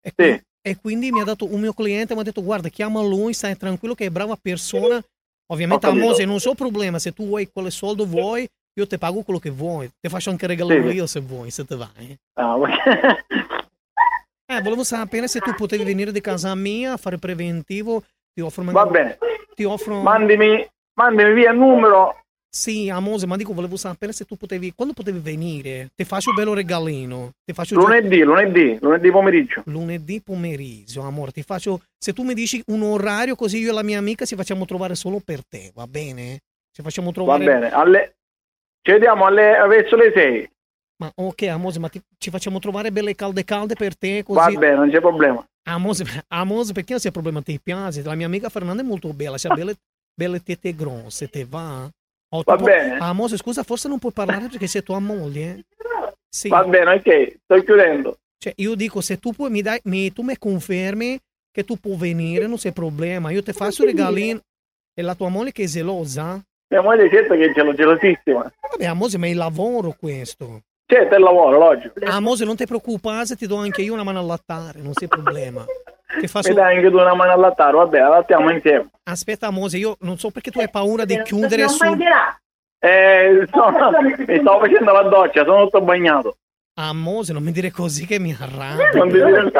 [0.00, 0.40] E, Sì.
[0.62, 3.56] E quindi mi ha dato un mio cliente, mi ha detto guarda chiama lui, stai
[3.56, 5.02] tranquillo che è brava persona.
[5.52, 5.92] Ovviamente a.
[5.92, 9.50] Mose non so problema, se tu vuoi quale soldo vuoi, io ti pago quello che
[9.50, 9.90] vuoi.
[10.00, 10.94] Ti faccio anche regalo Sì.
[10.94, 12.16] io se vuoi, se te vai.
[12.34, 12.56] Ah,
[14.46, 18.02] Eh, volevo sapere se tu potevi venire di casa mia a fare preventivo.
[18.32, 19.18] Ti offro Va bene.
[19.54, 20.00] Ti offro...
[20.02, 22.16] Mandimi, mandimi via il numero.
[22.52, 24.72] Sì, a Mose, ma dico, volevo sapere se tu potevi...
[24.74, 25.90] Quando potevi venire?
[25.94, 27.30] Ti faccio un bello regalino.
[27.44, 29.62] Ti faccio già- Lunedì, lunedì, lunedì pomeriggio.
[29.66, 31.80] Lunedì pomeriggio, amore, ti faccio...
[31.96, 34.96] Se tu mi dici un orario così io e la mia amica ci facciamo trovare
[34.96, 36.40] solo per te, va bene?
[36.72, 37.44] Ci facciamo Va trovare...
[37.44, 38.16] bene, alle...
[38.82, 39.56] ci vediamo alle...
[39.68, 40.50] verso le 6.
[41.02, 44.54] Ma ok, Amose, ma ti- ci facciamo trovare belle calde calde per te così...
[44.54, 45.44] Va bene, non c'è problema.
[45.68, 47.42] Amose, Amose, perché non c'è problema?
[47.42, 48.02] Ti piace?
[48.02, 49.76] La mia amica Fernanda è molto bella, ha belle,
[50.12, 51.88] belle tette grosse, te va?
[52.32, 52.98] Oh, Va bene.
[52.98, 55.64] Amose, scusa, forse non puoi parlare perché sei tua moglie?
[56.28, 56.48] Sì.
[56.48, 58.18] Va bene, ok, sto chiudendo.
[58.38, 61.18] Cioè, io dico, se tu puoi, mi dai, mi, tu mi confermi
[61.50, 63.30] che tu puoi venire, non c'è problema.
[63.30, 64.40] Io ti faccio regalino.
[64.94, 66.40] E la tua moglie che è gelosa?
[66.68, 68.50] Mia moglie certo che è gelo- gelosissima.
[68.70, 70.62] Vabbè, Amose, ma è il lavoro questo.
[70.86, 71.94] Certo, è il lavoro, logico.
[72.04, 75.64] Amose, non ti preoccupare, ti do anche io una mano a lattare, non c'è problema.
[76.18, 76.48] Ti faccio...
[76.48, 78.88] Mi dai anche tu una mano a lattare, vabbè, allattiamo insieme.
[79.04, 81.84] Aspetta, Amose, io non so perché tu hai paura di chiudere Non su...
[81.84, 82.36] mancherà.
[82.82, 83.70] Eh, no,
[84.26, 86.36] mi stavo facendo la doccia, sono tutto bagnato.
[86.74, 89.02] Ah, Mose, non mi dire così che mi Non arrabbio.
[89.02, 89.52] ti dire-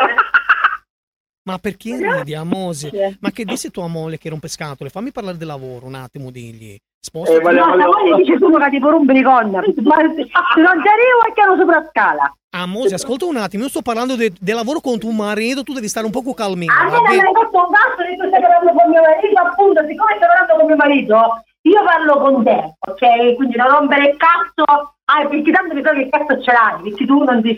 [1.43, 3.17] Ma perché ridi, Amose?
[3.21, 4.91] Ma che disse tua moglie che rompe scatole?
[4.91, 6.77] Fammi parlare del lavoro un attimo, digli.
[7.03, 7.33] Sposta.
[7.35, 9.59] Eh, vogliamo- No, sta moglie dice solo che tipo rompe le corna.
[9.61, 12.31] Ma se non ti arrivo è chiaro sopra scala.
[12.53, 15.89] Amose, ascolta un attimo, io sto parlando de- del lavoro con tuo marito, tu devi
[15.89, 16.73] stare un poco calmino.
[16.73, 17.23] A me va non bene?
[17.23, 20.55] hai fatto un cazzo che tu stai parlando con mio marito, appunto, siccome stai parlando
[20.59, 21.17] con mio marito,
[21.62, 23.35] io parlo con te, ok?
[23.37, 27.07] Quindi non rompere il cazzo, ah, perché tanto mi so che cazzo ce l'hai, perché
[27.07, 27.55] tu non sei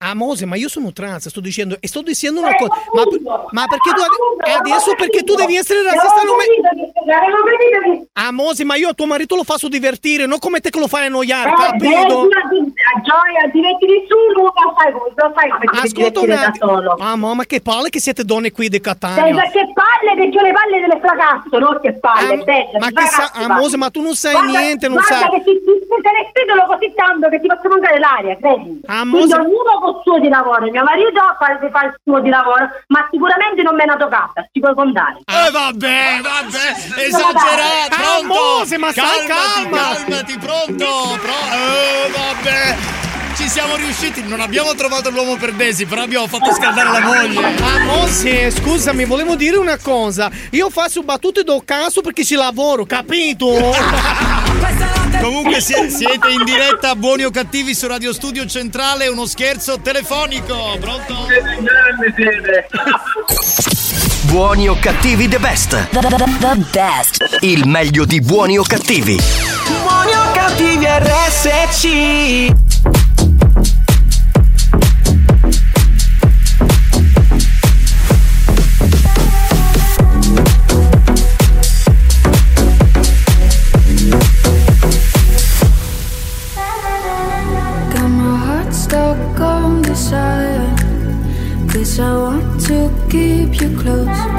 [0.00, 0.10] fino.
[0.10, 3.02] Amose, ma io sono trans, sto dicendo, e sto dicendo una cosa, ma,
[3.50, 8.08] ma perché tu ade- adesso perché tu devi essere razzista non me- che...
[8.14, 11.06] Amose, ma io a tuo marito lo faccio divertire, non come te che lo fai
[11.06, 12.20] annoiare, Eh, capito?
[12.20, 16.94] a gioia, ti metti nessuno, lo fai lo fai come Ascolta un attimo.
[16.98, 19.34] Ah, ma che palle che siete donne qui di Catania.
[19.34, 21.78] ma che palle, perché le palle delle fracazzo, no?
[21.80, 23.84] Che palle, bella, ma che sa- Amose, va.
[23.84, 25.30] ma tu non sai Guarda- niente, non guarda sai.
[25.30, 25.72] che ti, ti,
[26.02, 28.80] te ne così tanto che ti faccio mancare l'aria, credi?
[28.86, 33.06] Amose- Quindi ognuno suo di lavoro, mio marito fa, fa il suo di lavoro, ma
[33.10, 35.18] sicuramente non me ne ha toccata, ci puoi contare.
[35.24, 38.78] Eh vabbè, vabbè, esagerato, pronto?
[38.78, 39.94] Ma calmati, calma.
[39.94, 41.18] calmati, pronto?
[41.20, 42.76] Pro- eh, vabbè.
[43.40, 47.54] Ci siamo riusciti, non abbiamo trovato l'uomo per Desi, però abbiamo fatto scaldare la moglie.
[47.62, 50.30] Amose, scusami, volevo dire una cosa.
[50.50, 53.74] Io faccio battute do caso perché ci lavoro, capito?
[55.22, 60.76] Comunque sie- siete in diretta buoni o cattivi su Radio Studio Centrale, uno scherzo telefonico,
[60.78, 61.26] pronto?
[64.24, 65.88] Buoni o cattivi the best.
[65.88, 67.38] The best.
[67.40, 69.18] Il meglio di buoni o cattivi.
[69.82, 72.68] Buoni o cattivi RSC
[92.02, 94.29] I want to keep you close.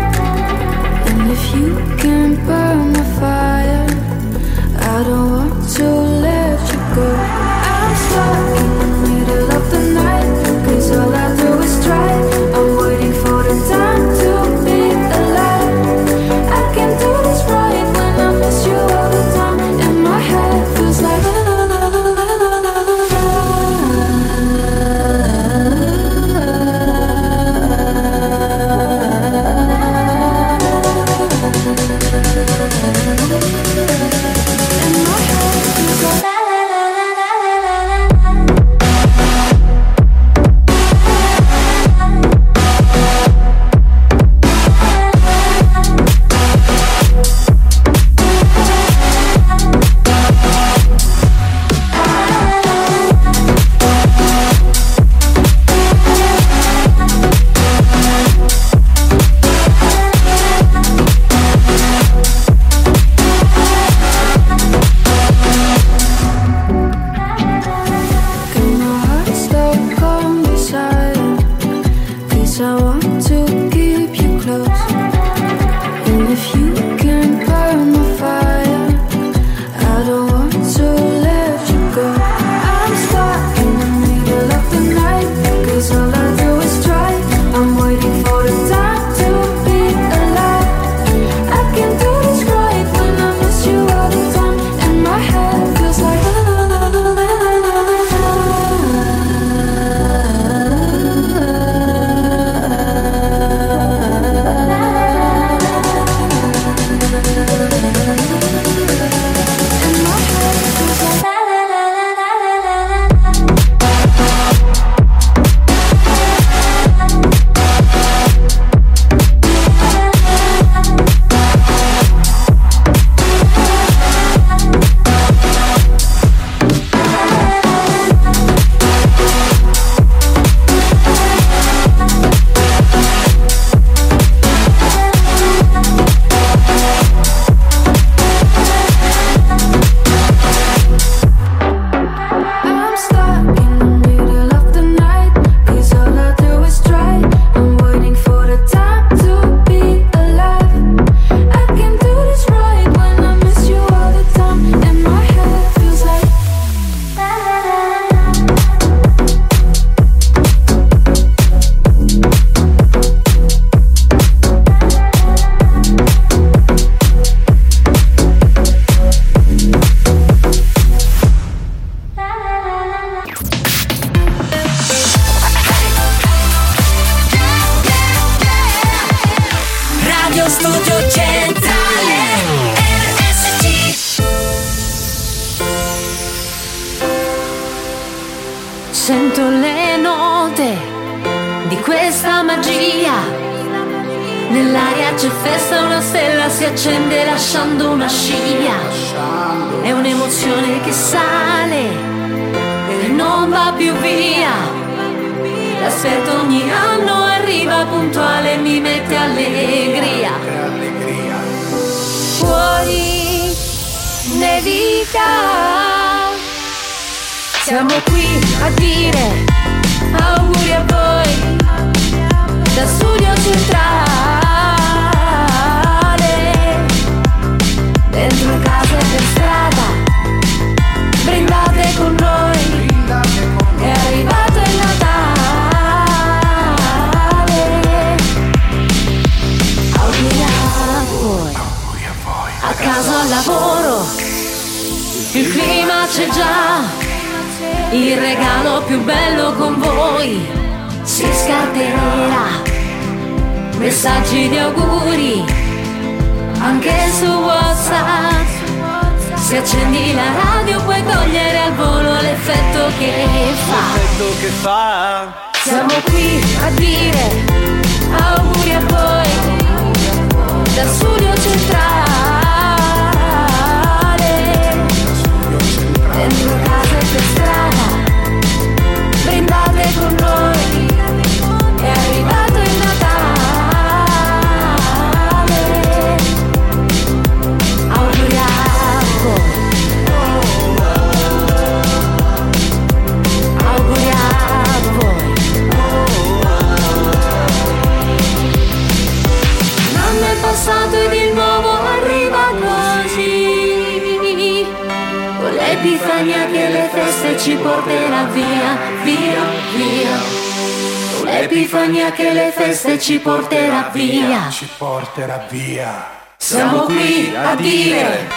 [312.72, 316.10] Feste ci porterà via Ci porterà via.
[316.38, 318.30] Siamo qui a dire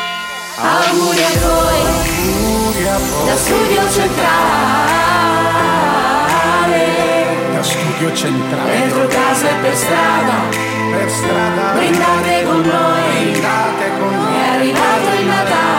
[0.56, 1.82] auguri a voi
[3.27, 5.12] Da studio centrale
[7.55, 8.78] Da studio centrale.
[8.78, 10.32] Dentro casa e per strada
[10.90, 11.73] Per strada.
[11.73, 14.35] Brindate con noi Brindate con noi.
[14.35, 15.73] È arrivato il Natale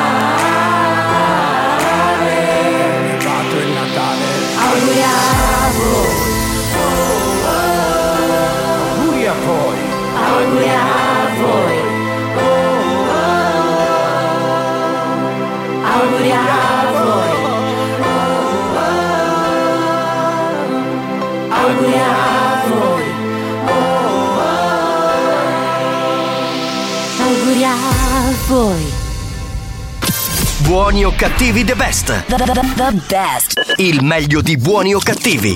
[30.65, 32.05] Buoni o cattivi the best.
[32.05, 33.75] The, the- the- the best.
[33.77, 35.53] Il meglio di buoni o cattivi.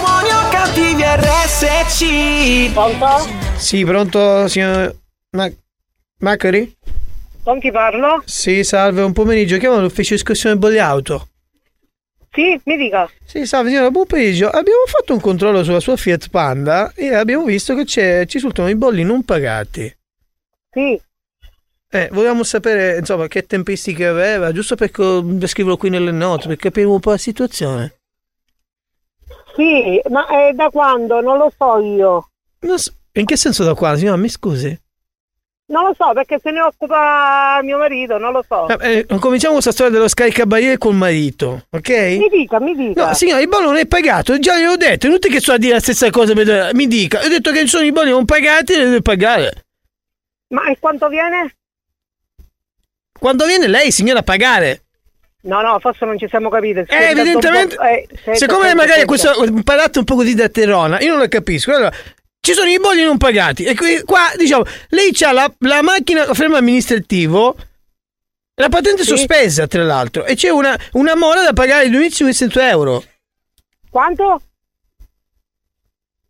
[0.00, 3.45] Buoni o cattivi RSC Pronto?
[3.58, 4.94] Sì, pronto, signor
[5.30, 5.50] Ma-
[6.20, 6.76] Macari?
[7.42, 8.22] Con chi parlo?
[8.24, 9.58] Sì, salve, un pomeriggio.
[9.58, 11.28] Chiamo l'ufficio di escursione bolli auto.
[12.32, 13.08] Sì, mi dica.
[13.24, 14.48] Sì, salve signora, buon pomeriggio.
[14.48, 18.68] Abbiamo fatto un controllo sulla sua Fiat Panda e abbiamo visto che c'è, ci risultano
[18.68, 19.94] i bolli non pagati.
[20.70, 21.00] Sì.
[21.88, 26.86] Eh, volevamo sapere, insomma, che tempistiche aveva, giusto per descriverlo qui nelle note, per capire
[26.86, 27.94] un po' la situazione.
[29.54, 31.20] Sì, ma è da quando?
[31.20, 32.28] Non lo so io.
[32.60, 34.16] Non so- in che senso da qua, signora?
[34.16, 34.78] Mi scusi.
[35.68, 38.68] Non lo so perché se ne occupa mio marito, non lo so.
[38.78, 41.88] Eh, eh, cominciamo questa storia dello scaricabarile col marito, ok?
[41.88, 43.06] Mi dica, mi dica.
[43.06, 45.58] No, signora, il bollo non è pagato, già gliel'ho detto, è inutile che sto a
[45.58, 48.74] dire la stessa cosa, per- mi dica, ho detto che sono i bolli non pagati
[48.74, 49.64] e li deve pagare.
[50.50, 51.56] Ma e quanto viene?
[53.18, 54.82] Quando viene lei, signora, a pagare?
[55.42, 56.84] No, no, forse non ci siamo capiti.
[56.86, 57.76] Eh, evidentemente,
[58.34, 59.32] siccome magari questo
[59.64, 61.72] parlate un po' così da terrona, io non lo capisco.
[61.72, 61.92] Allora,
[62.46, 66.32] ci sono i bolli non pagati e qui, qua, diciamo, lei ha la, la macchina
[66.32, 67.56] fermo amministrativo,
[68.54, 69.08] la patente Sì.
[69.08, 73.02] sospesa, tra l'altro, e c'è una, una mora da pagare di 2500 euro.
[73.90, 74.40] Quanto?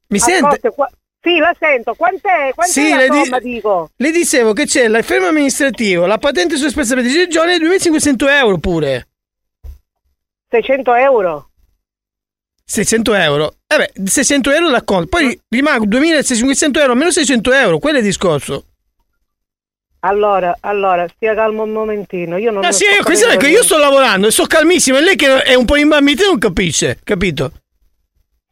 [0.07, 0.71] Mi Ascolti, sente?
[0.71, 0.91] qua-
[1.21, 1.93] Sì, la sento.
[1.95, 2.53] Quant'è?
[2.55, 3.91] Quant'è Sì, la le di- somma, dico?
[3.97, 8.27] Le dicevo che c'è il fermo amministrativo, la patente sospesa per 10 giorni e 2500
[8.29, 9.09] euro pure.
[10.49, 11.51] 600 euro.
[12.69, 13.55] 600 euro.
[13.67, 15.07] Eh beh, 600 euro la conto.
[15.07, 17.79] Poi rimango 2500 euro meno 600 euro.
[17.79, 18.65] Quello è il discorso.
[20.01, 22.37] Allora, allora, stia calmo un momentino.
[22.37, 24.99] Io non Ah sì, io, questo è che io sto lavorando e sto calmissimo.
[24.99, 27.53] E lei che è un po' imbambita non capisce, capito?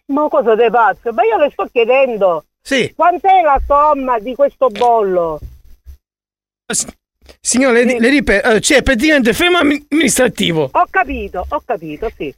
[0.06, 1.12] Ma cosa te pazzo?
[1.12, 2.44] Ma io le sto chiedendo.
[2.60, 2.92] Sì.
[2.94, 5.38] Quant'è la somma di questo bollo?
[7.40, 10.70] Signore, le, le ripeto, allora, c'è praticamente fermo ammi- amministrativo.
[10.72, 12.34] Ho capito, ho capito, sì.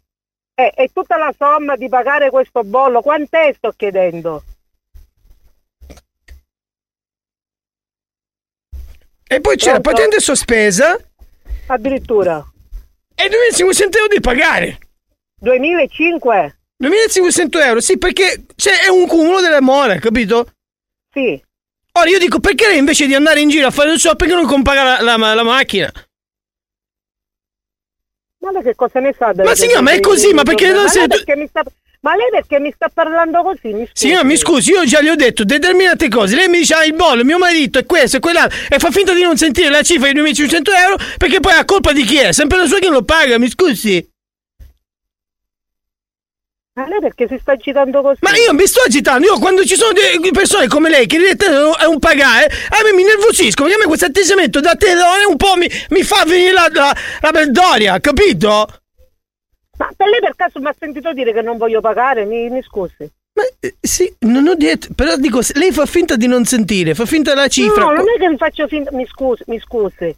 [0.59, 4.43] E, e tutta la somma di pagare questo bollo, quant'è sto chiedendo?
[9.29, 10.97] E poi c'è la patente sospesa
[11.67, 12.43] Addirittura.
[13.15, 14.79] e 2500 euro di pagare.
[15.41, 16.59] 2005?
[16.79, 20.53] 2500 euro, sì, perché c'è è un cumulo delle more, capito?
[21.13, 21.39] Sì.
[21.93, 24.47] Ora io dico, perché lei invece di andare in giro a fare il shopping non
[24.47, 25.93] compra la, la- la macchina?
[28.39, 29.33] Ma lei che cosa ne sa?
[29.35, 31.63] Ma signora, ma è così, ma perché non lei perché mi sta...
[32.01, 33.73] Ma lei perché mi sta parlando così?
[33.73, 33.91] Mi scusi.
[33.95, 36.37] Signora, mi scusi, io già le ho detto determinate cose.
[36.37, 39.13] Lei mi dice, ah, il bollo, mio marito è questo e quell'altro, e fa finta
[39.13, 42.33] di non sentire la cifra di 2500 euro, perché poi la colpa di chi è?
[42.33, 44.07] Sempre la sua che lo paga, mi scusi.
[46.77, 48.19] Ma lei perché si sta agitando così?
[48.21, 49.93] Ma io mi sto agitando, io quando ci sono
[50.31, 53.87] persone come lei che direttamente è un pagare, a me mi nervosisco, perché a me
[53.87, 58.69] questo atteggiamento da terrore un po' mi, mi fa venire la, la, la vergogna, capito?
[59.79, 62.27] Ma per lei per caso mi ha sentito dire che non voglio pagare?
[62.27, 63.11] Mi, mi scusi.
[63.61, 67.33] Eh, Sì, non ho detto, però dico, lei fa finta di non sentire, fa finta
[67.33, 67.85] della cifra.
[67.85, 68.91] No, non è che mi faccio finta...
[68.93, 70.15] Mi scusi, mi scusi.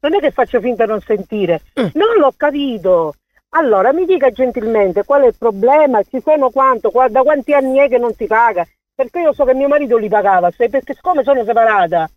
[0.00, 1.62] Non è che faccio finta di non sentire.
[1.80, 1.86] Mm.
[1.94, 3.14] Non l'ho capito.
[3.52, 7.78] Allora, mi dica gentilmente qual è il problema, ci sono quanto, qua- da quanti anni
[7.78, 8.66] è che non si paga?
[8.94, 12.08] Perché io so che mio marito li pagava, se- perché siccome sono separata,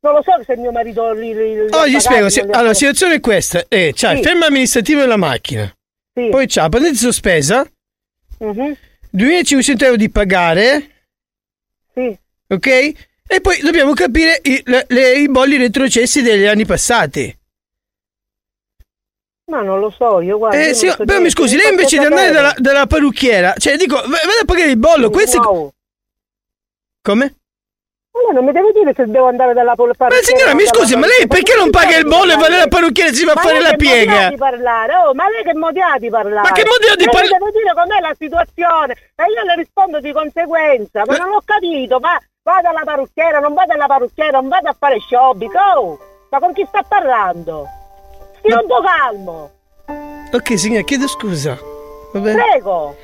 [0.00, 2.62] non lo so se mio marito li, li, li Allora, ha gli spiego, ha allora
[2.62, 4.22] la situazione è questa, eh, c'ha il Sì.
[4.24, 5.70] fermo amministrativo della macchina,
[6.14, 6.28] Sì.
[6.30, 7.66] poi c'ha la patente sospesa,
[8.38, 8.76] Mhm.
[9.10, 10.90] 2500 euro di pagare,
[11.92, 12.16] Sì.
[12.48, 12.66] ok?
[13.30, 17.36] E poi dobbiamo capire i, le- le- i bolli retrocessi degli anni passati.
[19.48, 20.58] Ma non lo so, io guardo.
[20.58, 24.02] Eh, sì, però mi scusi, lei invece di andare dalla, dalla parrucchiera, cioè dico, v-
[24.10, 25.40] vada a pagare il bollo, questo.
[25.40, 25.70] Wow.
[27.00, 27.34] Come?
[28.12, 30.96] Ma lei non mi deve dire se devo andare dalla pol- Ma signora, mi scusi,
[30.96, 33.34] ma lei perché non paga il bollo e va dalla parrucchiera e si va a
[33.36, 34.28] Ma fare la piega?
[34.28, 34.94] di parlare?
[34.96, 36.48] Oh, ma lei che modo ha di parlare?
[36.48, 39.42] Ma che modo ha di Lei parla- mi deve dire com'è la situazione e io
[39.44, 43.86] le rispondo di conseguenza, ma, non ho capito, ma vado alla parrucchiera, non vado alla
[43.86, 45.98] parrucchiera, non vado a fare shopping, oh!
[46.30, 47.66] Ma con chi sta parlando?
[48.42, 49.50] Po' calmo,
[50.32, 51.58] Ok, signora, chiedo scusa.
[52.12, 52.42] Va bene?
[52.42, 52.94] prego!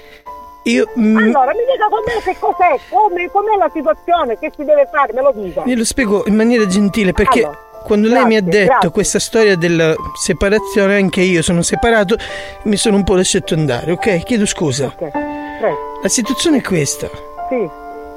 [0.65, 0.89] Io...
[0.99, 5.13] mm, Allora, mi dica com'è, che cos'è, come, com'è la situazione, che si deve fare,
[5.13, 5.63] me lo dica.
[5.65, 8.91] Glielo spiego in maniera gentile perché Allora, quando lei mi ha grazie, detto grazie.
[8.91, 12.17] questa storia della separazione, anche io sono separato,
[12.65, 14.23] mi sono un po' lasciato andare, ok?
[14.23, 14.89] Chiedo scusa.
[14.97, 16.01] Prego.
[16.03, 17.09] La situazione è questa.
[17.51, 17.69] Sì.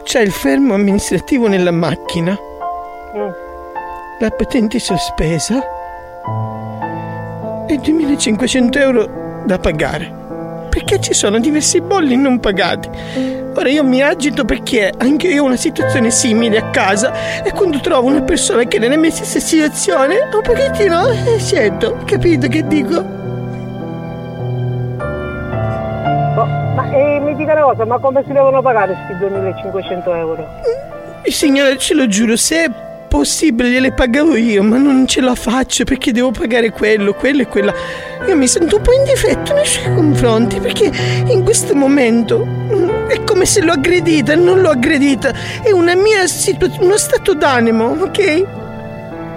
[0.04, 2.38] C'è il fermo amministrativo nella macchina,
[3.16, 3.30] Mm.
[4.20, 5.62] la patente sospesa
[7.68, 10.12] e 2500 euro da pagare.
[10.70, 12.90] Perché ci sono diversi bolli non pagati.
[13.56, 17.80] Ora io mi agito perché anche io ho una situazione simile a casa e quando
[17.80, 22.68] trovo una persona che è nella mia stessa situazione, un pochettino eh, sento, capito che
[22.68, 22.98] dico?
[26.36, 30.48] Oh, ma eh, mi dica una cosa, ma come si devono pagare questi 2500 euro?
[31.24, 32.70] Eh, Signora, ce lo giuro, se
[33.08, 37.48] possibile gliele pagavo io, ma non ce la faccio perché devo pagare quello, quello e
[37.48, 37.74] quella.
[38.28, 40.92] Io mi sento un po' in difetto nei suoi confronti perché
[41.28, 42.46] in questo momento
[43.08, 47.96] è come se l'ho aggredita, non l'ho aggredita, è una mia situazione, uno stato d'animo,
[48.00, 48.46] ok?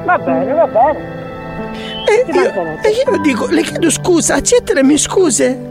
[0.05, 1.19] Va bene, va bene.
[2.09, 2.43] E io,
[2.83, 5.69] e io dico, le chiedo scusa, accetta le mie scuse?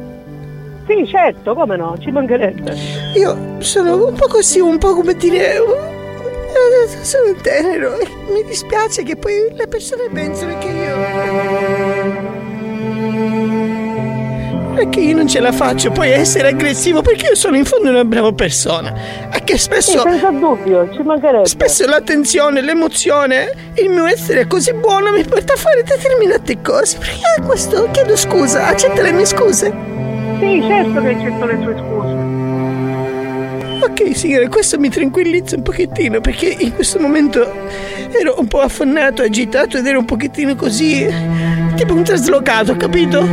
[0.87, 2.75] Sì, certo, come no, ci mancherebbe.
[3.15, 5.97] Io sono un po' così, un po' come dire.
[7.01, 12.37] Sono tenero e mi dispiace che poi le persone pensano che io.
[14.75, 18.05] Perché io non ce la faccio poi essere aggressivo perché io sono in fondo una
[18.05, 18.93] brava persona.
[19.31, 19.99] E che spesso.
[20.01, 21.47] Sì, senza dubbio, ci mancherebbe.
[21.47, 26.97] Spesso l'attenzione, l'emozione, il mio essere così buono mi porta a fare determinate cose.
[26.97, 29.73] Perché questo chiedo scusa, accetta le mie scuse.
[30.39, 32.18] Sì, certo che accetto le sue scuse.
[33.81, 37.39] Ok, signore, questo mi tranquillizza un pochettino perché in questo momento
[38.11, 41.07] ero un po' affannato, agitato ed ero un pochettino così.
[41.75, 43.25] tipo un traslocato, capito?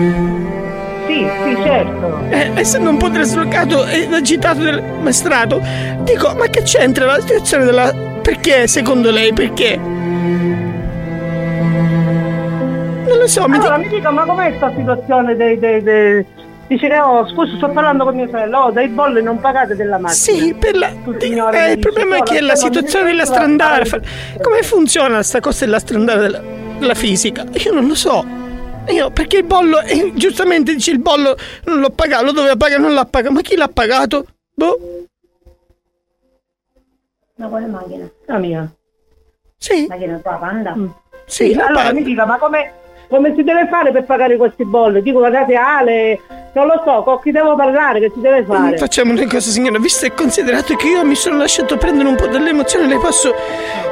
[1.06, 2.20] Sì, sì, certo.
[2.30, 5.60] Eh, essendo un po' traslocato ed agitato del maestrato,
[6.02, 7.92] dico, ma che c'entra la situazione della.
[8.22, 9.76] Perché, secondo lei, perché?
[13.06, 15.58] Non lo so, mi Allora, mi dica, ma com'è questa situazione dei...
[15.58, 16.26] dei, dei...
[16.68, 19.98] Dice che, oh, scusa, sto parlando con mio fratello, oh, dei bolli non pagate della
[19.98, 20.14] macchina.
[20.14, 20.88] Sì, per la...
[20.88, 23.84] Eh, il problema è che la situazione della strandare.
[23.84, 24.00] fa-
[24.42, 26.42] Come funziona sta cosa della strandare della,
[26.78, 27.44] della fisica?
[27.64, 28.24] Io non lo so.
[28.88, 32.80] Io, perché il bollo, eh, giustamente dice il bollo non l'ho pagato, lo doveva pagare,
[32.80, 33.32] non l'ha pagato.
[33.32, 34.26] Ma chi l'ha pagato?
[34.54, 34.78] Boh.
[37.36, 38.10] Ma quale macchina?
[38.26, 38.68] La mia.
[39.56, 39.86] Sì.
[39.88, 40.74] Macchina tua, panda?
[41.26, 41.98] Sì, la allora Panda.
[42.00, 42.72] mi dica, ma come
[43.08, 45.02] come si deve fare per pagare questi bolli?
[45.02, 46.20] Dico guardate Ale,
[46.52, 48.76] non lo so, con chi devo parlare, che si deve fare?
[48.76, 52.26] Facciamo una cosa signora, visto e considerato che io mi sono lasciato prendere un po'
[52.26, 53.34] dall'emozione, le passo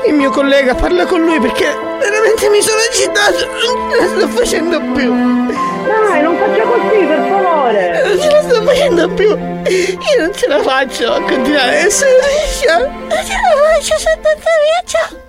[0.06, 1.66] il mio collega, parla con lui perché
[1.98, 5.62] veramente mi sono agitato, non ce la sto facendo più.
[5.84, 8.02] Dai, non faccia così, per favore.
[8.04, 9.28] Non ce la sto facendo più.
[9.28, 12.78] Io non ce la faccio a continuare liscia.
[12.78, 15.23] Non ce la faccio, sono tanta via, ciao.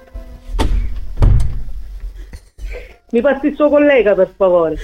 [3.15, 4.75] Mi passi il suo collega, per favore.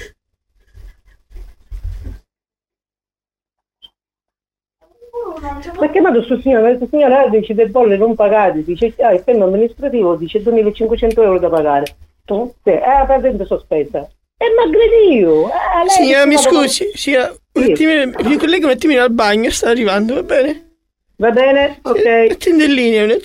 [5.77, 9.43] Perché vado sul signore, questo signore dice del bolle non pagate, dice ah, il tema
[9.43, 11.97] amministrativo dice 2500 euro da pagare.
[12.23, 12.53] Tu?
[12.63, 14.09] Sì, è patente sospesa.
[14.37, 15.47] E ma aggredio!
[15.47, 19.49] Eh, lei Signora, mi scusi, signora, un attimino, il mio collega un attimino al bagno,
[19.49, 20.70] sta arrivando, va bene?
[21.21, 21.77] Va bene?
[21.83, 22.31] Ok.
[22.31, 22.65] Attimo,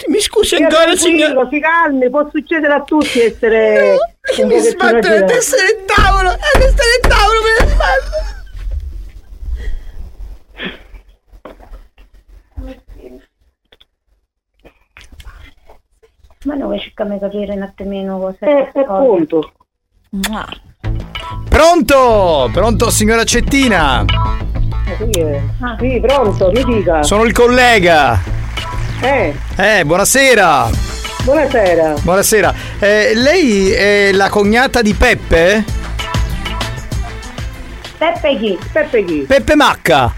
[0.08, 1.48] mi scusi Sia ancora, signora.
[1.48, 3.96] Si calmi, può succedere a tutti essere
[4.36, 8.34] un Mi sbatto la testa nel tavolo, la testa nel tavolo, me la sbatto.
[16.44, 19.52] Ma noi cerchiamo di capire un attimino cosa Eh, appunto.
[21.48, 22.50] Pronto?
[22.52, 24.04] Pronto, signora Cettina?
[24.86, 25.40] Sì, eh.
[25.80, 27.02] Sì, pronto, mi dica.
[27.02, 28.20] Sono il collega.
[29.00, 30.68] Eh, Eh, buonasera.
[31.22, 31.94] buonasera.
[32.00, 32.54] Buonasera.
[32.78, 35.64] Eh, lei è la cognata di Peppe?
[37.98, 38.58] Peppe chi?
[38.72, 39.24] Peppe chi?
[39.26, 40.12] Peppe Macca.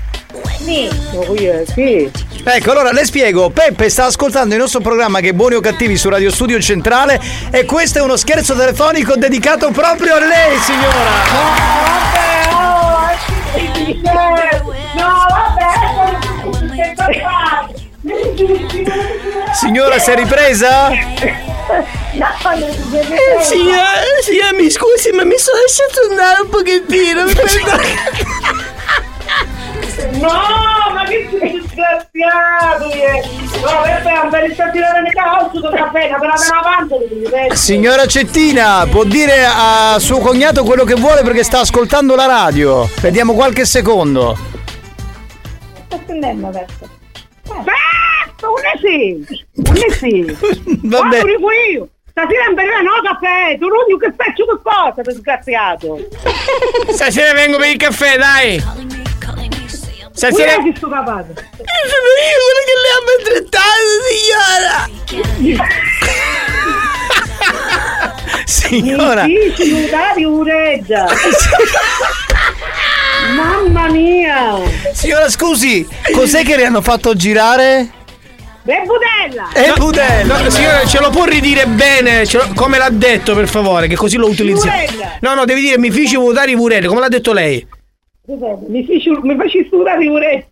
[0.58, 0.86] Sì.
[0.86, 2.10] È- sì.
[2.44, 3.48] Ecco, allora le spiego.
[3.50, 7.20] Peppe sta ascoltando il nostro programma che è Buoni o Cattivi su Radio Studio Centrale
[7.50, 11.26] e questo è uno scherzo telefonico dedicato proprio a lei, signora.
[14.94, 15.68] No, vabbè.
[19.54, 20.90] Signora, si è ripresa?
[20.90, 21.46] Eh,
[23.42, 23.88] signora,
[24.22, 27.96] signora, mi scusi, ma mi sono lasciato andare un pochettino, mi perdoni.
[30.12, 32.90] No, ma che disgraziato!
[32.92, 33.22] eh.
[33.60, 37.56] No, per il tirare le calze con caffè, per andare avanti.
[37.56, 42.88] Signora Cettina, può dire a suo cognato quello che vuole perché sta ascoltando la radio.
[43.00, 44.36] Vediamo qualche secondo.
[45.86, 46.88] Sto attendendo adesso.
[47.48, 49.26] Aspetta, un sì!
[49.54, 50.36] Un sì!
[50.86, 51.08] Vabbè.
[51.08, 51.88] Quando dico io!
[52.10, 53.56] Stasera in periodo no caffè!
[53.58, 55.98] Tu non dico che faccio che cosa, disgraziato!
[56.92, 58.97] Stasera vengo per il caffè, dai.
[60.18, 60.50] Stasera...
[60.50, 60.74] Stasera...
[60.76, 61.32] sto capato!
[61.32, 64.76] Sono io quello che le ha maltrattato, signora.
[68.44, 69.26] Signora.
[69.26, 71.06] Nudati ureggia!
[73.36, 74.56] Mamma mia!
[74.92, 77.88] Signora, scusi, cos'è che le hanno fatto girare?
[78.66, 79.50] E budella!
[79.54, 80.40] E budella!
[80.40, 84.16] No, signora, ce lo può ridire bene, lo- come l'ha detto, per favore, che così
[84.16, 84.76] lo utilizziamo.
[85.20, 87.64] No, no, devi dire mi feci votare i purelli, come l'ha detto lei.
[88.30, 90.44] Mi feci, mi facci sudare ureggia!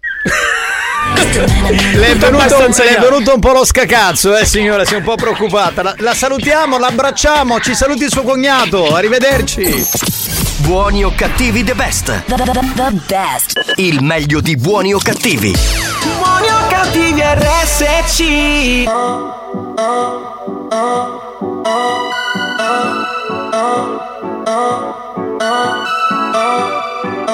[1.94, 5.03] Le è, venuto, le è venuto un po' lo scacazzo, eh signora, si è un
[5.03, 5.82] po' preoccupata.
[5.82, 9.86] La, la salutiamo, l'abbracciamo, ci saluti il suo cognato, arrivederci.
[10.61, 12.24] Buoni o cattivi the best.
[12.24, 13.73] The, the- the- the best.
[13.77, 15.53] Il meglio di buoni o cattivi.
[16.19, 18.86] Buoni o cattivi RSC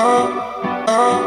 [0.05, 1.22] oh, oh.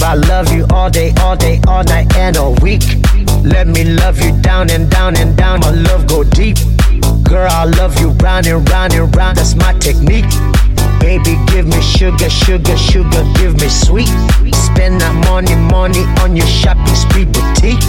[0.00, 2.82] Babe, I love you all day, all day, all night, and all week.
[3.44, 5.60] Let me love you down and down and down.
[5.60, 6.56] My love go deep.
[7.22, 9.36] Girl, I love you round and round and round.
[9.36, 10.30] That's my technique.
[11.00, 14.08] Baby, give me sugar, sugar, sugar, give me sweet.
[14.72, 17.82] Spend that money, money on your shopping spree boutique.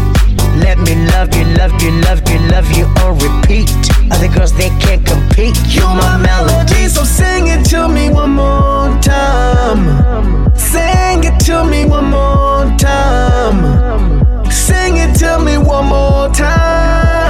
[0.57, 3.71] Let me love you, love you, love you, love you on repeat.
[4.11, 5.55] Other girls, they can't compete.
[5.67, 6.87] You my melody.
[6.87, 10.51] So sing it to me one more time.
[10.55, 14.51] Sing it to me one more time.
[14.51, 17.20] Sing it to me one more time.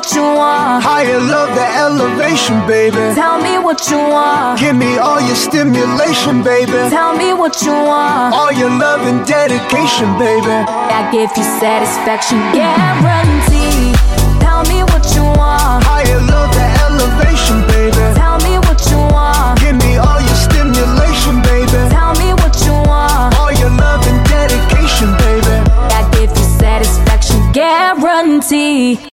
[0.00, 0.82] What you want.
[0.82, 3.12] Higher love, the elevation, baby.
[3.14, 4.58] Tell me what you want.
[4.58, 6.72] Give me all your stimulation, baby.
[6.88, 8.32] Tell me what you want.
[8.32, 10.56] All your love and dedication, baby.
[10.96, 13.92] I give you satisfaction guarantee.
[14.40, 15.84] Tell me what you want.
[15.84, 18.04] Higher love, the elevation, baby.
[18.16, 18.29] Tell